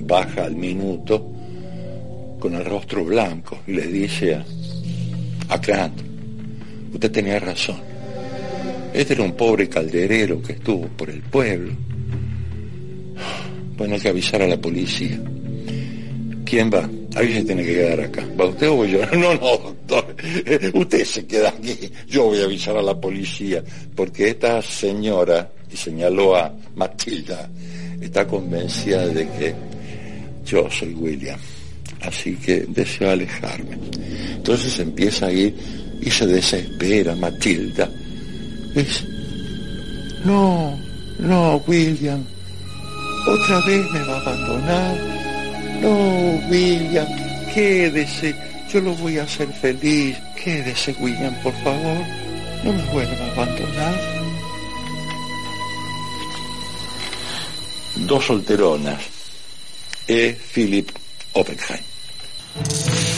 baja 0.00 0.44
al 0.44 0.56
minuto, 0.56 1.33
con 2.44 2.54
el 2.56 2.64
rostro 2.66 3.02
blanco, 3.06 3.60
y 3.66 3.72
le 3.72 3.86
dice 3.86 4.34
a, 4.34 4.44
a 5.48 5.56
Grant, 5.56 5.98
usted 6.92 7.10
tenía 7.10 7.38
razón. 7.40 7.80
Este 8.92 9.14
era 9.14 9.22
un 9.22 9.32
pobre 9.32 9.66
calderero 9.66 10.42
que 10.42 10.52
estuvo 10.52 10.86
por 10.88 11.08
el 11.08 11.22
pueblo 11.22 11.72
bueno, 13.76 13.94
hay 13.94 14.00
que 14.00 14.08
avisar 14.08 14.42
a 14.42 14.46
la 14.46 14.56
policía. 14.56 15.18
¿Quién 16.44 16.70
va? 16.70 16.88
Alguien 17.16 17.40
se 17.40 17.44
tiene 17.44 17.64
que 17.64 17.74
quedar 17.74 18.00
acá. 18.00 18.24
¿Va 18.38 18.46
usted 18.46 18.68
o 18.68 18.76
voy 18.76 18.90
yo? 18.90 19.00
No, 19.12 19.34
no, 19.34 19.58
doctor. 19.58 20.14
Usted 20.74 21.04
se 21.04 21.26
queda 21.26 21.48
aquí. 21.48 21.90
Yo 22.06 22.24
voy 22.24 22.40
a 22.40 22.44
avisar 22.44 22.76
a 22.76 22.82
la 22.82 23.00
policía. 23.00 23.64
Porque 23.96 24.28
esta 24.28 24.62
señora, 24.62 25.50
y 25.72 25.76
señaló 25.76 26.36
a 26.36 26.54
Matilda, 26.76 27.50
está 28.00 28.26
convencida 28.26 29.06
de 29.08 29.28
que 29.30 29.54
yo 30.44 30.70
soy 30.70 30.94
William. 30.94 31.38
Así 32.06 32.36
que 32.36 32.64
deseo 32.68 33.10
alejarme. 33.10 33.78
Entonces 34.36 34.78
empieza 34.78 35.26
a 35.26 35.32
ir 35.32 35.54
y 36.00 36.10
se 36.10 36.26
desespera 36.26 37.14
Matilda. 37.16 37.88
No, 40.24 40.78
no, 41.18 41.62
William, 41.66 42.24
¿Otra 43.26 43.58
vez 43.60 43.90
me 43.90 44.00
va 44.00 44.16
a 44.16 44.20
abandonar? 44.20 44.96
No, 45.80 46.48
William, 46.50 47.06
quédese. 47.54 48.34
Yo 48.70 48.80
lo 48.82 48.94
voy 48.96 49.18
a 49.18 49.22
hacer 49.22 49.50
feliz. 49.54 50.16
Quédese, 50.42 50.94
William, 51.00 51.34
por 51.42 51.54
favor. 51.62 52.04
No 52.62 52.72
me 52.72 52.82
vuelva 52.92 53.24
a 53.24 53.32
abandonar. 53.32 54.00
Dos 57.96 58.26
solteronas. 58.26 59.00
E. 60.06 60.34
Philip 60.34 60.90
Oppenheim. 61.32 61.93
Thank 62.54 63.08
you. 63.08 63.13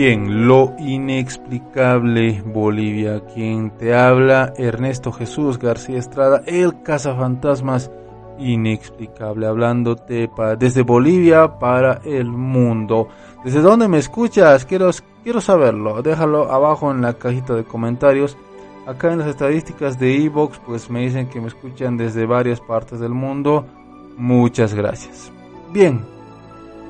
Bien, 0.00 0.48
lo 0.48 0.72
inexplicable 0.78 2.40
Bolivia. 2.46 3.20
Quien 3.34 3.70
te 3.76 3.94
habla, 3.94 4.54
Ernesto 4.56 5.12
Jesús 5.12 5.58
García 5.58 5.98
Estrada, 5.98 6.40
el 6.46 6.82
cazafantasmas 6.82 7.90
inexplicable, 8.38 9.46
hablándote 9.46 10.26
pa- 10.28 10.56
desde 10.56 10.80
Bolivia 10.80 11.58
para 11.58 12.00
el 12.06 12.24
mundo. 12.30 13.08
¿Desde 13.44 13.60
dónde 13.60 13.88
me 13.88 13.98
escuchas? 13.98 14.64
Quiero, 14.64 14.88
quiero 15.22 15.42
saberlo. 15.42 16.00
Déjalo 16.00 16.50
abajo 16.50 16.90
en 16.90 17.02
la 17.02 17.12
cajita 17.12 17.54
de 17.54 17.64
comentarios. 17.64 18.38
Acá 18.86 19.12
en 19.12 19.18
las 19.18 19.28
estadísticas 19.28 19.98
de 20.00 20.16
Evox, 20.24 20.60
pues 20.64 20.88
me 20.88 21.00
dicen 21.00 21.28
que 21.28 21.42
me 21.42 21.48
escuchan 21.48 21.98
desde 21.98 22.24
varias 22.24 22.62
partes 22.62 23.00
del 23.00 23.12
mundo. 23.12 23.66
Muchas 24.16 24.72
gracias. 24.72 25.30
Bien, 25.74 26.00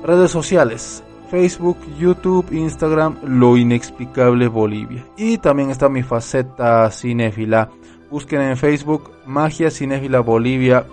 redes 0.01 0.31
sociales. 0.31 1.03
Facebook, 1.31 1.77
YouTube, 1.97 2.51
Instagram, 2.51 3.15
Lo 3.23 3.55
Inexplicable 3.55 4.49
Bolivia. 4.49 5.05
Y 5.15 5.37
también 5.37 5.71
está 5.71 5.87
mi 5.87 6.03
faceta 6.03 6.91
cinéfila. 6.91 7.69
Busquen 8.09 8.41
en 8.41 8.57
Facebook 8.57 9.09
Magia 9.25 9.71
Cinéfila 9.71 10.19
Bolivia. 10.19 10.85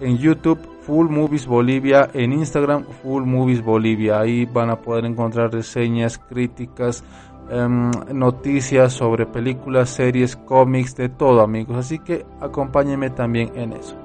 En 0.00 0.18
YouTube 0.18 0.60
Full 0.82 1.08
Movies 1.08 1.46
Bolivia. 1.46 2.08
En 2.14 2.32
Instagram 2.32 2.84
Full 3.02 3.24
Movies 3.24 3.60
Bolivia. 3.60 4.20
Ahí 4.20 4.46
van 4.46 4.70
a 4.70 4.76
poder 4.76 5.04
encontrar 5.04 5.52
reseñas, 5.52 6.16
críticas, 6.16 7.02
em, 7.50 7.90
noticias 8.12 8.92
sobre 8.92 9.26
películas, 9.26 9.90
series, 9.90 10.36
cómics, 10.36 10.94
de 10.94 11.08
todo 11.08 11.40
amigos. 11.40 11.76
Así 11.76 11.98
que 11.98 12.24
acompáñenme 12.40 13.10
también 13.10 13.50
en 13.56 13.72
eso. 13.72 13.96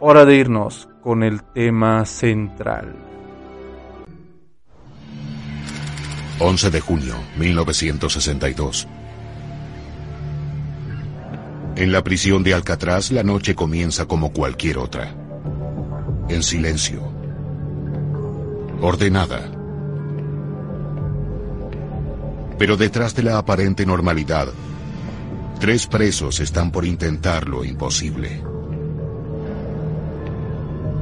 Hora 0.00 0.26
de 0.26 0.36
irnos 0.36 0.90
con 1.02 1.22
el 1.22 1.42
tema 1.42 2.04
central. 2.04 3.13
11 6.46 6.70
de 6.70 6.80
junio 6.80 7.14
1962. 7.38 8.86
En 11.74 11.90
la 11.90 12.04
prisión 12.04 12.42
de 12.42 12.52
Alcatraz 12.52 13.10
la 13.12 13.22
noche 13.22 13.54
comienza 13.54 14.04
como 14.04 14.30
cualquier 14.30 14.76
otra. 14.76 15.14
En 16.28 16.42
silencio. 16.42 17.00
Ordenada. 18.82 19.50
Pero 22.58 22.76
detrás 22.76 23.14
de 23.14 23.22
la 23.22 23.38
aparente 23.38 23.86
normalidad, 23.86 24.48
tres 25.60 25.86
presos 25.86 26.40
están 26.40 26.70
por 26.70 26.84
intentar 26.84 27.48
lo 27.48 27.64
imposible. 27.64 28.42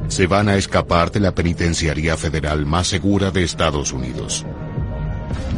Se 0.07 0.25
van 0.25 0.47
a 0.47 0.55
escapar 0.55 1.11
de 1.11 1.19
la 1.19 1.35
penitenciaría 1.35 2.15
federal 2.15 2.65
más 2.65 2.87
segura 2.87 3.29
de 3.29 3.43
Estados 3.43 3.91
Unidos. 3.91 4.45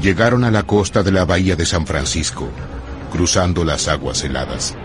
Llegaron 0.05 0.43
a 0.43 0.51
la 0.51 0.61
costa 0.61 1.01
de 1.01 1.11
la 1.11 1.25
bahía 1.25 1.55
de 1.55 1.65
San 1.65 1.87
Francisco, 1.87 2.47
cruzando 3.11 3.65
las 3.65 3.87
aguas 3.87 4.23
heladas. 4.23 4.75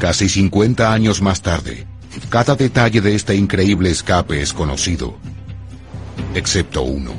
Casi 0.00 0.30
50 0.30 0.90
años 0.90 1.20
más 1.20 1.42
tarde, 1.42 1.86
cada 2.30 2.54
detalle 2.54 3.02
de 3.02 3.14
este 3.14 3.34
increíble 3.34 3.90
escape 3.90 4.40
es 4.40 4.54
conocido, 4.54 5.18
excepto 6.34 6.80
uno. 6.80 7.12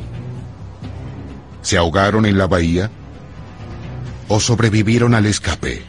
¿Se 1.62 1.78
ahogaron 1.78 2.26
en 2.26 2.40
la 2.40 2.48
bahía? 2.48 2.90
¿O 4.28 4.40
sobrevivieron 4.40 5.14
al 5.14 5.28
escape? 5.28 5.84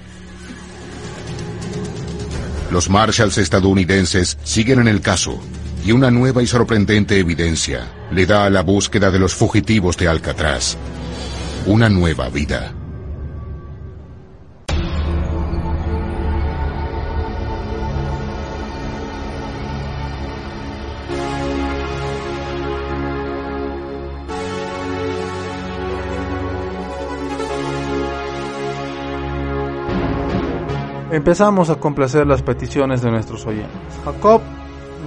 Los 2.70 2.90
Marshalls 2.90 3.38
estadounidenses 3.38 4.36
siguen 4.44 4.78
en 4.78 4.88
el 4.88 5.00
caso 5.00 5.40
y 5.84 5.92
una 5.92 6.10
nueva 6.10 6.42
y 6.42 6.46
sorprendente 6.46 7.18
evidencia 7.18 7.88
le 8.10 8.26
da 8.26 8.44
a 8.44 8.50
la 8.50 8.62
búsqueda 8.62 9.10
de 9.10 9.18
los 9.18 9.34
fugitivos 9.34 9.96
de 9.96 10.08
Alcatraz 10.08 10.76
una 11.66 11.88
nueva 11.90 12.30
vida. 12.30 12.72
Empezamos 31.10 31.68
a 31.68 31.76
complacer 31.76 32.26
las 32.26 32.42
peticiones 32.42 33.02
de 33.02 33.10
nuestros 33.10 33.44
oyentes. 33.44 33.70
Jacob 34.04 34.40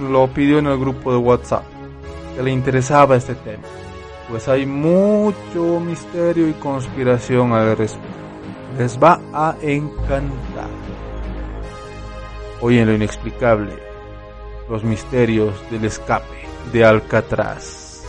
lo 0.00 0.26
pidió 0.28 0.58
en 0.58 0.66
el 0.66 0.78
grupo 0.78 1.12
de 1.12 1.18
WhatsApp, 1.18 1.64
que 2.36 2.42
le 2.42 2.50
interesaba 2.50 3.16
este 3.16 3.34
tema, 3.34 3.64
pues 4.28 4.48
hay 4.48 4.66
mucho 4.66 5.80
misterio 5.80 6.48
y 6.48 6.52
conspiración 6.54 7.52
al 7.52 7.76
respecto. 7.76 8.08
Les 8.78 8.98
va 8.98 9.20
a 9.32 9.56
encantar. 9.60 10.70
Hoy 12.60 12.78
en 12.78 12.86
lo 12.86 12.94
inexplicable, 12.94 13.72
los 14.70 14.84
misterios 14.84 15.54
del 15.70 15.84
escape 15.84 16.46
de 16.72 16.84
Alcatraz. 16.84 18.04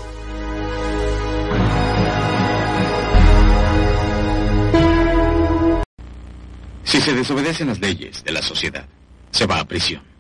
Si 6.84 7.02
se 7.02 7.14
desobedecen 7.14 7.68
las 7.68 7.80
leyes 7.80 8.24
de 8.24 8.32
la 8.32 8.42
sociedad, 8.42 8.86
se 9.32 9.48
va 9.48 9.60
a 9.60 9.66
prisión. 9.66 10.13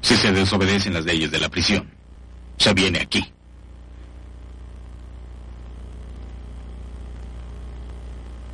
Si 0.00 0.16
se 0.16 0.32
desobedecen 0.32 0.94
las 0.94 1.04
leyes 1.04 1.30
de 1.30 1.38
la 1.38 1.48
prisión, 1.48 1.90
se 2.56 2.72
viene 2.72 3.00
aquí. 3.00 3.32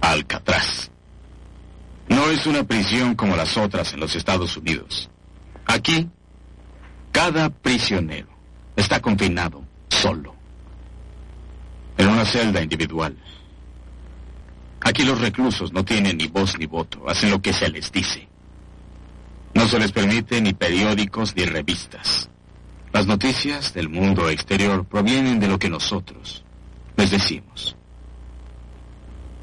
Alcatraz. 0.01 0.91
No 2.09 2.31
es 2.31 2.47
una 2.47 2.65
prisión 2.65 3.15
como 3.15 3.37
las 3.37 3.57
otras 3.57 3.93
en 3.95 4.01
los 4.01 4.15
Estados 4.15 4.57
Unidos. 4.57 5.09
Aquí, 5.67 6.09
cada 7.11 7.49
prisionero 7.49 8.29
está 8.77 9.01
confinado 9.01 9.65
solo, 9.89 10.35
en 11.97 12.09
una 12.09 12.25
celda 12.25 12.61
individual. 12.61 13.17
Aquí 14.81 15.05
los 15.05 15.21
reclusos 15.21 15.73
no 15.73 15.85
tienen 15.85 16.19
ni 16.19 16.27
voz 16.27 16.59
ni 16.59 16.67
voto, 16.67 17.09
hacen 17.09 17.31
lo 17.31 17.41
que 17.41 17.53
se 17.53 17.71
les 17.71 17.91
dice. 17.91 18.29
No 19.55 19.69
se 19.69 19.79
les 19.79 19.93
permite 19.93 20.41
ni 20.41 20.53
periódicos 20.53 21.35
ni 21.37 21.45
revistas. 21.45 22.29
Las 22.93 23.07
noticias 23.07 23.73
del 23.73 23.89
mundo 23.89 24.29
exterior 24.29 24.85
provienen 24.87 25.41
de 25.41 25.49
lo 25.49 25.59
que 25.59 25.71
nosotros 25.71 26.45
les 26.97 27.11
decimos. 27.11 27.77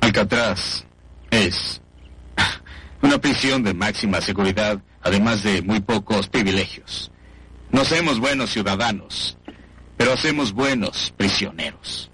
Alcatraz 0.02 0.86
es 1.30 1.82
una 3.02 3.18
prisión 3.18 3.64
de 3.64 3.74
máxima 3.74 4.22
seguridad, 4.22 4.82
además 5.02 5.44
de 5.44 5.62
muy 5.62 5.80
pocos 5.80 6.28
privilegios. 6.28 7.12
No 7.72 7.82
hacemos 7.82 8.20
buenos 8.20 8.52
ciudadanos, 8.52 9.38
pero 9.98 10.14
hacemos 10.14 10.52
buenos 10.52 11.14
prisioneros. 11.16 12.11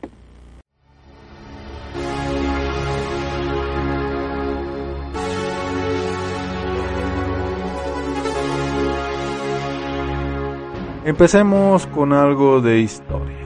Empecemos 11.08 11.88
con 11.88 12.12
algo 12.12 12.60
de 12.60 12.80
historia. 12.80 13.38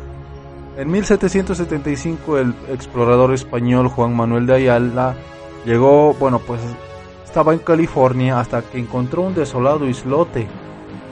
En 0.77 0.89
1775 0.89 2.39
el 2.39 2.55
explorador 2.69 3.35
español 3.35 3.87
Juan 3.87 4.15
Manuel 4.15 4.47
de 4.47 4.55
Ayala 4.55 5.15
llegó, 5.63 6.15
bueno, 6.15 6.39
pues 6.39 6.59
estaba 7.23 7.53
en 7.53 7.59
California 7.59 8.39
hasta 8.39 8.63
que 8.63 8.79
encontró 8.79 9.21
un 9.21 9.35
desolado 9.35 9.87
islote. 9.87 10.47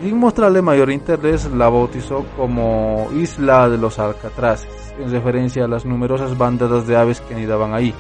Sin 0.02 0.18
mostrarle 0.18 0.64
mayor 0.64 0.90
interés, 0.90 1.46
la 1.52 1.70
bautizó 1.70 2.26
como 2.36 3.10
Isla 3.16 3.70
de 3.70 3.78
los 3.78 4.00
Alcatraces, 4.00 4.96
en 5.00 5.12
referencia 5.12 5.66
a 5.66 5.68
las 5.68 5.86
numerosas 5.86 6.36
bandadas 6.36 6.88
de 6.88 6.98
aves 6.98 7.22
que 7.22 7.36
anidaban 7.36 7.76
ahí. 7.76 7.94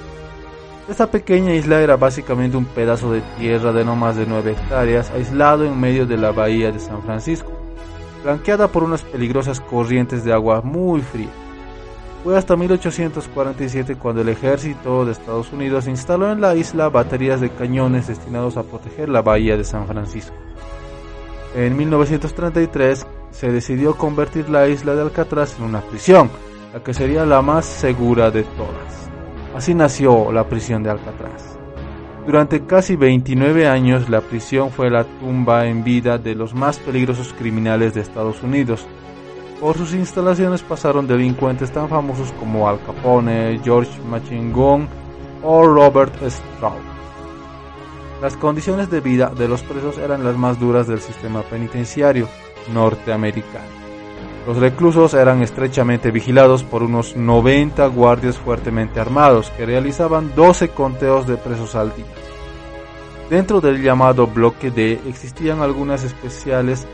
Esta 0.89 1.05
pequeña 1.05 1.53
isla 1.53 1.81
era 1.81 1.97
básicamente 1.97 2.57
un 2.57 2.65
pedazo 2.65 3.11
de 3.11 3.21
tierra 3.37 3.73
de 3.73 3.85
no 3.85 3.95
más 3.95 4.15
de 4.15 4.25
9 4.25 4.53
hectáreas, 4.53 5.11
aislado 5.11 5.65
en 5.65 5.79
medio 5.79 6.07
de 6.07 6.17
la 6.17 6.31
bahía 6.31 6.71
de 6.71 6.79
San 6.79 7.03
Francisco 7.03 7.68
flanqueada 8.21 8.67
por 8.67 8.83
unas 8.83 9.01
peligrosas 9.01 9.59
corrientes 9.59 10.23
de 10.23 10.33
agua 10.33 10.61
muy 10.61 11.01
fría. 11.01 11.29
Fue 12.23 12.37
hasta 12.37 12.57
1847 12.57 13.95
cuando 13.95 14.21
el 14.21 14.29
ejército 14.29 15.05
de 15.05 15.13
Estados 15.13 15.53
Unidos 15.53 15.87
instaló 15.87 16.31
en 16.31 16.41
la 16.41 16.53
isla 16.55 16.89
baterías 16.89 17.39
de 17.39 17.49
cañones 17.49 18.07
destinados 18.07 18.57
a 18.57 18.63
proteger 18.63 19.07
la 19.07 19.21
bahía 19.21 19.55
de 19.55 19.63
San 19.63 19.87
Francisco. 19.87 20.35
En 21.55 21.77
1933 21.77 23.07
se 23.31 23.51
decidió 23.51 23.95
convertir 23.95 24.49
la 24.49 24.67
isla 24.67 24.95
de 24.95 25.01
Alcatraz 25.01 25.57
en 25.57 25.65
una 25.65 25.81
prisión, 25.81 26.29
la 26.73 26.83
que 26.83 26.93
sería 26.93 27.25
la 27.25 27.41
más 27.41 27.65
segura 27.65 28.31
de 28.31 28.43
todas. 28.43 29.09
Así 29.55 29.73
nació 29.73 30.31
la 30.31 30.47
prisión 30.47 30.83
de 30.83 30.91
Alcatraz. 30.91 31.48
Durante 32.29 32.63
casi 32.63 32.95
29 32.95 33.67
años 33.67 34.07
la 34.07 34.21
prisión 34.21 34.69
fue 34.69 34.91
la 34.91 35.03
tumba 35.03 35.65
en 35.65 35.83
vida 35.83 36.19
de 36.19 36.35
los 36.35 36.53
más 36.53 36.77
peligrosos 36.77 37.33
criminales 37.33 37.95
de 37.95 38.01
Estados 38.01 38.43
Unidos. 38.43 38.85
Por 39.59 39.75
sus 39.75 39.95
instalaciones 39.95 40.61
pasaron 40.61 41.07
delincuentes 41.07 41.71
tan 41.71 41.89
famosos 41.89 42.31
como 42.33 42.69
Al 42.69 42.79
Capone, 42.83 43.59
George 43.63 43.89
Machingon 44.07 44.87
o 45.41 45.65
Robert 45.65 46.13
Straub. 46.21 46.77
Las 48.21 48.37
condiciones 48.37 48.91
de 48.91 49.01
vida 49.01 49.31
de 49.35 49.47
los 49.47 49.63
presos 49.63 49.97
eran 49.97 50.23
las 50.23 50.37
más 50.37 50.59
duras 50.59 50.85
del 50.85 50.99
sistema 50.99 51.41
penitenciario 51.41 52.29
norteamericano. 52.71 53.78
Los 54.49 54.57
reclusos 54.57 55.13
eran 55.13 55.43
estrechamente 55.43 56.09
vigilados 56.09 56.63
por 56.63 56.81
unos 56.81 57.15
90 57.15 57.85
guardias 57.85 58.39
fuertemente 58.39 58.99
armados 58.99 59.51
que 59.51 59.63
realizaban 59.63 60.33
12 60.35 60.69
conteos 60.69 61.27
de 61.27 61.37
presos 61.37 61.75
al 61.75 61.95
día. 61.95 62.07
Dentro 63.29 63.61
del 63.61 63.79
llamado 63.79 64.25
bloque 64.25 64.71
D 64.71 65.01
existían 65.07 65.61
algunas 65.61 66.03
especiales 66.03 66.87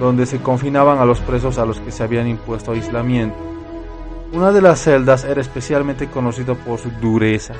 donde 0.00 0.26
se 0.26 0.40
confinaban 0.40 0.98
a 0.98 1.04
los 1.04 1.20
presos 1.20 1.58
a 1.58 1.64
los 1.64 1.78
que 1.78 1.92
se 1.92 2.02
habían 2.02 2.26
impuesto 2.26 2.72
aislamiento. 2.72 3.38
Una 4.32 4.50
de 4.50 4.62
las 4.62 4.80
celdas 4.80 5.22
era 5.22 5.40
especialmente 5.40 6.08
conocida 6.08 6.56
por 6.56 6.80
su 6.80 6.90
dureza. 6.90 7.54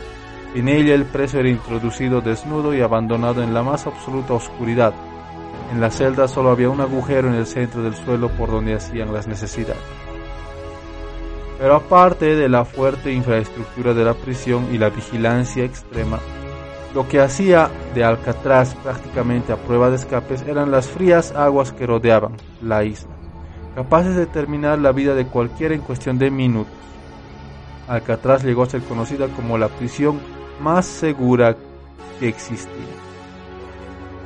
En 0.57 0.69
ella 0.69 0.93
el 0.93 1.05
preso 1.05 1.39
era 1.39 1.49
introducido 1.49 2.21
desnudo 2.21 2.75
y 2.75 2.81
abandonado 2.81 3.45
en 3.45 3.55
la 3.55 3.63
más 3.63 3.87
absoluta 3.87 4.35
oscuridad. 4.35 4.93
En 5.73 5.81
la 5.81 5.91
celda 5.91 6.29
solo 6.29 6.51
había 6.51 6.71
un 6.71 6.81
agujero 6.81 7.29
en 7.29 7.35
el 7.35 7.47
centro 7.47 7.83
del 7.83 7.95
suelo 7.95 8.29
por 8.31 8.51
donde 8.51 8.75
hacían 8.75 9.13
las 9.13 9.27
necesidades. 9.27 9.83
Pero 11.59 11.77
aparte 11.77 12.37
de 12.37 12.49
la 12.49 12.65
fuerte 12.65 13.13
infraestructura 13.13 13.95
de 13.95 14.05
la 14.05 14.15
prisión 14.15 14.69
y 14.73 14.79
la 14.79 14.91
vigilancia 14.91 15.65
extrema, 15.65 16.21
lo 16.95 17.09
que 17.09 17.21
hacía 17.21 17.71
de 17.95 18.05
Alcatraz 18.05 18.75
prácticamente 18.77 19.53
a 19.53 19.57
prueba 19.57 19.91
de 19.91 19.97
escapes 19.97 20.43
eran 20.43 20.71
las 20.71 20.87
frías 20.87 21.33
aguas 21.33 21.73
que 21.73 21.87
rodeaban 21.87 22.37
la 22.63 22.85
isla, 22.85 23.11
capaces 23.75 24.17
de 24.17 24.27
terminar 24.27 24.79
la 24.79 24.93
vida 24.93 25.15
de 25.15 25.27
cualquiera 25.27 25.75
en 25.75 25.81
cuestión 25.81 26.19
de 26.19 26.31
minutos. 26.31 26.73
Alcatraz 27.89 28.45
llegó 28.45 28.63
a 28.63 28.71
ser 28.71 28.83
conocida 28.83 29.29
como 29.29 29.59
la 29.59 29.69
prisión 29.69 30.21
más 30.61 30.87
segura 30.87 31.57
que 32.19 32.29
existía. 32.29 33.06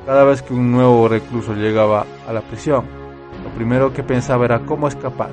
Cada 0.07 0.25
vez 0.25 0.43
que 0.43 0.55
un 0.55 0.73
nuevo 0.73 1.09
recluso 1.09 1.55
llegaba 1.55 2.07
a 2.27 2.33
la 2.33 2.41
prisión, 2.41 2.85
lo 3.45 3.51
primero 3.51 3.93
que 3.93 4.03
pensaba 4.03 4.45
era 4.45 4.61
cómo 4.61 4.89
escapar, 4.89 5.31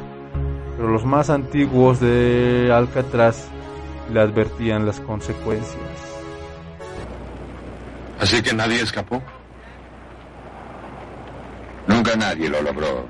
pero 0.75 0.89
los 0.89 1.05
más 1.05 1.29
antiguos 1.29 1.99
de 1.99 2.71
Alcatraz 2.73 3.47
le 4.11 4.19
advertían 4.19 4.85
las 4.85 4.99
consecuencias. 4.99 5.81
Así 8.19 8.41
que 8.41 8.53
nadie 8.53 8.81
escapó. 8.81 9.21
Nunca 11.87 12.15
nadie 12.15 12.49
lo 12.49 12.61
logró. 12.61 13.07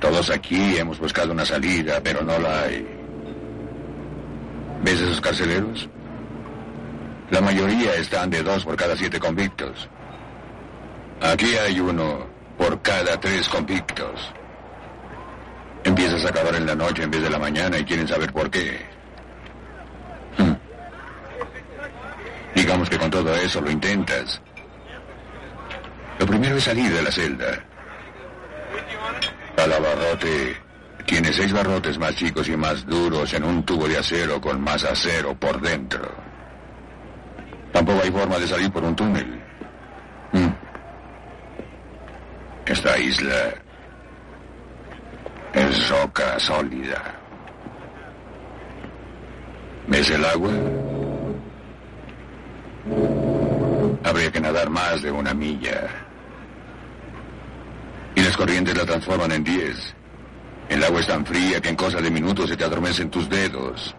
Todos 0.00 0.30
aquí 0.30 0.76
hemos 0.76 0.98
buscado 0.98 1.32
una 1.32 1.44
salida, 1.44 2.00
pero 2.02 2.22
no 2.22 2.38
la 2.38 2.62
hay. 2.62 2.86
¿Ves 4.84 5.00
esos 5.00 5.20
carceleros? 5.20 5.88
La 7.30 7.40
mayoría 7.40 7.94
están 7.94 8.30
de 8.30 8.42
dos 8.42 8.64
por 8.64 8.76
cada 8.76 8.96
siete 8.96 9.18
convictos. 9.18 9.88
Aquí 11.20 11.56
hay 11.56 11.80
uno 11.80 12.26
por 12.56 12.80
cada 12.82 13.18
tres 13.18 13.48
convictos. 13.48 14.32
Empiezas 15.84 16.24
a 16.24 16.28
acabar 16.28 16.54
en 16.54 16.66
la 16.66 16.74
noche 16.74 17.02
en 17.02 17.10
vez 17.10 17.22
de 17.22 17.30
la 17.30 17.38
mañana 17.38 17.78
y 17.78 17.84
quieren 17.84 18.06
saber 18.06 18.32
por 18.32 18.50
qué. 18.50 18.78
Hmm. 20.36 20.54
Digamos 22.54 22.88
que 22.88 22.98
con 22.98 23.10
todo 23.10 23.34
eso 23.34 23.60
lo 23.60 23.70
intentas. 23.70 24.40
Lo 26.18 26.26
primero 26.26 26.56
es 26.56 26.64
salir 26.64 26.92
de 26.92 27.02
la 27.02 27.12
celda. 27.12 27.64
Al 29.56 29.72
abarrote 29.72 30.56
tiene 31.06 31.32
seis 31.32 31.52
barrotes 31.52 31.98
más 31.98 32.14
chicos 32.14 32.48
y 32.48 32.56
más 32.56 32.84
duros 32.86 33.32
en 33.32 33.44
un 33.44 33.64
tubo 33.64 33.88
de 33.88 33.98
acero 33.98 34.40
con 34.40 34.60
más 34.60 34.84
acero 34.84 35.34
por 35.34 35.60
dentro. 35.60 36.12
Tampoco 37.72 38.02
hay 38.02 38.10
forma 38.10 38.38
de 38.38 38.46
salir 38.46 38.70
por 38.70 38.84
un 38.84 38.94
túnel. 38.94 39.40
Hmm. 40.32 40.67
Esta 42.68 42.98
isla 42.98 43.54
es 45.54 45.88
roca 45.88 46.38
sólida. 46.38 47.02
¿Ves 49.86 50.10
el 50.10 50.22
agua? 50.22 50.50
Habría 54.04 54.30
que 54.30 54.40
nadar 54.40 54.68
más 54.68 55.00
de 55.00 55.10
una 55.10 55.32
milla. 55.32 55.88
Y 58.14 58.20
las 58.20 58.36
corrientes 58.36 58.76
la 58.76 58.84
transforman 58.84 59.32
en 59.32 59.44
diez. 59.44 59.94
El 60.68 60.84
agua 60.84 61.00
es 61.00 61.06
tan 61.06 61.24
fría 61.24 61.62
que 61.62 61.70
en 61.70 61.76
cosa 61.76 62.02
de 62.02 62.10
minutos 62.10 62.50
se 62.50 62.56
te 62.58 62.64
adormecen 62.64 63.08
tus 63.08 63.30
dedos. 63.30 63.96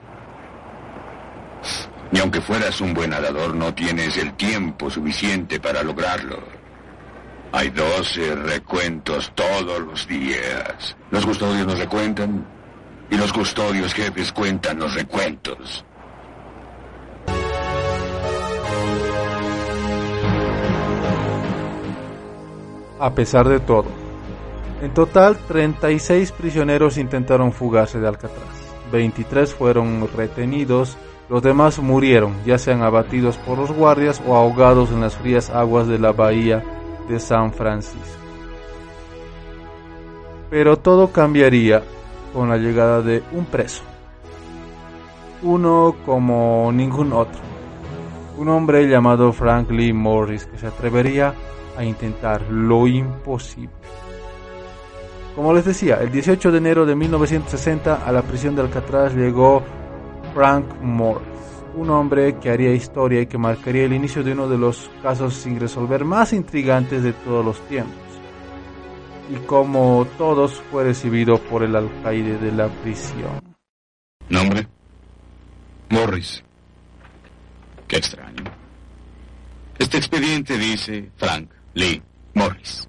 Y 2.11 2.19
aunque 2.19 2.39
fueras 2.39 2.79
un 2.81 2.93
buen 2.93 3.09
nadador, 3.09 3.55
no 3.55 3.73
tienes 3.73 4.15
el 4.17 4.33
tiempo 4.33 4.91
suficiente 4.91 5.59
para 5.59 5.81
lograrlo. 5.81 6.58
Hay 7.51 7.69
doce 7.69 8.35
recuentos 8.35 9.31
todos 9.35 9.79
los 9.81 10.07
días. 10.07 10.95
Los 11.11 11.25
custodios 11.25 11.65
nos 11.65 11.79
recuentan 11.79 12.45
y 13.09 13.17
los 13.17 13.33
custodios 13.33 13.93
jefes 13.93 14.31
cuentan 14.31 14.79
los 14.79 14.93
recuentos. 14.93 15.83
a 22.99 23.15
pesar 23.15 23.47
de 23.47 23.59
todo. 23.59 23.85
En 24.81 24.93
total, 24.93 25.37
36 25.47 26.31
prisioneros 26.33 26.97
intentaron 26.97 27.51
fugarse 27.51 27.99
de 27.99 28.07
Alcatraz. 28.07 28.43
23 28.91 29.53
fueron 29.53 30.07
retenidos, 30.15 30.97
los 31.29 31.41
demás 31.41 31.79
murieron, 31.79 32.33
ya 32.45 32.57
sean 32.57 32.81
abatidos 32.81 33.37
por 33.37 33.57
los 33.57 33.71
guardias 33.71 34.21
o 34.27 34.35
ahogados 34.35 34.91
en 34.91 35.01
las 35.01 35.15
frías 35.15 35.49
aguas 35.49 35.87
de 35.87 35.99
la 35.99 36.11
bahía 36.11 36.63
de 37.09 37.19
San 37.19 37.51
Francisco. 37.51 38.19
Pero 40.49 40.77
todo 40.77 41.11
cambiaría 41.11 41.83
con 42.33 42.49
la 42.49 42.57
llegada 42.57 43.01
de 43.01 43.23
un 43.31 43.45
preso. 43.45 43.83
Uno 45.41 45.95
como 46.05 46.71
ningún 46.71 47.11
otro. 47.13 47.41
Un 48.37 48.49
hombre 48.49 48.87
llamado 48.87 49.33
Frank 49.33 49.69
Lee 49.71 49.91
Morris 49.91 50.45
que 50.45 50.57
se 50.57 50.67
atrevería 50.67 51.33
a 51.77 51.83
intentar 51.83 52.41
lo 52.49 52.87
imposible. 52.87 53.73
Como 55.35 55.53
les 55.53 55.65
decía, 55.65 55.95
el 56.01 56.11
18 56.11 56.51
de 56.51 56.57
enero 56.57 56.85
de 56.85 56.95
1960 56.95 58.05
a 58.05 58.11
la 58.11 58.21
prisión 58.21 58.55
de 58.55 58.61
Alcatraz 58.63 59.13
llegó 59.13 59.63
Frank 60.33 60.65
Morris, 60.81 61.38
un 61.75 61.89
hombre 61.89 62.37
que 62.39 62.49
haría 62.49 62.73
historia 62.73 63.21
y 63.21 63.27
que 63.27 63.37
marcaría 63.37 63.85
el 63.85 63.93
inicio 63.93 64.23
de 64.23 64.33
uno 64.33 64.47
de 64.47 64.57
los 64.57 64.89
casos 65.01 65.33
sin 65.33 65.59
resolver 65.59 66.05
más 66.05 66.33
intrigantes 66.33 67.03
de 67.03 67.13
todos 67.13 67.43
los 67.45 67.59
tiempos. 67.67 67.97
Y 69.29 69.35
como 69.45 70.07
todos 70.17 70.61
fue 70.71 70.85
recibido 70.85 71.37
por 71.37 71.63
el 71.63 71.75
alcaide 71.75 72.37
de 72.37 72.51
la 72.51 72.67
prisión. 72.67 73.39
¿Nombre? 74.29 74.67
Morris. 75.89 76.43
Qué 77.87 77.97
extraño. 77.97 78.43
Este 79.77 79.97
expediente 79.97 80.57
dice 80.57 81.11
Frank 81.17 81.49
Lee 81.73 82.01
Morris. 82.33 82.87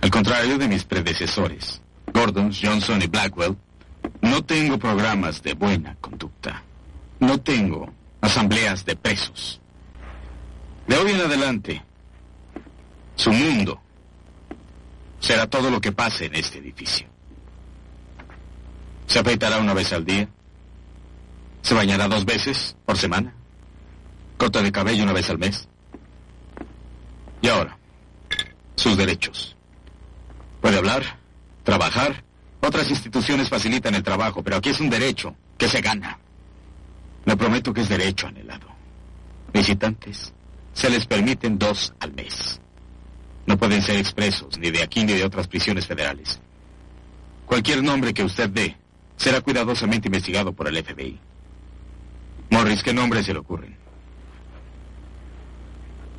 Al 0.00 0.10
contrario 0.10 0.56
de 0.56 0.66
mis 0.66 0.84
predecesores, 0.84 1.82
Gordon, 2.12 2.50
Johnson 2.52 3.02
y 3.02 3.06
Blackwell, 3.06 3.56
no 4.20 4.44
tengo 4.44 4.78
programas 4.78 5.42
de 5.42 5.54
buena 5.54 5.96
conducta. 6.00 6.62
No 7.18 7.38
tengo 7.38 7.92
asambleas 8.20 8.84
de 8.84 8.96
presos. 8.96 9.60
De 10.86 10.96
hoy 10.96 11.12
en 11.12 11.20
adelante, 11.20 11.82
su 13.14 13.32
mundo 13.32 13.80
será 15.20 15.46
todo 15.46 15.70
lo 15.70 15.80
que 15.80 15.92
pase 15.92 16.26
en 16.26 16.34
este 16.34 16.58
edificio. 16.58 17.06
Se 19.06 19.18
afeitará 19.18 19.58
una 19.58 19.74
vez 19.74 19.92
al 19.92 20.04
día. 20.04 20.28
Se 21.62 21.74
bañará 21.74 22.08
dos 22.08 22.24
veces 22.24 22.76
por 22.86 22.96
semana. 22.96 23.34
Corta 24.38 24.62
de 24.62 24.72
cabello 24.72 25.02
una 25.02 25.12
vez 25.12 25.28
al 25.28 25.38
mes. 25.38 25.68
Y 27.42 27.48
ahora, 27.48 27.76
sus 28.76 28.96
derechos. 28.96 29.56
Puede 30.60 30.78
hablar, 30.78 31.02
trabajar. 31.64 32.24
Otras 32.60 32.90
instituciones 32.90 33.48
facilitan 33.48 33.94
el 33.94 34.02
trabajo, 34.02 34.42
pero 34.42 34.56
aquí 34.56 34.70
es 34.70 34.80
un 34.80 34.90
derecho 34.90 35.34
que 35.56 35.68
se 35.68 35.80
gana. 35.80 36.18
Le 37.24 37.36
prometo 37.36 37.72
que 37.72 37.82
es 37.82 37.88
derecho 37.88 38.26
anhelado. 38.26 38.68
Visitantes, 39.52 40.32
se 40.72 40.90
les 40.90 41.06
permiten 41.06 41.58
dos 41.58 41.92
al 42.00 42.12
mes. 42.12 42.60
No 43.46 43.56
pueden 43.56 43.82
ser 43.82 43.96
expresos 43.96 44.58
ni 44.58 44.70
de 44.70 44.82
aquí 44.82 45.04
ni 45.04 45.14
de 45.14 45.24
otras 45.24 45.48
prisiones 45.48 45.86
federales. 45.86 46.40
Cualquier 47.46 47.82
nombre 47.82 48.14
que 48.14 48.22
usted 48.22 48.48
dé 48.48 48.76
será 49.16 49.40
cuidadosamente 49.40 50.08
investigado 50.08 50.52
por 50.52 50.68
el 50.68 50.82
FBI. 50.82 51.18
Morris, 52.50 52.82
¿qué 52.82 52.94
nombre 52.94 53.22
se 53.22 53.32
le 53.32 53.40
ocurren? 53.40 53.76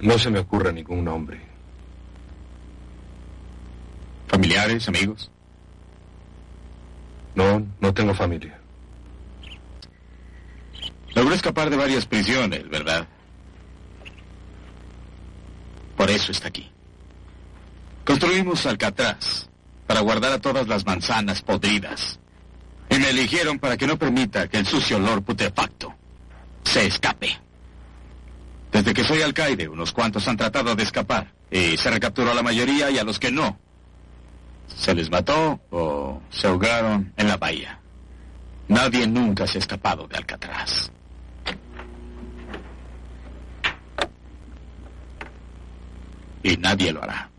No 0.02 0.18
se 0.18 0.30
me 0.30 0.40
ocurre 0.40 0.74
ningún 0.74 1.06
nombre. 1.06 1.40
¿Familiares, 4.28 4.88
amigos? 4.88 5.31
No, 7.36 7.66
no 7.80 7.94
tengo 7.94 8.14
familia. 8.14 8.60
Logró 11.16 11.34
escapar 11.36 11.70
de 11.70 11.78
varias 11.78 12.06
prisiones, 12.06 12.68
¿verdad? 12.70 13.08
Por 15.98 16.10
eso 16.10 16.32
está 16.32 16.48
aquí. 16.48 16.70
Construimos 18.06 18.66
Alcatraz 18.66 19.48
para 19.86 20.00
guardar 20.00 20.32
a 20.32 20.40
todas 20.40 20.68
las 20.68 20.86
manzanas 20.86 21.42
podridas. 21.42 22.20
Y 22.90 22.98
me 22.98 23.10
eligieron 23.10 23.60
para 23.60 23.78
que 23.78 23.88
no 23.88 23.98
permita 23.98 24.48
que 24.48 24.58
el 24.58 24.66
sucio 24.66 24.98
olor 24.98 25.22
putrefacto 25.22 25.94
se 26.64 26.88
escape. 26.88 27.38
Desde 28.72 28.94
que 28.94 29.04
soy 29.04 29.22
alcaide, 29.22 29.68
unos 29.68 29.92
cuantos 29.92 30.28
han 30.28 30.38
tratado 30.38 30.76
de 30.76 30.84
escapar. 30.84 31.34
Y 31.50 31.78
se 31.78 31.90
recapturó 31.90 32.32
a 32.32 32.36
la 32.36 32.44
mayoría 32.44 32.90
y 32.90 32.98
a 32.98 33.04
los 33.04 33.20
que 33.20 33.32
no. 33.32 33.60
Se 34.76 34.94
les 34.94 35.10
mató 35.12 35.60
o 35.70 36.22
se 36.30 36.48
ahogaron 36.48 37.14
en 37.18 37.28
la 37.28 37.38
bahía. 37.38 37.80
Nadie 38.68 39.06
nunca 39.06 39.46
se 39.46 39.58
ha 39.58 39.60
escapado 39.60 40.08
de 40.08 40.18
Alcatraz. 40.18 40.92
Y 46.44 46.58
nadie 46.58 46.92
lo 46.94 47.04
hará. 47.04 47.30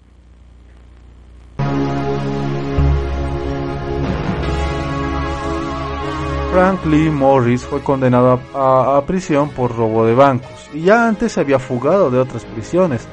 Frank 6.53 6.85
Lee 6.85 7.09
Morris 7.09 7.63
fue 7.63 7.81
condenado 7.81 8.39
a, 8.55 8.99
a, 8.99 9.07
prisión 9.07 9.49
por 9.49 9.75
robo 9.75 10.05
de 10.05 10.15
bancos 10.15 10.69
y 10.75 10.83
ya 10.83 11.09
antes 11.09 11.33
se 11.33 11.41
había 11.41 11.59
fugado 11.59 12.11
de 12.11 12.19
otras 12.19 12.45
prisiones. 12.45 13.09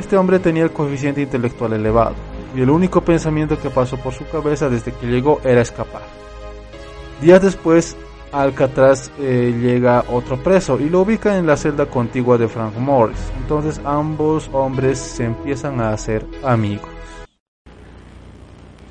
Este 0.00 0.16
hombre 0.16 0.40
tenía 0.40 0.64
el 0.64 0.72
coeficiente 0.72 1.22
intelectual 1.22 1.74
elevado 1.74 2.31
y 2.54 2.60
el 2.60 2.70
único 2.70 3.02
pensamiento 3.02 3.58
que 3.60 3.70
pasó 3.70 3.96
por 3.96 4.12
su 4.12 4.26
cabeza 4.28 4.68
desde 4.68 4.92
que 4.92 5.06
llegó 5.06 5.40
era 5.44 5.60
escapar. 5.60 6.02
Días 7.20 7.42
después, 7.42 7.96
Alcatraz 8.32 9.10
eh, 9.18 9.54
llega 9.60 10.04
otro 10.08 10.42
preso 10.42 10.80
y 10.80 10.88
lo 10.88 11.02
ubica 11.02 11.36
en 11.36 11.46
la 11.46 11.56
celda 11.56 11.86
contigua 11.86 12.38
de 12.38 12.48
Frank 12.48 12.74
Morris. 12.76 13.18
Entonces 13.38 13.80
ambos 13.84 14.48
hombres 14.52 14.98
se 14.98 15.24
empiezan 15.24 15.80
a 15.80 15.90
hacer 15.90 16.26
amigos. 16.42 16.88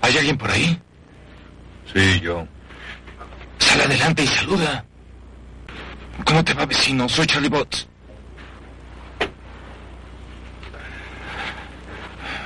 ¿Hay 0.01 0.18
alguien 0.18 0.38
por 0.38 0.49
ahí? 0.49 0.80
Sí, 1.93 2.20
yo. 2.22 2.45
Sal 3.57 3.82
adelante 3.82 4.24
y 4.24 4.28
saluda. 4.28 4.86
¿Cómo 6.26 6.43
te 6.43 6.53
va, 6.53 6.66
vecino? 6.66 7.09
Soy 7.09 7.26
Charlie 7.26 7.49
Botts. 7.49 7.88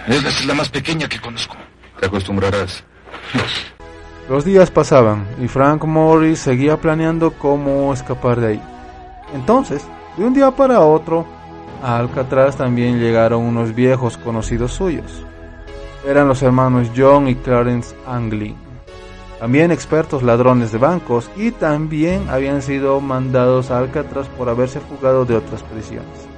Es 0.07 0.45
la 0.45 0.53
más 0.53 0.69
pequeña 0.69 1.09
que 1.09 1.19
conozco. 1.19 1.55
Te 1.99 2.05
acostumbrarás. 2.05 2.83
Los 4.29 4.45
días 4.45 4.69
pasaban 4.69 5.25
y 5.41 5.47
Frank 5.47 5.83
Morris 5.83 6.39
seguía 6.39 6.77
planeando 6.77 7.31
cómo 7.31 7.93
escapar 7.93 8.39
de 8.39 8.47
ahí. 8.47 8.61
Entonces, 9.33 9.83
de 10.17 10.25
un 10.25 10.33
día 10.33 10.51
para 10.51 10.81
otro, 10.81 11.25
a 11.83 11.97
Alcatraz 11.97 12.55
también 12.55 12.99
llegaron 12.99 13.41
unos 13.43 13.73
viejos 13.73 14.17
conocidos 14.17 14.73
suyos. 14.73 15.23
Eran 16.07 16.27
los 16.27 16.43
hermanos 16.43 16.89
John 16.95 17.27
y 17.27 17.35
Clarence 17.35 17.95
Anglin, 18.07 18.55
también 19.39 19.71
expertos 19.71 20.21
ladrones 20.21 20.71
de 20.71 20.77
bancos 20.77 21.29
y 21.35 21.51
también 21.51 22.29
habían 22.29 22.61
sido 22.61 23.01
mandados 23.01 23.71
a 23.71 23.79
Alcatraz 23.79 24.27
por 24.29 24.49
haberse 24.49 24.79
fugado 24.79 25.25
de 25.25 25.35
otras 25.35 25.63
prisiones. 25.63 26.34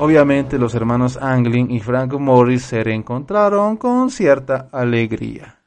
Obviamente 0.00 0.58
los 0.58 0.74
hermanos 0.76 1.18
Anglin 1.20 1.72
y 1.72 1.80
Frank 1.80 2.12
Morris 2.12 2.62
se 2.62 2.84
reencontraron 2.84 3.76
con 3.76 4.10
cierta 4.10 4.68
alegría. 4.70 5.58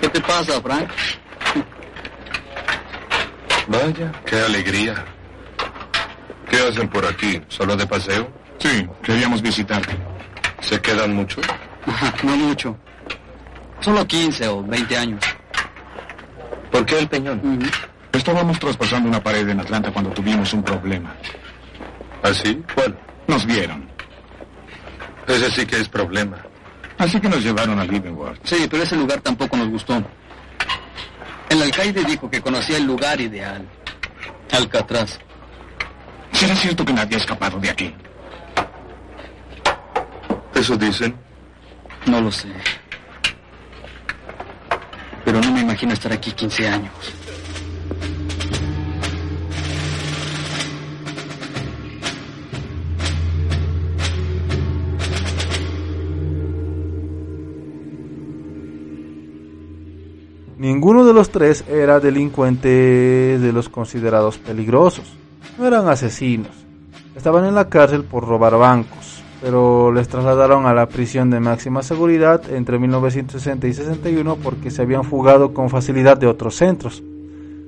¿Qué 0.00 0.08
te 0.08 0.20
pasa, 0.20 0.60
Frank? 0.60 0.88
Vaya, 3.68 4.12
qué 4.24 4.36
alegría. 4.40 5.04
¿Qué 6.50 6.56
hacen 6.58 6.88
por 6.88 7.06
aquí? 7.06 7.40
¿Solo 7.46 7.76
de 7.76 7.86
paseo? 7.86 8.28
Sí, 8.58 8.88
queríamos 9.00 9.42
visitarte. 9.42 9.96
¿Se 10.60 10.80
quedan 10.80 11.14
mucho? 11.14 11.40
no 12.24 12.36
mucho. 12.36 12.76
Solo 13.80 14.04
15 14.04 14.48
o 14.48 14.64
20 14.64 14.96
años. 14.96 15.24
¿Por 16.72 16.84
qué 16.84 16.98
el 16.98 17.08
peñón? 17.08 17.60
Estábamos 18.12 18.58
traspasando 18.58 19.08
una 19.08 19.22
pared 19.22 19.48
en 19.48 19.60
Atlanta 19.60 19.92
cuando 19.92 20.10
tuvimos 20.10 20.52
un 20.52 20.64
problema. 20.64 21.14
¿Ah, 22.26 22.34
sí? 22.34 22.60
¿Cuál? 22.74 22.98
Nos 23.28 23.46
vieron. 23.46 23.88
Ese 25.28 25.48
sí 25.52 25.64
que 25.64 25.76
es 25.76 25.88
problema. 25.88 26.38
Así 26.98 27.20
que 27.20 27.28
nos 27.28 27.40
llevaron 27.40 27.78
a 27.78 27.84
Leavenworth. 27.84 28.40
Sí, 28.42 28.66
pero 28.68 28.82
ese 28.82 28.96
lugar 28.96 29.20
tampoco 29.20 29.56
nos 29.56 29.68
gustó. 29.68 30.02
El 31.48 31.62
alcaide 31.62 32.02
dijo 32.02 32.28
que 32.28 32.40
conocía 32.40 32.78
el 32.78 32.84
lugar 32.84 33.20
ideal. 33.20 33.64
Alcatraz. 34.50 35.20
¿Será 36.32 36.56
cierto 36.56 36.84
que 36.84 36.92
nadie 36.92 37.14
ha 37.14 37.20
escapado 37.20 37.60
de 37.60 37.70
aquí? 37.70 37.94
¿Eso 40.52 40.76
dicen? 40.76 41.14
No 42.06 42.20
lo 42.20 42.32
sé. 42.32 42.48
Pero 45.24 45.40
no 45.40 45.52
me 45.52 45.60
imagino 45.60 45.92
estar 45.92 46.12
aquí 46.12 46.32
15 46.32 46.68
años. 46.68 46.92
Ninguno 60.66 61.04
de 61.04 61.12
los 61.12 61.30
tres 61.30 61.64
era 61.68 62.00
delincuente 62.00 62.68
de 62.68 63.52
los 63.52 63.68
considerados 63.68 64.36
peligrosos. 64.36 65.16
No 65.56 65.64
eran 65.64 65.86
asesinos. 65.86 66.50
Estaban 67.14 67.44
en 67.44 67.54
la 67.54 67.68
cárcel 67.68 68.02
por 68.02 68.26
robar 68.26 68.58
bancos, 68.58 69.22
pero 69.40 69.92
les 69.92 70.08
trasladaron 70.08 70.66
a 70.66 70.74
la 70.74 70.88
prisión 70.88 71.30
de 71.30 71.38
máxima 71.38 71.84
seguridad 71.84 72.50
entre 72.50 72.80
1960 72.80 73.64
y 73.64 73.74
61 73.74 74.38
porque 74.42 74.72
se 74.72 74.82
habían 74.82 75.04
fugado 75.04 75.54
con 75.54 75.70
facilidad 75.70 76.16
de 76.16 76.26
otros 76.26 76.56
centros. 76.56 77.00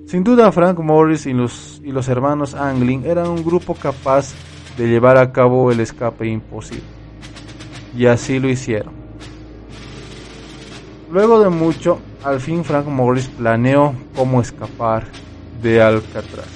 Sin 0.06 0.24
duda, 0.24 0.50
Frank 0.50 0.80
Morris 0.80 1.26
y 1.26 1.32
los, 1.32 1.80
y 1.84 1.92
los 1.92 2.08
hermanos 2.08 2.56
Anglin 2.56 3.04
eran 3.06 3.28
un 3.28 3.44
grupo 3.44 3.76
capaz 3.76 4.34
de 4.76 4.88
llevar 4.88 5.18
a 5.18 5.30
cabo 5.30 5.70
el 5.70 5.78
escape 5.78 6.26
imposible. 6.26 6.82
Y 7.96 8.06
así 8.06 8.40
lo 8.40 8.48
hicieron. 8.48 8.92
Luego 11.12 11.38
de 11.38 11.48
mucho, 11.48 12.00
al 12.24 12.40
fin 12.40 12.64
Frank 12.64 12.86
Morris 12.86 13.28
planeó 13.28 13.94
cómo 14.14 14.40
escapar 14.40 15.04
de 15.62 15.82
Alcatraz. 15.82 16.48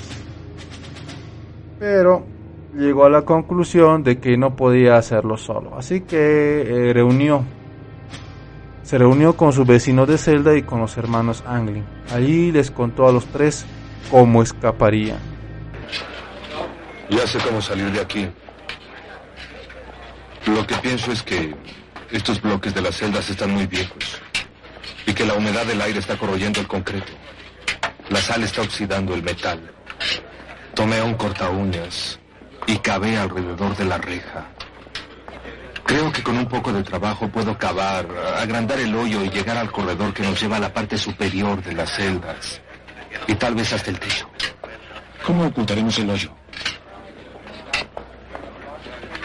Pero 1.79 2.25
llegó 2.75 3.05
a 3.05 3.11
la 3.11 3.23
conclusión 3.23 4.03
de 4.03 4.19
que 4.19 4.37
no 4.37 4.57
podía 4.57 4.97
hacerlo 4.97 5.37
solo, 5.37 5.77
así 5.77 6.03
que 6.03 6.63
eh, 6.63 6.93
reunió 6.93 7.45
se 8.83 8.99
reunió 8.99 9.37
con 9.37 9.53
su 9.53 9.65
vecino 9.65 10.05
de 10.05 10.19
celda 10.19 10.55
y 10.55 10.63
con 10.63 10.81
los 10.81 10.99
hermanos 10.99 11.43
Anglin. 11.47 11.85
Allí 12.13 12.53
les 12.53 12.71
contó 12.71 13.09
a 13.09 13.13
los 13.13 13.25
tres 13.27 13.65
cómo 14.11 14.43
escaparían. 14.43 15.19
Ya 17.09 17.27
sé 17.27 17.39
cómo 17.39 17.63
salir 17.63 17.91
de 17.91 18.01
aquí. 18.01 18.29
Lo 20.47 20.67
que 20.67 20.75
pienso 20.77 21.13
es 21.13 21.23
que 21.23 21.55
estos 22.11 22.43
bloques 22.43 22.75
de 22.75 22.83
las 22.83 22.97
celdas 22.97 23.31
están 23.31 23.53
muy 23.53 23.67
viejos 23.67 24.21
y 25.07 25.13
que 25.13 25.25
la 25.25 25.35
humedad 25.35 25.67
del 25.67 25.81
aire 25.81 25.99
está 25.99 26.17
corroyendo 26.17 26.61
el 26.61 26.67
concreto. 26.67 27.13
La 28.09 28.21
sal 28.21 28.43
está 28.43 28.63
oxidando 28.63 29.15
el 29.15 29.23
metal. 29.23 29.61
Tomé 30.75 31.03
un 31.03 31.15
corta 31.15 31.51
uñas 31.51 32.19
y 32.67 32.77
cavé 32.79 33.17
alrededor 33.17 33.77
de 33.77 33.85
la 33.85 33.99
reja. 33.99 34.47
Creo 35.85 36.13
que 36.13 36.23
con 36.23 36.39
un 36.39 36.47
poco 36.47 36.73
de 36.73 36.83
trabajo 36.83 37.29
puedo 37.29 37.59
cavar, 37.59 38.07
agrandar 38.39 38.79
el 38.79 38.95
hoyo 38.95 39.25
y 39.25 39.31
llegar 39.31 39.59
al 39.59 39.71
corredor 39.71 40.15
que 40.15 40.23
nos 40.23 40.41
lleva 40.41 40.57
a 40.57 40.61
la 40.61 40.73
parte 40.73 40.97
superior 40.97 41.63
de 41.63 41.75
las 41.75 41.93
celdas. 41.93 42.61
Y 43.27 43.35
tal 43.35 43.55
vez 43.55 43.73
hasta 43.73 43.91
el 43.91 43.99
techo. 43.99 44.29
¿Cómo 45.27 45.47
ocultaremos 45.47 45.99
el 45.99 46.11
hoyo? 46.11 46.33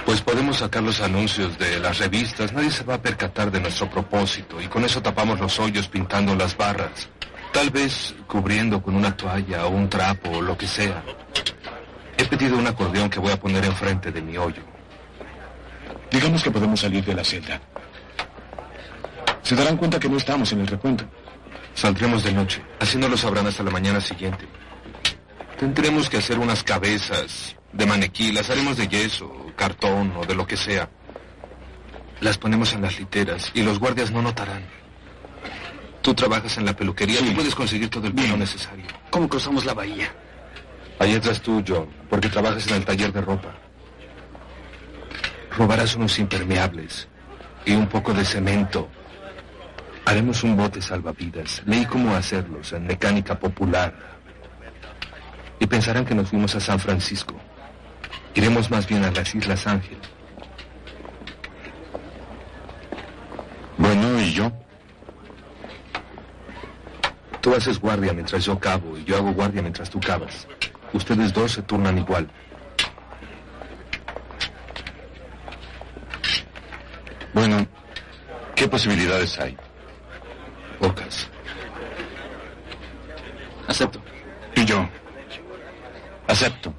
Pues 0.08 0.22
podemos 0.22 0.60
sacar 0.60 0.84
los 0.84 1.02
anuncios 1.02 1.58
de 1.58 1.80
las 1.80 1.98
revistas. 1.98 2.54
Nadie 2.54 2.72
se 2.72 2.86
va 2.86 2.94
a 2.94 3.02
percatar 3.02 3.52
de 3.52 3.60
nuestro 3.60 3.90
propósito. 3.90 4.62
Y 4.62 4.68
con 4.68 4.86
eso 4.86 5.02
tapamos 5.02 5.38
los 5.38 5.60
hoyos 5.60 5.90
pintando 5.90 6.34
las 6.34 6.56
barras. 6.56 7.10
Tal 7.52 7.70
vez 7.72 8.16
cubriendo 8.26 8.82
con 8.82 8.96
una 8.96 9.18
toalla 9.18 9.66
o 9.66 9.70
un 9.72 9.90
trapo 9.90 10.30
o 10.30 10.42
lo 10.42 10.58
que 10.58 10.66
sea. 10.66 11.04
He 12.18 12.24
pedido 12.24 12.58
un 12.58 12.66
acordeón 12.68 13.10
que 13.10 13.20
voy 13.20 13.34
a 13.34 13.38
poner 13.38 13.66
enfrente 13.66 14.10
de 14.14 14.22
mi 14.22 14.38
hoyo. 14.38 14.62
Digamos 16.10 16.42
que 16.42 16.52
podemos 16.52 16.80
salir 16.80 17.04
de 17.04 17.14
la 17.14 17.26
celda. 17.26 17.60
Se 19.42 19.58
darán 19.58 19.76
cuenta 19.76 20.00
que 20.00 20.08
no 20.08 20.16
estamos 20.16 20.50
en 20.54 20.62
el 20.62 20.68
recuento. 20.68 21.04
Saldremos 21.74 22.24
de 22.24 22.32
noche. 22.32 22.64
Así 22.80 22.98
no 22.98 23.10
lo 23.10 23.18
sabrán 23.18 23.48
hasta 23.48 23.62
la 23.62 23.72
mañana 23.72 24.00
siguiente. 24.00 24.48
Tendremos 25.60 26.10
que 26.10 26.16
hacer 26.16 26.40
unas 26.40 26.64
cabezas 26.64 27.58
de 27.78 27.86
maniquí. 27.86 28.32
Las 28.32 28.50
haremos 28.50 28.76
de 28.78 28.88
yeso, 28.88 29.32
cartón 29.56 30.14
o 30.18 30.26
de 30.26 30.36
lo 30.36 30.46
que 30.46 30.58
sea. 30.58 30.90
Las 32.20 32.38
ponemos 32.38 32.74
en 32.74 32.82
las 32.82 33.00
literas 33.00 33.52
y 33.54 33.62
los 33.62 33.80
guardias 33.80 34.12
no 34.12 34.22
notarán. 34.22 34.64
Tú 36.02 36.14
trabajas 36.14 36.58
en 36.58 36.66
la 36.66 36.76
peluquería 36.76 37.20
y 37.22 37.32
puedes 37.32 37.54
conseguir 37.54 37.90
todo 37.90 38.08
el 38.08 38.14
pelo 38.14 38.36
necesario. 38.38 38.86
¿Cómo 39.10 39.30
cruzamos 39.30 39.66
la 39.66 39.74
bahía? 39.74 40.12
Ahí 41.00 41.14
entras 41.14 41.42
tú, 41.42 41.64
John, 41.68 41.88
porque 42.10 42.30
trabajas 42.30 42.66
en 42.68 42.76
el 42.76 42.86
taller 42.86 43.14
de 43.14 43.22
ropa. 43.22 43.54
Robarás 45.56 45.96
unos 45.96 46.18
impermeables 46.18 47.08
y 47.66 47.74
un 47.74 47.88
poco 47.88 48.14
de 48.14 48.26
cemento. 48.26 48.88
Haremos 50.06 50.44
un 50.44 50.56
bote 50.56 50.82
salvavidas. 50.82 51.62
Leí 51.66 51.86
cómo 51.86 52.16
hacerlos 52.16 52.72
en 52.74 52.88
mecánica 52.88 53.38
popular. 53.38 53.94
Y 55.60 55.68
pensarán 55.68 56.06
que 56.06 56.16
nos 56.16 56.30
fuimos 56.30 56.56
a 56.56 56.60
San 56.60 56.80
Francisco. 56.80 57.36
Iremos 58.38 58.70
más 58.70 58.88
bien 58.88 59.04
a 59.04 59.10
las 59.10 59.34
Islas 59.34 59.66
Ángel. 59.66 59.98
Bueno, 63.80 64.22
¿y 64.22 64.32
yo? 64.32 64.52
Tú 67.42 67.56
haces 67.56 67.80
guardia 67.80 68.14
mientras 68.14 68.46
yo 68.46 68.60
cavo 68.60 68.96
y 68.96 69.04
yo 69.06 69.18
hago 69.18 69.34
guardia 69.34 69.64
mientras 69.64 69.90
tú 69.90 70.00
cavas. 70.00 70.48
Ustedes 70.94 71.34
dos 71.34 71.54
se 71.54 71.64
turnan 71.64 71.98
igual. 71.98 72.30
Bueno, 77.34 77.66
¿qué 78.56 78.68
posibilidades 78.68 79.40
hay? 79.40 79.58
Pocas. 80.78 81.28
Acepto. 83.68 84.00
¿Y 84.56 84.64
yo? 84.64 84.88
Acepto. 86.28 86.72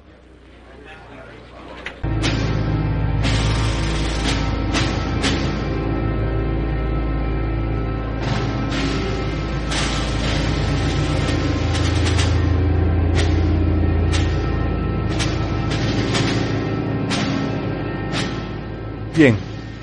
Bien, 19.19 19.35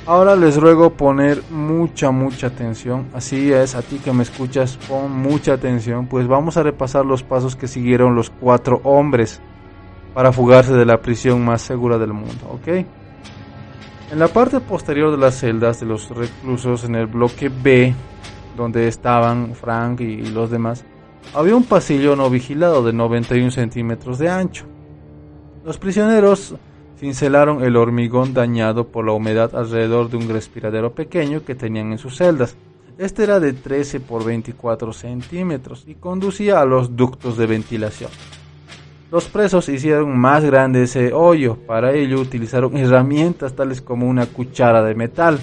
ahora 0.07 0.35
les 0.35 0.57
ruego 0.57 0.95
poner 0.95 1.43
mucha, 1.51 2.11
mucha 2.11 2.47
atención. 2.47 3.09
Así 3.13 3.53
es, 3.53 3.75
a 3.75 3.83
ti 3.83 3.99
que 3.99 4.11
me 4.11 4.23
escuchas, 4.23 4.79
pon 4.89 5.13
mucha 5.13 5.53
atención, 5.53 6.07
pues 6.07 6.27
vamos 6.27 6.57
a 6.57 6.63
repasar 6.63 7.05
los 7.05 7.23
pasos 7.23 7.55
que 7.55 7.69
siguieron 7.69 8.15
los 8.15 8.31
cuatro 8.31 8.81
hombres 8.83 9.43
para 10.15 10.33
fugarse 10.33 10.73
de 10.73 10.87
la 10.87 11.03
prisión 11.03 11.45
más 11.45 11.61
segura 11.61 11.99
del 11.99 12.15
mundo, 12.15 12.49
¿ok? 12.51 12.87
En 14.11 14.19
la 14.19 14.29
parte 14.29 14.59
posterior 14.61 15.11
de 15.11 15.19
las 15.19 15.39
celdas 15.39 15.81
de 15.81 15.85
los 15.85 16.09
reclusos 16.09 16.85
en 16.85 16.95
el 16.95 17.07
bloque 17.07 17.51
B, 17.51 17.95
donde 18.57 18.89
estaban 18.89 19.55
Frank 19.55 20.01
y 20.01 20.29
los 20.29 20.51
demás, 20.51 20.87
había 21.35 21.55
un 21.55 21.65
pasillo 21.65 22.17
no 22.17 22.31
vigilado 22.31 22.83
de 22.83 22.95
91 22.95 23.51
centímetros 23.51 24.19
de 24.19 24.31
ancho. 24.31 24.65
Los 25.63 25.77
prisioneros 25.77 26.57
cincelaron 26.99 27.63
el 27.63 27.77
hormigón 27.77 28.35
dañado 28.35 28.89
por 28.89 29.05
la 29.05 29.13
humedad 29.13 29.55
alrededor 29.55 30.11
de 30.11 30.17
un 30.17 30.29
respiradero 30.29 30.93
pequeño 30.93 31.45
que 31.45 31.55
tenían 31.55 31.93
en 31.93 31.99
sus 31.99 32.17
celdas. 32.17 32.57
Este 32.99 33.25
era 33.25 33.41
de 33.41 33.53
13 33.53 34.01
por 34.01 34.25
24 34.25 34.93
centímetros 34.93 35.85
y 35.87 35.97
conducía 35.97 36.61
a 36.61 36.65
los 36.65 36.97
ductos 36.97 37.37
de 37.37 37.47
ventilación. 37.47 38.11
Los 39.13 39.27
presos 39.27 39.69
hicieron 39.69 40.19
más 40.19 40.45
grande 40.45 40.83
ese 40.83 41.13
hoyo. 41.13 41.57
Para 41.67 41.93
ello 41.93 42.21
utilizaron 42.21 42.77
herramientas 42.77 43.55
tales 43.55 43.81
como 43.81 44.09
una 44.09 44.27
cuchara 44.27 44.83
de 44.83 44.95
metal 44.95 45.39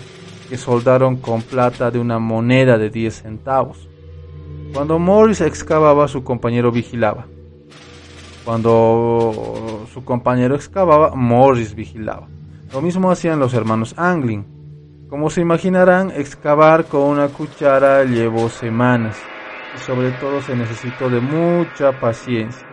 que 0.50 0.58
soldaron 0.58 1.18
con 1.18 1.42
plata 1.42 1.90
de 1.90 2.00
una 2.00 2.20
moneda 2.20 2.78
de 2.78 2.90
10 2.90 3.22
centavos. 3.22 3.88
Cuando 4.74 4.98
Morris 5.00 5.42
excavaba, 5.42 6.08
su 6.08 6.24
compañero 6.24 6.72
vigilaba. 6.72 7.28
Cuando 8.46 9.86
su 9.94 10.04
compañero 10.04 10.56
excavaba, 10.56 11.16
Morris 11.16 11.76
vigilaba. 11.76 12.28
Lo 12.74 12.82
mismo 12.82 13.10
hacían 13.10 13.40
los 13.40 13.54
hermanos 13.54 13.96
Anglin. 13.98 14.46
Como 15.10 15.30
se 15.30 15.42
imaginarán, 15.42 16.12
excavar 16.12 16.86
con 16.86 17.02
una 17.04 17.30
cuchara 17.30 18.04
llevó 18.04 18.50
semanas 18.50 19.18
y 19.76 19.80
sobre 19.80 20.12
todo 20.12 20.42
se 20.42 20.56
necesitó 20.56 21.10
de 21.10 21.22
mucha 21.22 22.00
paciencia 22.00 22.68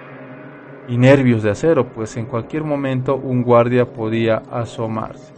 y 0.89 0.99
nervios 0.99 1.45
de 1.45 1.51
acero, 1.51 1.87
pues 1.93 2.17
en 2.17 2.27
cualquier 2.27 2.65
momento 2.65 3.15
un 3.15 3.43
guardia 3.43 3.93
podía 3.93 4.43
asomarse. 4.51 5.33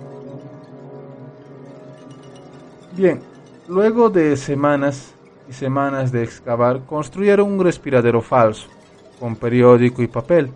Bien, 2.97 3.21
luego 3.69 4.09
de 4.09 4.37
semanas 4.37 5.15
y 5.49 5.53
semanas 5.53 6.11
de 6.11 6.23
excavar, 6.23 6.87
construyeron 6.87 7.53
un 7.53 7.63
respiradero 7.63 8.23
falso 8.23 8.69
con 9.18 9.36
periódico 9.36 10.02
y 10.02 10.06
papel. 10.06 10.51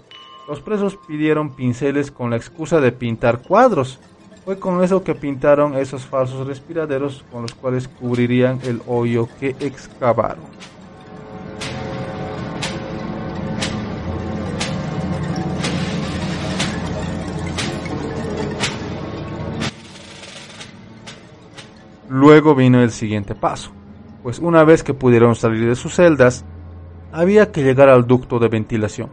Los 0.48 0.60
presos 0.60 0.96
pidieron 1.08 1.54
pinceles 1.54 2.10
con 2.10 2.30
la 2.30 2.36
excusa 2.36 2.80
de 2.80 2.92
pintar 2.92 3.42
cuadros. 3.42 3.98
Fue 4.44 4.58
con 4.58 4.84
eso 4.84 5.02
que 5.02 5.14
pintaron 5.14 5.74
esos 5.74 6.06
falsos 6.06 6.46
respiraderos 6.46 7.24
con 7.32 7.42
los 7.42 7.54
cuales 7.54 7.88
cubrirían 7.88 8.60
el 8.64 8.80
hoyo 8.86 9.28
que 9.40 9.56
excavaron. 9.58 10.44
Luego 22.08 22.54
vino 22.54 22.80
el 22.80 22.92
siguiente 22.92 23.34
paso, 23.34 23.72
pues 24.22 24.38
una 24.38 24.62
vez 24.62 24.84
que 24.84 24.94
pudieron 24.94 25.34
salir 25.34 25.68
de 25.68 25.74
sus 25.74 25.96
celdas, 25.96 26.44
había 27.16 27.50
que 27.50 27.62
llegar 27.62 27.88
al 27.88 28.06
ducto 28.06 28.38
de 28.38 28.48
ventilación. 28.48 29.08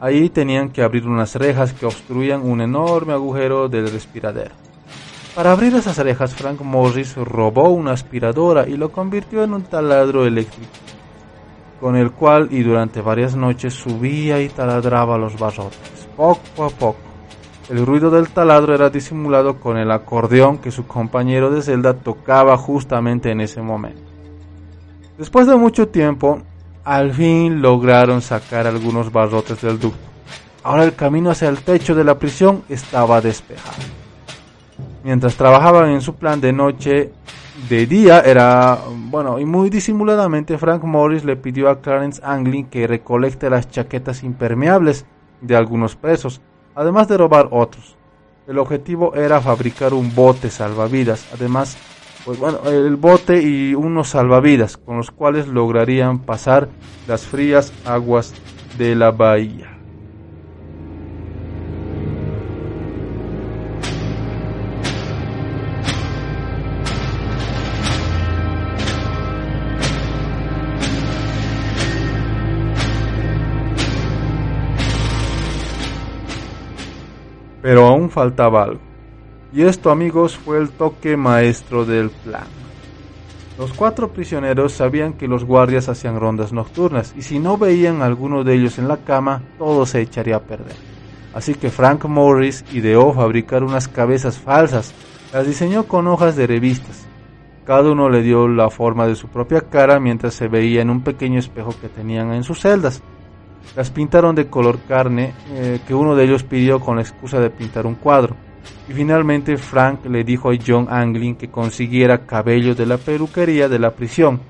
Ahí 0.00 0.28
tenían 0.28 0.70
que 0.70 0.82
abrir 0.82 1.06
unas 1.06 1.36
rejas 1.36 1.72
que 1.72 1.86
obstruían 1.86 2.42
un 2.42 2.60
enorme 2.60 3.12
agujero 3.12 3.68
del 3.68 3.92
respiradero. 3.92 4.56
Para 5.36 5.52
abrir 5.52 5.72
esas 5.76 5.96
rejas, 5.98 6.34
Frank 6.34 6.60
Morris 6.62 7.14
robó 7.14 7.68
una 7.68 7.92
aspiradora 7.92 8.68
y 8.68 8.76
lo 8.76 8.90
convirtió 8.90 9.44
en 9.44 9.54
un 9.54 9.62
taladro 9.62 10.26
eléctrico, 10.26 10.72
con 11.80 11.94
el 11.94 12.10
cual 12.10 12.48
y 12.50 12.64
durante 12.64 13.00
varias 13.00 13.36
noches 13.36 13.72
subía 13.72 14.42
y 14.42 14.48
taladraba 14.48 15.16
los 15.16 15.38
barrotes, 15.38 16.08
poco 16.16 16.64
a 16.64 16.70
poco. 16.70 16.98
El 17.70 17.86
ruido 17.86 18.10
del 18.10 18.30
taladro 18.30 18.74
era 18.74 18.90
disimulado 18.90 19.60
con 19.60 19.76
el 19.76 19.92
acordeón 19.92 20.58
que 20.58 20.72
su 20.72 20.88
compañero 20.88 21.52
de 21.52 21.62
celda 21.62 21.94
tocaba 21.94 22.56
justamente 22.56 23.30
en 23.30 23.40
ese 23.40 23.62
momento. 23.62 24.02
Después 25.16 25.46
de 25.46 25.54
mucho 25.54 25.86
tiempo, 25.86 26.42
al 26.84 27.12
fin 27.12 27.62
lograron 27.62 28.20
sacar 28.20 28.66
algunos 28.66 29.10
barrotes 29.10 29.60
del 29.62 29.78
ducto. 29.78 29.98
Ahora 30.62 30.84
el 30.84 30.94
camino 30.94 31.30
hacia 31.30 31.48
el 31.48 31.58
techo 31.58 31.94
de 31.94 32.04
la 32.04 32.18
prisión 32.18 32.62
estaba 32.68 33.20
despejado. 33.20 33.82
Mientras 35.02 35.36
trabajaban 35.36 35.90
en 35.90 36.00
su 36.00 36.14
plan 36.14 36.40
de 36.40 36.52
noche, 36.52 37.12
de 37.68 37.86
día 37.86 38.20
era, 38.20 38.78
bueno, 39.10 39.38
y 39.38 39.44
muy 39.44 39.70
disimuladamente 39.70 40.58
Frank 40.58 40.82
Morris 40.84 41.24
le 41.24 41.36
pidió 41.36 41.68
a 41.68 41.80
Clarence 41.80 42.20
Anglin 42.24 42.66
que 42.66 42.86
recolecte 42.86 43.50
las 43.50 43.70
chaquetas 43.70 44.22
impermeables 44.22 45.06
de 45.40 45.56
algunos 45.56 45.96
presos, 45.96 46.40
además 46.74 47.08
de 47.08 47.18
robar 47.18 47.48
otros. 47.50 47.96
El 48.46 48.58
objetivo 48.58 49.14
era 49.14 49.40
fabricar 49.40 49.94
un 49.94 50.14
bote 50.14 50.50
salvavidas, 50.50 51.26
además, 51.32 51.76
pues 52.24 52.38
bueno, 52.38 52.60
el 52.66 52.96
bote 52.96 53.42
y 53.42 53.74
unos 53.74 54.08
salvavidas 54.08 54.78
con 54.78 54.96
los 54.96 55.10
cuales 55.10 55.46
lograrían 55.46 56.20
pasar 56.20 56.68
las 57.06 57.26
frías 57.26 57.72
aguas 57.84 58.32
de 58.78 58.94
la 58.94 59.10
bahía. 59.10 59.70
Pero 77.60 77.86
aún 77.86 78.10
faltaba 78.10 78.64
algo. 78.64 78.93
Y 79.54 79.62
esto 79.62 79.90
amigos 79.90 80.36
fue 80.36 80.58
el 80.58 80.70
toque 80.70 81.16
maestro 81.16 81.84
del 81.84 82.10
plan. 82.10 82.42
Los 83.56 83.72
cuatro 83.72 84.12
prisioneros 84.12 84.72
sabían 84.72 85.12
que 85.12 85.28
los 85.28 85.44
guardias 85.44 85.88
hacían 85.88 86.18
rondas 86.18 86.52
nocturnas 86.52 87.14
y 87.16 87.22
si 87.22 87.38
no 87.38 87.56
veían 87.56 88.02
a 88.02 88.06
alguno 88.06 88.42
de 88.42 88.54
ellos 88.54 88.78
en 88.80 88.88
la 88.88 88.96
cama, 88.96 89.42
todo 89.56 89.86
se 89.86 90.00
echaría 90.00 90.36
a 90.36 90.42
perder. 90.42 90.74
Así 91.34 91.54
que 91.54 91.70
Frank 91.70 92.04
Morris 92.06 92.64
ideó 92.72 93.12
fabricar 93.12 93.62
unas 93.62 93.86
cabezas 93.86 94.38
falsas, 94.38 94.92
las 95.32 95.46
diseñó 95.46 95.84
con 95.84 96.08
hojas 96.08 96.34
de 96.34 96.48
revistas. 96.48 97.06
Cada 97.64 97.92
uno 97.92 98.10
le 98.10 98.22
dio 98.22 98.48
la 98.48 98.70
forma 98.70 99.06
de 99.06 99.14
su 99.14 99.28
propia 99.28 99.60
cara 99.60 100.00
mientras 100.00 100.34
se 100.34 100.48
veía 100.48 100.82
en 100.82 100.90
un 100.90 101.02
pequeño 101.02 101.38
espejo 101.38 101.72
que 101.80 101.88
tenían 101.88 102.32
en 102.32 102.42
sus 102.42 102.60
celdas. 102.60 103.02
Las 103.76 103.90
pintaron 103.90 104.34
de 104.34 104.48
color 104.48 104.80
carne 104.88 105.32
eh, 105.50 105.78
que 105.86 105.94
uno 105.94 106.16
de 106.16 106.24
ellos 106.24 106.42
pidió 106.42 106.80
con 106.80 106.96
la 106.96 107.02
excusa 107.02 107.38
de 107.38 107.50
pintar 107.50 107.86
un 107.86 107.94
cuadro. 107.94 108.34
Y 108.88 108.92
finalmente 108.92 109.56
Frank 109.56 110.04
le 110.06 110.24
dijo 110.24 110.50
a 110.50 110.54
John 110.64 110.86
Anglin 110.90 111.36
que 111.36 111.50
consiguiera 111.50 112.26
cabello 112.26 112.74
de 112.74 112.86
la 112.86 112.98
peluquería 112.98 113.68
de 113.68 113.78
la 113.78 113.92
prisión. 113.92 114.40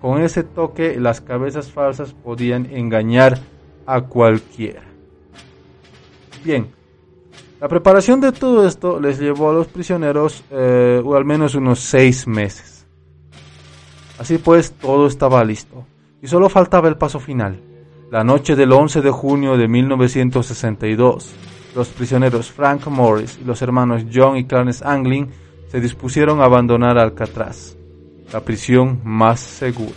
Con 0.00 0.22
ese 0.22 0.44
toque 0.44 0.98
las 1.00 1.20
cabezas 1.20 1.72
falsas 1.72 2.12
podían 2.12 2.66
engañar 2.66 3.38
a 3.86 4.02
cualquiera. 4.02 4.82
Bien, 6.44 6.68
la 7.60 7.66
preparación 7.66 8.20
de 8.20 8.30
todo 8.30 8.66
esto 8.66 9.00
les 9.00 9.18
llevó 9.18 9.50
a 9.50 9.54
los 9.54 9.66
prisioneros 9.66 10.44
eh, 10.50 11.02
o 11.04 11.16
al 11.16 11.24
menos 11.24 11.56
unos 11.56 11.80
seis 11.80 12.28
meses. 12.28 12.86
Así 14.18 14.38
pues, 14.38 14.72
todo 14.72 15.06
estaba 15.06 15.44
listo 15.44 15.84
y 16.22 16.26
solo 16.26 16.48
faltaba 16.48 16.88
el 16.88 16.96
paso 16.96 17.20
final. 17.20 17.60
La 18.10 18.24
noche 18.24 18.56
del 18.56 18.72
11 18.72 19.02
de 19.02 19.10
junio 19.10 19.56
de 19.56 19.68
1962, 19.68 21.30
los 21.74 21.88
prisioneros 21.88 22.50
Frank 22.50 22.86
Morris 22.88 23.38
y 23.40 23.44
los 23.44 23.60
hermanos 23.62 24.04
John 24.12 24.36
y 24.36 24.44
Clarence 24.44 24.84
Anglin 24.84 25.30
se 25.68 25.80
dispusieron 25.80 26.40
a 26.40 26.44
abandonar 26.44 26.98
Alcatraz, 26.98 27.76
la 28.32 28.40
prisión 28.40 29.00
más 29.04 29.40
segura. 29.40 29.92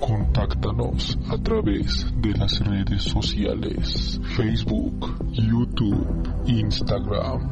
Contáctanos 0.00 1.18
a 1.30 1.36
través 1.42 2.06
de 2.16 2.30
las 2.32 2.60
redes 2.60 3.02
sociales 3.02 4.20
Facebook, 4.36 5.16
YouTube, 5.32 6.06
Instagram. 6.46 7.50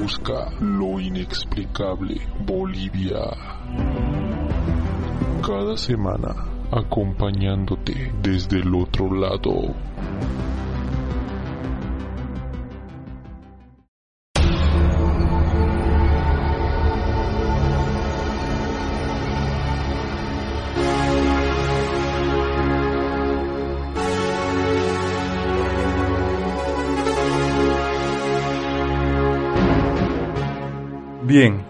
Busca 0.00 0.50
lo 0.60 0.98
inexplicable 1.00 2.20
Bolivia. 2.46 3.20
Cada 5.42 5.76
semana 5.76 6.57
acompañándote 6.70 8.12
desde 8.22 8.60
el 8.60 8.74
otro 8.74 9.12
lado. 9.14 9.74
Bien, 31.28 31.60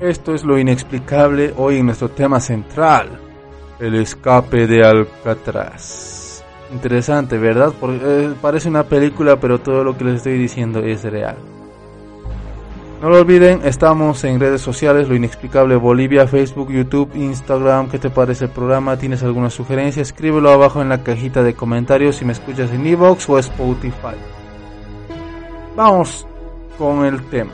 esto 0.00 0.34
es 0.34 0.42
lo 0.42 0.58
inexplicable 0.58 1.54
hoy 1.56 1.76
en 1.76 1.86
nuestro 1.86 2.10
tema 2.10 2.40
central, 2.40 3.31
el 3.82 3.96
escape 3.96 4.68
de 4.68 4.84
Alcatraz. 4.84 6.44
Interesante, 6.72 7.36
¿verdad? 7.36 7.72
Porque 7.78 7.98
eh, 8.02 8.34
parece 8.40 8.68
una 8.68 8.84
película, 8.84 9.40
pero 9.40 9.58
todo 9.58 9.82
lo 9.82 9.98
que 9.98 10.04
les 10.04 10.14
estoy 10.18 10.38
diciendo 10.38 10.78
es 10.78 11.02
real. 11.02 11.34
No 13.02 13.08
lo 13.08 13.18
olviden, 13.18 13.62
estamos 13.64 14.22
en 14.22 14.38
redes 14.38 14.60
sociales, 14.60 15.08
lo 15.08 15.16
inexplicable 15.16 15.74
Bolivia, 15.74 16.28
Facebook, 16.28 16.70
YouTube, 16.70 17.10
Instagram. 17.16 17.90
¿Qué 17.90 17.98
te 17.98 18.10
parece 18.10 18.44
el 18.44 18.52
programa? 18.52 18.96
¿Tienes 18.96 19.24
alguna 19.24 19.50
sugerencia? 19.50 20.00
Escríbelo 20.00 20.50
abajo 20.50 20.80
en 20.80 20.88
la 20.88 21.02
cajita 21.02 21.42
de 21.42 21.54
comentarios 21.54 22.14
si 22.14 22.24
me 22.24 22.32
escuchas 22.32 22.70
en 22.70 22.86
Evox 22.86 23.28
o 23.28 23.38
Spotify. 23.40 24.14
Vamos 25.74 26.24
con 26.78 27.04
el 27.04 27.20
tema. 27.24 27.52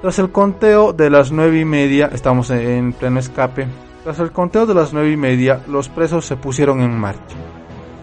Tras 0.00 0.18
el 0.18 0.32
conteo 0.32 0.92
de 0.92 1.10
las 1.10 1.30
nueve 1.30 1.60
y 1.60 1.64
media, 1.64 2.10
estamos 2.12 2.50
en 2.50 2.92
pleno 2.92 3.20
escape. 3.20 3.68
Tras 4.02 4.18
el 4.18 4.32
conteo 4.32 4.66
de 4.66 4.74
las 4.74 4.92
nueve 4.92 5.12
y 5.12 5.16
media, 5.16 5.60
los 5.68 5.88
presos 5.88 6.26
se 6.26 6.36
pusieron 6.36 6.80
en 6.80 6.98
marcha. 6.98 7.36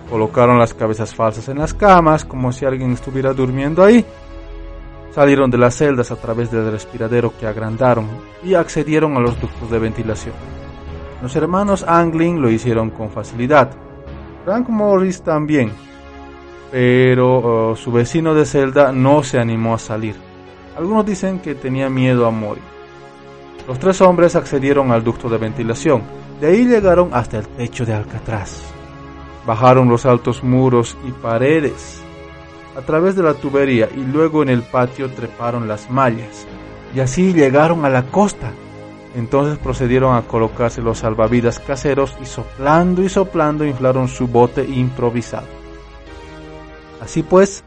Colocaron 0.10 0.58
las 0.58 0.74
cabezas 0.74 1.14
falsas 1.14 1.50
en 1.50 1.60
las 1.60 1.74
camas, 1.74 2.24
como 2.24 2.54
si 2.54 2.66
alguien 2.66 2.94
estuviera 2.94 3.34
durmiendo 3.34 3.84
ahí. 3.84 4.06
Salieron 5.12 5.52
de 5.52 5.58
las 5.58 5.76
celdas 5.76 6.10
a 6.12 6.16
través 6.16 6.52
del 6.52 6.72
respiradero 6.72 7.34
que 7.38 7.48
agrandaron 7.48 8.08
y 8.44 8.54
accedieron 8.54 9.18
a 9.18 9.20
los 9.20 9.40
ductos 9.42 9.70
de 9.70 9.80
ventilación. 9.80 10.36
Los 11.22 11.36
hermanos 11.36 11.84
Anglin 11.86 12.42
lo 12.42 12.50
hicieron 12.50 12.92
con 12.92 13.10
facilidad. 13.10 13.70
Frank 14.46 14.70
Morris 14.70 15.22
también. 15.22 15.74
Pero 16.72 17.72
uh, 17.72 17.76
su 17.76 17.92
vecino 17.92 18.34
de 18.34 18.46
celda 18.46 18.94
no 18.94 19.22
se 19.22 19.38
animó 19.38 19.74
a 19.74 19.80
salir. 19.80 20.16
Algunos 20.78 21.06
dicen 21.06 21.40
que 21.40 21.56
tenía 21.56 21.90
miedo 21.90 22.26
a 22.26 22.32
morir. 22.32 22.79
Los 23.70 23.78
tres 23.78 24.02
hombres 24.02 24.36
accedieron 24.36 24.92
al 24.92 25.04
ducto 25.04 25.30
de 25.30 25.38
ventilación. 25.38 26.02
De 26.42 26.48
ahí 26.48 26.66
llegaron 26.66 27.12
hasta 27.14 27.38
el 27.38 27.48
techo 27.48 27.86
de 27.86 27.94
Alcatraz. 27.94 28.64
Bajaron 29.46 29.88
los 29.88 30.08
altos 30.08 30.44
muros 30.44 30.98
y 31.08 31.12
paredes 31.12 32.02
a 32.76 32.82
través 32.82 33.16
de 33.16 33.22
la 33.22 33.36
tubería 33.36 33.88
y 33.96 34.00
luego 34.00 34.42
en 34.42 34.50
el 34.50 34.64
patio 34.64 35.12
treparon 35.12 35.68
las 35.68 35.92
mallas. 35.92 36.48
Y 36.96 37.00
así 37.00 37.32
llegaron 37.32 37.86
a 37.86 37.90
la 37.90 38.08
costa. 38.08 38.54
Entonces 39.16 39.60
procedieron 39.60 40.16
a 40.16 40.24
colocarse 40.24 40.82
los 40.82 40.98
salvavidas 40.98 41.60
caseros 41.60 42.18
y 42.20 42.26
soplando 42.26 43.04
y 43.04 43.10
soplando 43.10 43.66
inflaron 43.66 44.08
su 44.08 44.26
bote 44.26 44.64
improvisado. 44.64 45.48
Así 47.04 47.22
pues, 47.22 47.64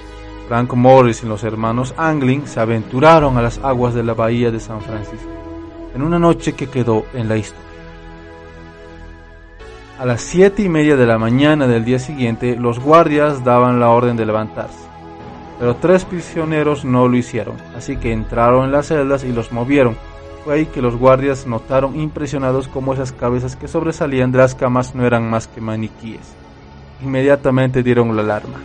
Frank 0.48 0.74
Morris 0.74 1.22
y 1.22 1.26
los 1.26 1.44
hermanos 1.44 1.94
Anglin 1.96 2.48
se 2.48 2.58
aventuraron 2.58 3.38
a 3.38 3.42
las 3.42 3.58
aguas 3.58 3.94
de 3.94 4.02
la 4.02 4.14
bahía 4.14 4.50
de 4.50 4.58
San 4.58 4.80
Francisco, 4.80 5.28
en 5.94 6.02
una 6.02 6.18
noche 6.18 6.54
que 6.54 6.68
quedó 6.68 7.06
en 7.14 7.28
la 7.28 7.36
historia. 7.36 7.62
A 9.98 10.06
las 10.06 10.20
siete 10.20 10.62
y 10.62 10.68
media 10.68 10.96
de 10.96 11.06
la 11.06 11.18
mañana 11.18 11.66
del 11.66 11.84
día 11.84 11.98
siguiente, 11.98 12.56
los 12.56 12.80
guardias 12.80 13.44
daban 13.44 13.78
la 13.78 13.90
orden 13.90 14.16
de 14.16 14.26
levantarse, 14.26 14.86
pero 15.60 15.76
tres 15.76 16.04
prisioneros 16.04 16.84
no 16.84 17.06
lo 17.06 17.16
hicieron, 17.16 17.56
así 17.76 17.96
que 17.96 18.12
entraron 18.12 18.64
en 18.64 18.72
las 18.72 18.88
celdas 18.88 19.22
y 19.22 19.32
los 19.32 19.52
movieron, 19.52 19.96
Fue 20.44 20.54
ahí 20.54 20.66
que 20.66 20.82
los 20.82 20.96
guardias 20.96 21.46
notaron 21.46 22.00
impresionados 22.00 22.66
cómo 22.66 22.94
esas 22.94 23.12
cabezas 23.12 23.54
que 23.54 23.68
sobresalían 23.68 24.32
de 24.32 24.38
las 24.38 24.56
camas 24.56 24.92
no 24.92 25.06
eran 25.06 25.30
más 25.30 25.46
que 25.46 25.60
maniquíes. 25.60 26.34
Inmediatamente 27.00 27.84
dieron 27.84 28.16
la 28.16 28.22
alarma. 28.22 28.58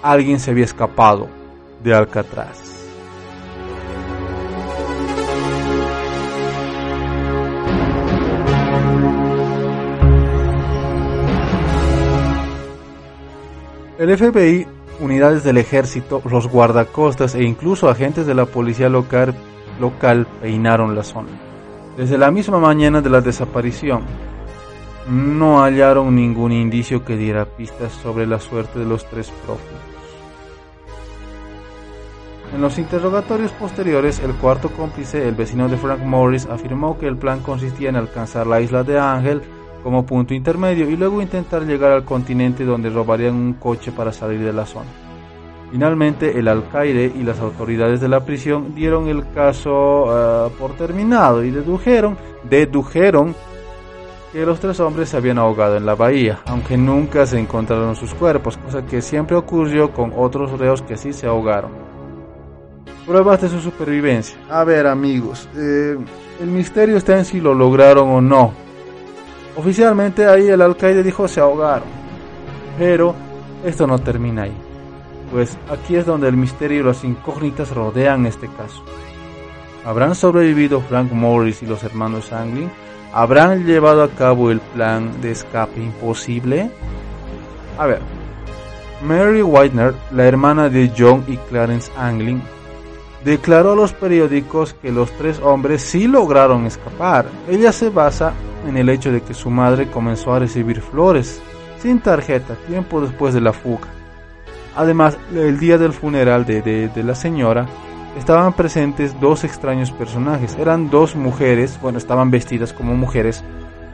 Alguien 0.00 0.38
se 0.38 0.52
había 0.52 0.64
escapado 0.64 1.28
de 1.82 1.92
Alcatraz. 1.92 2.77
El 13.98 14.16
FBI, 14.16 14.64
unidades 15.00 15.42
del 15.42 15.58
ejército, 15.58 16.22
los 16.30 16.46
guardacostas 16.46 17.34
e 17.34 17.42
incluso 17.42 17.90
agentes 17.90 18.28
de 18.28 18.34
la 18.36 18.46
policía 18.46 18.88
local, 18.88 19.34
local 19.80 20.24
peinaron 20.40 20.94
la 20.94 21.02
zona. 21.02 21.30
Desde 21.96 22.16
la 22.16 22.30
misma 22.30 22.60
mañana 22.60 23.00
de 23.00 23.10
la 23.10 23.20
desaparición, 23.20 24.02
no 25.08 25.64
hallaron 25.64 26.14
ningún 26.14 26.52
indicio 26.52 27.04
que 27.04 27.16
diera 27.16 27.44
pistas 27.44 27.92
sobre 27.92 28.24
la 28.24 28.38
suerte 28.38 28.78
de 28.78 28.84
los 28.84 29.04
tres 29.04 29.32
prófugos. 29.44 29.82
En 32.54 32.60
los 32.60 32.78
interrogatorios 32.78 33.50
posteriores, 33.50 34.20
el 34.20 34.32
cuarto 34.34 34.70
cómplice, 34.70 35.26
el 35.26 35.34
vecino 35.34 35.68
de 35.68 35.76
Frank 35.76 36.02
Morris, 36.02 36.46
afirmó 36.46 36.96
que 37.00 37.08
el 37.08 37.16
plan 37.16 37.40
consistía 37.40 37.88
en 37.88 37.96
alcanzar 37.96 38.46
la 38.46 38.60
isla 38.60 38.84
de 38.84 38.96
Ángel 38.96 39.42
como 39.82 40.04
punto 40.04 40.34
intermedio 40.34 40.88
y 40.88 40.96
luego 40.96 41.22
intentar 41.22 41.64
llegar 41.64 41.92
al 41.92 42.04
continente 42.04 42.64
donde 42.64 42.90
robarían 42.90 43.34
un 43.34 43.52
coche 43.54 43.92
para 43.92 44.12
salir 44.12 44.40
de 44.40 44.52
la 44.52 44.66
zona. 44.66 44.90
Finalmente, 45.70 46.38
el 46.38 46.48
alcaide 46.48 47.12
y 47.14 47.22
las 47.22 47.40
autoridades 47.40 48.00
de 48.00 48.08
la 48.08 48.24
prisión 48.24 48.74
dieron 48.74 49.08
el 49.08 49.30
caso 49.32 50.04
uh, 50.06 50.50
por 50.58 50.72
terminado 50.76 51.44
y 51.44 51.50
dedujeron, 51.50 52.16
dedujeron 52.48 53.34
que 54.32 54.46
los 54.46 54.60
tres 54.60 54.80
hombres 54.80 55.10
se 55.10 55.16
habían 55.18 55.38
ahogado 55.38 55.76
en 55.76 55.84
la 55.84 55.94
bahía, 55.94 56.40
aunque 56.46 56.76
nunca 56.76 57.26
se 57.26 57.38
encontraron 57.38 57.96
sus 57.96 58.14
cuerpos, 58.14 58.56
cosa 58.56 58.84
que 58.84 59.02
siempre 59.02 59.36
ocurrió 59.36 59.92
con 59.92 60.12
otros 60.16 60.58
reos 60.58 60.80
que 60.82 60.96
sí 60.96 61.12
se 61.12 61.26
ahogaron. 61.26 61.70
Pruebas 63.06 63.40
de 63.40 63.48
su 63.48 63.60
supervivencia. 63.60 64.36
A 64.50 64.64
ver 64.64 64.86
amigos, 64.86 65.48
eh, 65.56 65.96
el 66.40 66.46
misterio 66.46 66.96
está 66.96 67.18
en 67.18 67.24
si 67.24 67.40
lo 67.40 67.54
lograron 67.54 68.08
o 68.10 68.20
no. 68.20 68.67
Oficialmente 69.58 70.24
ahí 70.24 70.46
el 70.46 70.62
alcaide 70.62 71.02
dijo 71.02 71.26
se 71.26 71.40
ahogaron, 71.40 71.88
pero 72.78 73.12
esto 73.64 73.88
no 73.88 73.98
termina 73.98 74.42
ahí, 74.42 74.52
pues 75.32 75.58
aquí 75.68 75.96
es 75.96 76.06
donde 76.06 76.28
el 76.28 76.36
misterio 76.36 76.78
y 76.78 76.84
las 76.84 77.02
incógnitas 77.02 77.74
rodean 77.74 78.24
este 78.24 78.46
caso. 78.46 78.84
¿Habrán 79.84 80.14
sobrevivido 80.14 80.80
Frank 80.82 81.10
Morris 81.10 81.60
y 81.64 81.66
los 81.66 81.82
hermanos 81.82 82.32
Anglin? 82.32 82.70
¿Habrán 83.12 83.66
llevado 83.66 84.04
a 84.04 84.10
cabo 84.10 84.52
el 84.52 84.60
plan 84.60 85.20
de 85.20 85.32
escape 85.32 85.80
imposible? 85.80 86.70
A 87.78 87.86
ver, 87.86 87.98
Mary 89.02 89.42
Whitener, 89.42 89.92
la 90.12 90.24
hermana 90.24 90.68
de 90.68 90.92
John 90.96 91.24
y 91.26 91.36
Clarence 91.36 91.90
Anglin, 91.96 92.40
declaró 93.24 93.72
a 93.72 93.76
los 93.76 93.92
periódicos 93.92 94.74
que 94.74 94.92
los 94.92 95.10
tres 95.12 95.40
hombres 95.40 95.82
sí 95.82 96.06
lograron 96.06 96.66
escapar. 96.66 97.26
Ella 97.48 97.72
se 97.72 97.90
basa 97.90 98.32
en 98.66 98.76
el 98.76 98.88
hecho 98.88 99.12
de 99.12 99.22
que 99.22 99.34
su 99.34 99.50
madre 99.50 99.90
comenzó 99.90 100.34
a 100.34 100.38
recibir 100.38 100.80
flores 100.80 101.40
sin 101.80 102.00
tarjeta 102.00 102.54
tiempo 102.66 103.00
después 103.00 103.34
de 103.34 103.40
la 103.40 103.52
fuga. 103.52 103.88
Además, 104.76 105.16
el 105.34 105.58
día 105.58 105.78
del 105.78 105.92
funeral 105.92 106.44
de, 106.44 106.62
de, 106.62 106.88
de 106.88 107.02
la 107.02 107.14
señora, 107.14 107.66
estaban 108.16 108.52
presentes 108.52 109.18
dos 109.20 109.44
extraños 109.44 109.90
personajes. 109.90 110.56
Eran 110.56 110.90
dos 110.90 111.16
mujeres, 111.16 111.78
bueno, 111.80 111.98
estaban 111.98 112.30
vestidas 112.30 112.72
como 112.72 112.94
mujeres, 112.94 113.42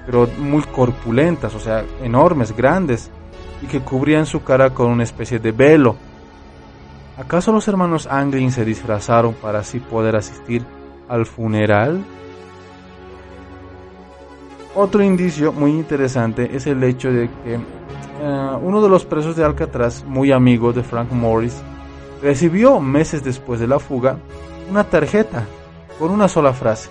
pero 0.07 0.29
muy 0.39 0.63
corpulentas, 0.63 1.55
o 1.55 1.61
sea, 1.61 1.85
enormes, 2.03 2.57
grandes, 2.57 3.11
y 3.63 3.67
que 3.67 3.81
cubrían 3.81 4.27
su 4.27 4.43
cara 4.43 4.71
con 4.71 4.91
una 4.91 5.05
especie 5.05 5.39
de 5.39 5.53
velo. 5.53 5.97
¿Acaso 7.17 7.53
los 7.53 7.69
hermanos 7.69 8.09
Anglin 8.09 8.51
se 8.51 8.65
disfrazaron 8.65 9.35
para 9.35 9.61
así 9.61 9.79
poder 9.79 10.17
asistir 10.17 10.65
al 11.09 11.27
funeral? 11.27 12.05
Otro 14.75 15.05
indicio 15.05 15.53
muy 15.53 15.71
interesante 15.71 16.57
es 16.57 16.67
el 16.67 16.83
hecho 16.83 17.13
de 17.13 17.31
que 17.45 17.57
uh, 17.57 18.59
uno 18.61 18.83
de 18.83 18.89
los 18.89 19.05
presos 19.05 19.37
de 19.37 19.45
Alcatraz, 19.45 20.03
muy 20.05 20.33
amigo 20.33 20.73
de 20.73 20.83
Frank 20.83 21.13
Morris, 21.13 21.55
recibió 22.21 22.81
meses 22.81 23.23
después 23.23 23.61
de 23.61 23.69
la 23.69 23.79
fuga 23.79 24.17
una 24.69 24.83
tarjeta 24.83 25.45
con 26.01 26.11
una 26.11 26.27
sola 26.27 26.53
frase. 26.53 26.91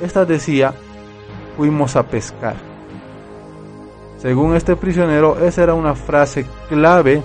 Esta 0.00 0.24
decía, 0.24 0.72
fuimos 1.56 1.96
a 1.96 2.04
pescar. 2.04 2.54
Según 4.18 4.54
este 4.54 4.76
prisionero, 4.76 5.44
esa 5.44 5.64
era 5.64 5.74
una 5.74 5.96
frase 5.96 6.46
clave 6.68 7.22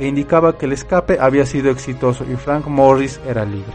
que 0.00 0.08
indicaba 0.08 0.56
que 0.56 0.64
el 0.64 0.72
escape 0.72 1.18
había 1.20 1.44
sido 1.44 1.70
exitoso 1.70 2.24
y 2.24 2.34
Frank 2.34 2.66
Morris 2.66 3.20
era 3.28 3.44
libre. 3.44 3.74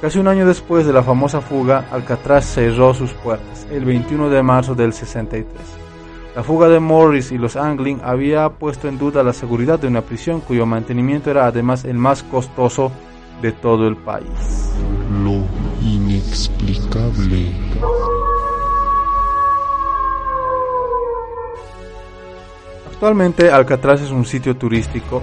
Casi 0.00 0.18
un 0.18 0.26
año 0.26 0.46
después 0.46 0.86
de 0.86 0.92
la 0.94 1.02
famosa 1.02 1.42
fuga, 1.42 1.84
Alcatraz 1.90 2.46
cerró 2.46 2.94
sus 2.94 3.12
puertas, 3.12 3.66
el 3.70 3.84
21 3.84 4.30
de 4.30 4.42
marzo 4.42 4.74
del 4.74 4.94
63. 4.94 5.52
La 6.34 6.42
fuga 6.42 6.70
de 6.70 6.80
Morris 6.80 7.30
y 7.30 7.36
los 7.36 7.56
Anglin 7.56 8.00
había 8.02 8.48
puesto 8.48 8.88
en 8.88 8.96
duda 8.96 9.22
la 9.22 9.34
seguridad 9.34 9.78
de 9.78 9.88
una 9.88 10.00
prisión 10.00 10.40
cuyo 10.40 10.64
mantenimiento 10.64 11.30
era 11.30 11.44
además 11.44 11.84
el 11.84 11.98
más 11.98 12.22
costoso 12.22 12.90
de 13.42 13.52
todo 13.52 13.86
el 13.86 13.98
país. 13.98 14.70
Lo 15.22 15.44
inexplicable. 15.86 17.52
Actualmente 23.00 23.50
Alcatraz 23.50 24.02
es 24.02 24.10
un 24.10 24.26
sitio 24.26 24.58
turístico. 24.58 25.22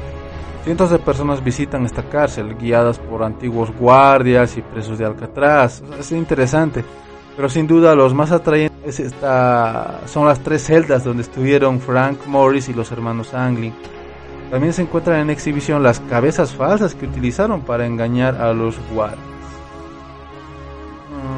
Cientos 0.64 0.90
de 0.90 0.98
personas 0.98 1.44
visitan 1.44 1.86
esta 1.86 2.02
cárcel, 2.02 2.58
guiadas 2.58 2.98
por 2.98 3.22
antiguos 3.22 3.72
guardias 3.72 4.58
y 4.58 4.64
presos 4.64 4.98
de 4.98 5.06
Alcatraz. 5.06 5.84
Es 6.00 6.12
interesante, 6.12 6.84
pero 7.36 7.48
sin 7.50 7.68
duda 7.68 7.94
los 7.94 8.16
más 8.16 8.32
atrayentes 8.32 9.14
son 10.08 10.26
las 10.26 10.40
tres 10.40 10.64
celdas 10.64 11.04
donde 11.04 11.22
estuvieron 11.22 11.80
Frank 11.80 12.26
Morris 12.26 12.68
y 12.68 12.74
los 12.74 12.92
hermanos 12.92 13.36
Anglin. 13.36 13.76
También 14.50 14.74
se 14.74 14.82
encuentran 14.82 15.20
en 15.20 15.30
exhibición 15.30 15.84
las 15.84 16.00
cabezas 16.00 16.56
falsas 16.56 16.96
que 16.96 17.06
utilizaron 17.06 17.62
para 17.62 17.86
engañar 17.86 18.42
a 18.42 18.54
los 18.54 18.76
guardias. 18.92 19.37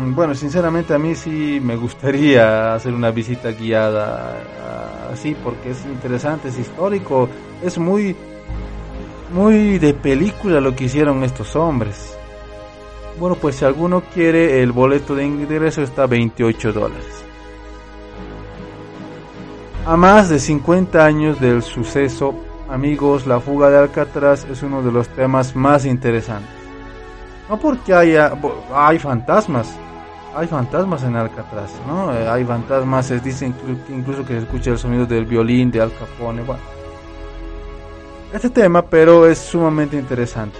Bueno, 0.01 0.33
sinceramente 0.33 0.93
a 0.93 0.99
mí 0.99 1.15
sí 1.15 1.59
me 1.61 1.75
gustaría 1.75 2.73
hacer 2.75 2.93
una 2.93 3.11
visita 3.11 3.51
guiada 3.51 5.09
así 5.11 5.35
porque 5.43 5.71
es 5.71 5.85
interesante, 5.85 6.49
es 6.49 6.59
histórico, 6.59 7.27
es 7.63 7.77
muy 7.77 8.15
muy 9.33 9.77
de 9.77 9.93
película 9.93 10.59
lo 10.59 10.75
que 10.75 10.85
hicieron 10.85 11.23
estos 11.23 11.55
hombres. 11.55 12.17
Bueno, 13.19 13.35
pues 13.35 13.57
si 13.57 13.65
alguno 13.65 14.01
quiere, 14.13 14.63
el 14.63 14.71
boleto 14.71 15.13
de 15.13 15.25
ingreso 15.25 15.81
está 15.81 16.03
a 16.03 16.07
28 16.07 16.73
dólares. 16.73 17.23
A 19.85 19.97
más 19.97 20.29
de 20.29 20.39
50 20.39 21.05
años 21.05 21.39
del 21.39 21.61
suceso, 21.61 22.33
amigos, 22.69 23.27
la 23.27 23.39
fuga 23.39 23.69
de 23.69 23.77
Alcatraz 23.77 24.45
es 24.45 24.63
uno 24.63 24.81
de 24.81 24.91
los 24.91 25.09
temas 25.09 25.55
más 25.55 25.85
interesantes. 25.85 26.49
No 27.49 27.59
porque 27.59 27.93
haya, 27.93 28.31
hay 28.73 28.99
fantasmas, 28.99 29.75
hay 30.35 30.47
fantasmas 30.47 31.03
en 31.03 31.15
Alcatraz, 31.15 31.71
¿no? 31.87 32.09
Hay 32.09 32.45
fantasmas, 32.45 33.07
se 33.07 33.19
dice 33.19 33.51
incluso 33.89 34.25
que 34.25 34.33
se 34.33 34.39
escucha 34.39 34.71
el 34.71 34.77
sonido 34.77 35.05
del 35.05 35.25
violín 35.25 35.71
de 35.71 35.81
Al 35.81 35.91
Capone, 35.93 36.43
bueno. 36.43 36.61
Este 38.31 38.49
tema, 38.49 38.83
pero 38.83 39.25
es 39.25 39.39
sumamente 39.39 39.97
interesante. 39.97 40.57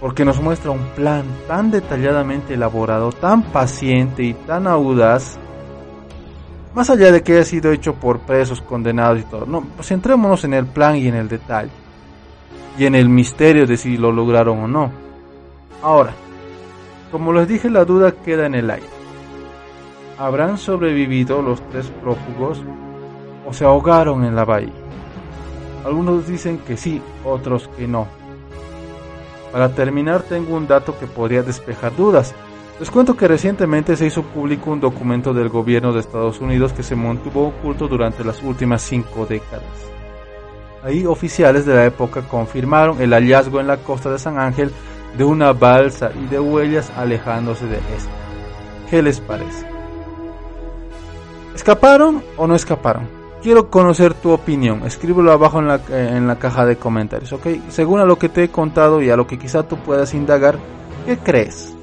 Porque 0.00 0.24
nos 0.24 0.40
muestra 0.40 0.70
un 0.70 0.86
plan 0.94 1.24
tan 1.48 1.72
detalladamente 1.72 2.54
elaborado, 2.54 3.10
tan 3.10 3.42
paciente 3.42 4.22
y 4.22 4.34
tan 4.34 4.68
audaz. 4.68 5.36
Más 6.74 6.88
allá 6.90 7.10
de 7.10 7.22
que 7.24 7.32
haya 7.32 7.44
sido 7.44 7.72
hecho 7.72 7.94
por 7.94 8.20
presos, 8.20 8.60
condenados 8.60 9.18
y 9.18 9.24
todo. 9.24 9.46
No, 9.46 9.62
pues 9.62 9.88
centrémonos 9.88 10.44
en 10.44 10.54
el 10.54 10.66
plan 10.66 10.94
y 10.94 11.08
en 11.08 11.16
el 11.16 11.28
detalle. 11.28 11.70
Y 12.78 12.86
en 12.86 12.94
el 12.94 13.08
misterio 13.08 13.66
de 13.66 13.76
si 13.76 13.96
lo 13.96 14.12
lograron 14.12 14.60
o 14.60 14.68
no. 14.68 14.92
Ahora, 15.82 16.12
como 17.10 17.32
les 17.32 17.48
dije, 17.48 17.70
la 17.70 17.84
duda 17.84 18.12
queda 18.12 18.46
en 18.46 18.54
el 18.54 18.70
aire. 18.70 18.86
¿Habrán 20.18 20.58
sobrevivido 20.58 21.42
los 21.42 21.60
tres 21.70 21.86
prófugos 22.02 22.60
o 23.46 23.52
se 23.52 23.64
ahogaron 23.64 24.24
en 24.24 24.34
la 24.34 24.44
bahía? 24.44 24.72
Algunos 25.84 26.26
dicen 26.26 26.58
que 26.58 26.76
sí, 26.76 27.00
otros 27.24 27.68
que 27.76 27.86
no. 27.86 28.06
Para 29.52 29.70
terminar 29.70 30.22
tengo 30.22 30.56
un 30.56 30.66
dato 30.66 30.98
que 30.98 31.06
podría 31.06 31.42
despejar 31.42 31.94
dudas. 31.96 32.34
Les 32.78 32.90
cuento 32.90 33.16
que 33.16 33.26
recientemente 33.26 33.96
se 33.96 34.06
hizo 34.06 34.22
público 34.22 34.70
un 34.70 34.80
documento 34.80 35.32
del 35.32 35.48
gobierno 35.48 35.92
de 35.92 36.00
Estados 36.00 36.40
Unidos 36.40 36.72
que 36.72 36.82
se 36.82 36.94
mantuvo 36.94 37.48
oculto 37.48 37.88
durante 37.88 38.22
las 38.24 38.42
últimas 38.42 38.82
cinco 38.82 39.26
décadas. 39.26 39.64
Ahí 40.84 41.06
oficiales 41.06 41.66
de 41.66 41.74
la 41.74 41.86
época 41.86 42.22
confirmaron 42.22 43.00
el 43.00 43.12
hallazgo 43.12 43.60
en 43.60 43.66
la 43.66 43.78
costa 43.78 44.10
de 44.10 44.18
San 44.18 44.38
Ángel 44.38 44.70
de 45.16 45.24
una 45.24 45.52
balsa 45.52 46.10
y 46.14 46.26
de 46.26 46.38
huellas 46.38 46.90
alejándose 46.96 47.66
de 47.66 47.78
esta. 47.78 48.10
¿Qué 48.90 49.02
les 49.02 49.20
parece? 49.20 49.66
¿Escaparon 51.54 52.22
o 52.36 52.46
no 52.46 52.54
escaparon? 52.54 53.08
Quiero 53.42 53.70
conocer 53.70 54.14
tu 54.14 54.30
opinión. 54.30 54.82
Escríbelo 54.84 55.32
abajo 55.32 55.60
en 55.60 55.68
la, 55.68 55.76
eh, 55.76 56.12
en 56.16 56.26
la 56.26 56.38
caja 56.38 56.66
de 56.66 56.76
comentarios, 56.76 57.32
¿ok? 57.32 57.46
Según 57.68 58.00
a 58.00 58.04
lo 58.04 58.18
que 58.18 58.28
te 58.28 58.44
he 58.44 58.48
contado 58.48 59.00
y 59.02 59.10
a 59.10 59.16
lo 59.16 59.26
que 59.26 59.38
quizá 59.38 59.62
tú 59.62 59.76
puedas 59.76 60.14
indagar, 60.14 60.58
¿qué 61.06 61.18
crees? 61.18 61.74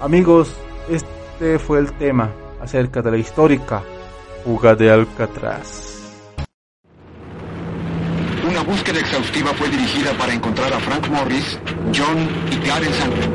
Amigos, 0.00 0.54
este 0.90 1.58
fue 1.58 1.78
el 1.78 1.92
tema 1.92 2.30
acerca 2.60 3.02
de 3.02 3.10
la 3.10 3.16
histórica 3.16 3.82
fuga 4.44 4.74
de 4.74 4.90
Alcatraz. 4.90 5.95
Una 8.56 8.64
búsqueda 8.64 9.00
exhaustiva 9.00 9.52
fue 9.52 9.68
dirigida 9.68 10.16
para 10.16 10.32
encontrar 10.32 10.72
a 10.72 10.80
Frank 10.80 11.06
Morris, 11.10 11.58
John 11.94 12.26
y 12.50 12.56
Clarence 12.56 13.02
Anglin. 13.02 13.30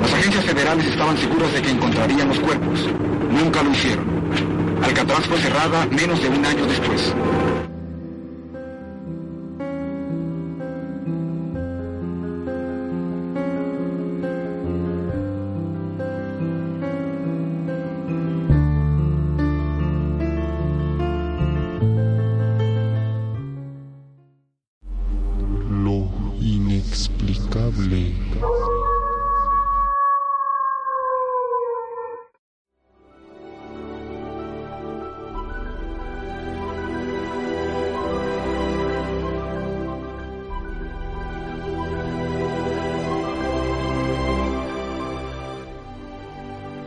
Las 0.00 0.12
agencias 0.12 0.44
federales 0.44 0.86
estaban 0.86 1.18
seguras 1.18 1.52
de 1.52 1.60
que 1.60 1.70
encontrarían 1.70 2.28
los 2.28 2.38
cuerpos. 2.38 2.88
Nunca 3.32 3.64
lo 3.64 3.72
hicieron. 3.72 4.06
Alcatraz 4.80 5.26
fue 5.26 5.40
cerrada 5.40 5.86
menos 5.86 6.22
de 6.22 6.28
un 6.28 6.46
año 6.46 6.64
después. 6.66 7.12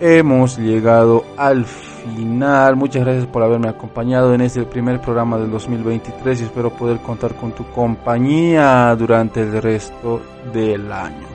Hemos 0.07 0.59
llegado 0.59 1.25
al 1.35 1.65
final. 1.65 2.75
Muchas 2.75 3.03
gracias 3.03 3.25
por 3.25 3.41
haberme 3.41 3.69
acompañado 3.69 4.35
en 4.35 4.41
este 4.41 4.63
primer 4.63 5.01
programa 5.01 5.39
del 5.39 5.49
2023 5.49 6.41
y 6.41 6.43
espero 6.43 6.69
poder 6.69 6.99
contar 6.99 7.33
con 7.33 7.53
tu 7.53 7.65
compañía 7.71 8.95
durante 8.95 9.41
el 9.41 9.59
resto 9.59 10.21
del 10.53 10.91
año. 10.91 11.25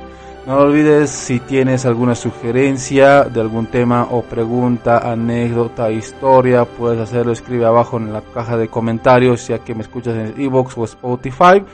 No 0.47 0.59
olvides 0.59 1.11
si 1.11 1.41
tienes 1.41 1.85
alguna 1.85 2.15
sugerencia 2.15 3.25
de 3.25 3.41
algún 3.41 3.67
tema 3.67 4.07
o 4.09 4.23
pregunta, 4.23 4.99
anécdota, 4.99 5.91
historia, 5.91 6.65
puedes 6.65 7.01
hacerlo, 7.01 7.33
escribe 7.33 7.67
abajo 7.67 7.97
en 7.97 8.13
la 8.13 8.21
caja 8.21 8.57
de 8.57 8.69
comentarios, 8.69 9.49
ya 9.49 9.59
que 9.59 9.75
me 9.75 9.83
escuchas 9.83 10.15
en 10.15 10.41
Evox 10.41 10.79
o 10.79 10.85
Spotify, 10.85 11.65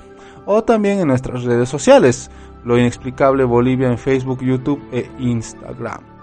o 0.47 0.65
también 0.65 1.01
en 1.01 1.09
nuestras 1.09 1.45
redes 1.45 1.69
sociales, 1.69 2.31
Lo 2.65 2.79
Inexplicable 2.79 3.45
Bolivia 3.45 3.89
en 3.89 3.99
Facebook, 3.99 4.43
YouTube 4.43 4.83
e 4.91 5.11
Instagram. 5.19 6.16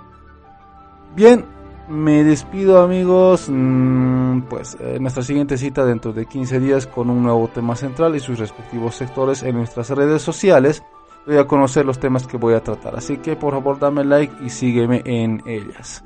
Bien, 1.15 1.45
me 1.87 2.23
despido 2.23 2.81
amigos, 2.81 3.47
mm, 3.47 4.41
pues 4.49 4.75
eh, 4.79 4.97
nuestra 4.99 5.21
siguiente 5.21 5.59
cita 5.59 5.85
dentro 5.85 6.11
de 6.11 6.25
15 6.25 6.59
días 6.59 6.87
con 6.87 7.11
un 7.11 7.21
nuevo 7.21 7.47
tema 7.49 7.75
central 7.75 8.15
y 8.15 8.19
sus 8.19 8.39
respectivos 8.39 8.95
sectores 8.95 9.43
en 9.43 9.55
nuestras 9.55 9.91
redes 9.91 10.23
sociales. 10.23 10.81
Voy 11.27 11.37
a 11.37 11.45
conocer 11.45 11.85
los 11.85 11.99
temas 11.99 12.25
que 12.25 12.37
voy 12.37 12.55
a 12.55 12.63
tratar, 12.63 12.95
así 12.95 13.17
que 13.17 13.35
por 13.35 13.53
favor 13.53 13.77
dame 13.77 14.03
like 14.03 14.33
y 14.43 14.49
sígueme 14.49 15.03
en 15.05 15.43
ellas. 15.45 16.03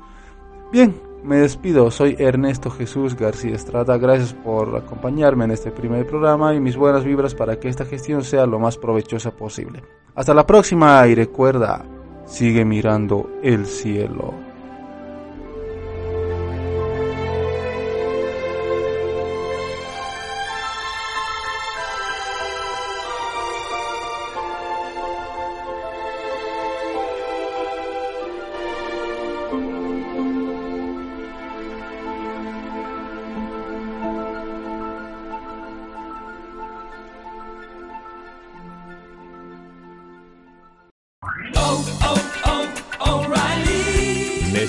Bien, 0.70 0.94
me 1.24 1.36
despido, 1.36 1.90
soy 1.90 2.14
Ernesto 2.18 2.70
Jesús 2.70 3.16
García 3.16 3.54
Estrada, 3.54 3.96
gracias 3.96 4.34
por 4.34 4.76
acompañarme 4.76 5.46
en 5.46 5.52
este 5.52 5.70
primer 5.70 6.06
programa 6.06 6.54
y 6.54 6.60
mis 6.60 6.76
buenas 6.76 7.04
vibras 7.04 7.34
para 7.34 7.58
que 7.58 7.68
esta 7.68 7.86
gestión 7.86 8.24
sea 8.24 8.44
lo 8.44 8.58
más 8.58 8.76
provechosa 8.76 9.30
posible. 9.30 9.82
Hasta 10.14 10.34
la 10.34 10.46
próxima 10.46 11.06
y 11.06 11.14
recuerda, 11.14 11.84
sigue 12.26 12.64
mirando 12.66 13.30
el 13.42 13.64
cielo. 13.64 14.47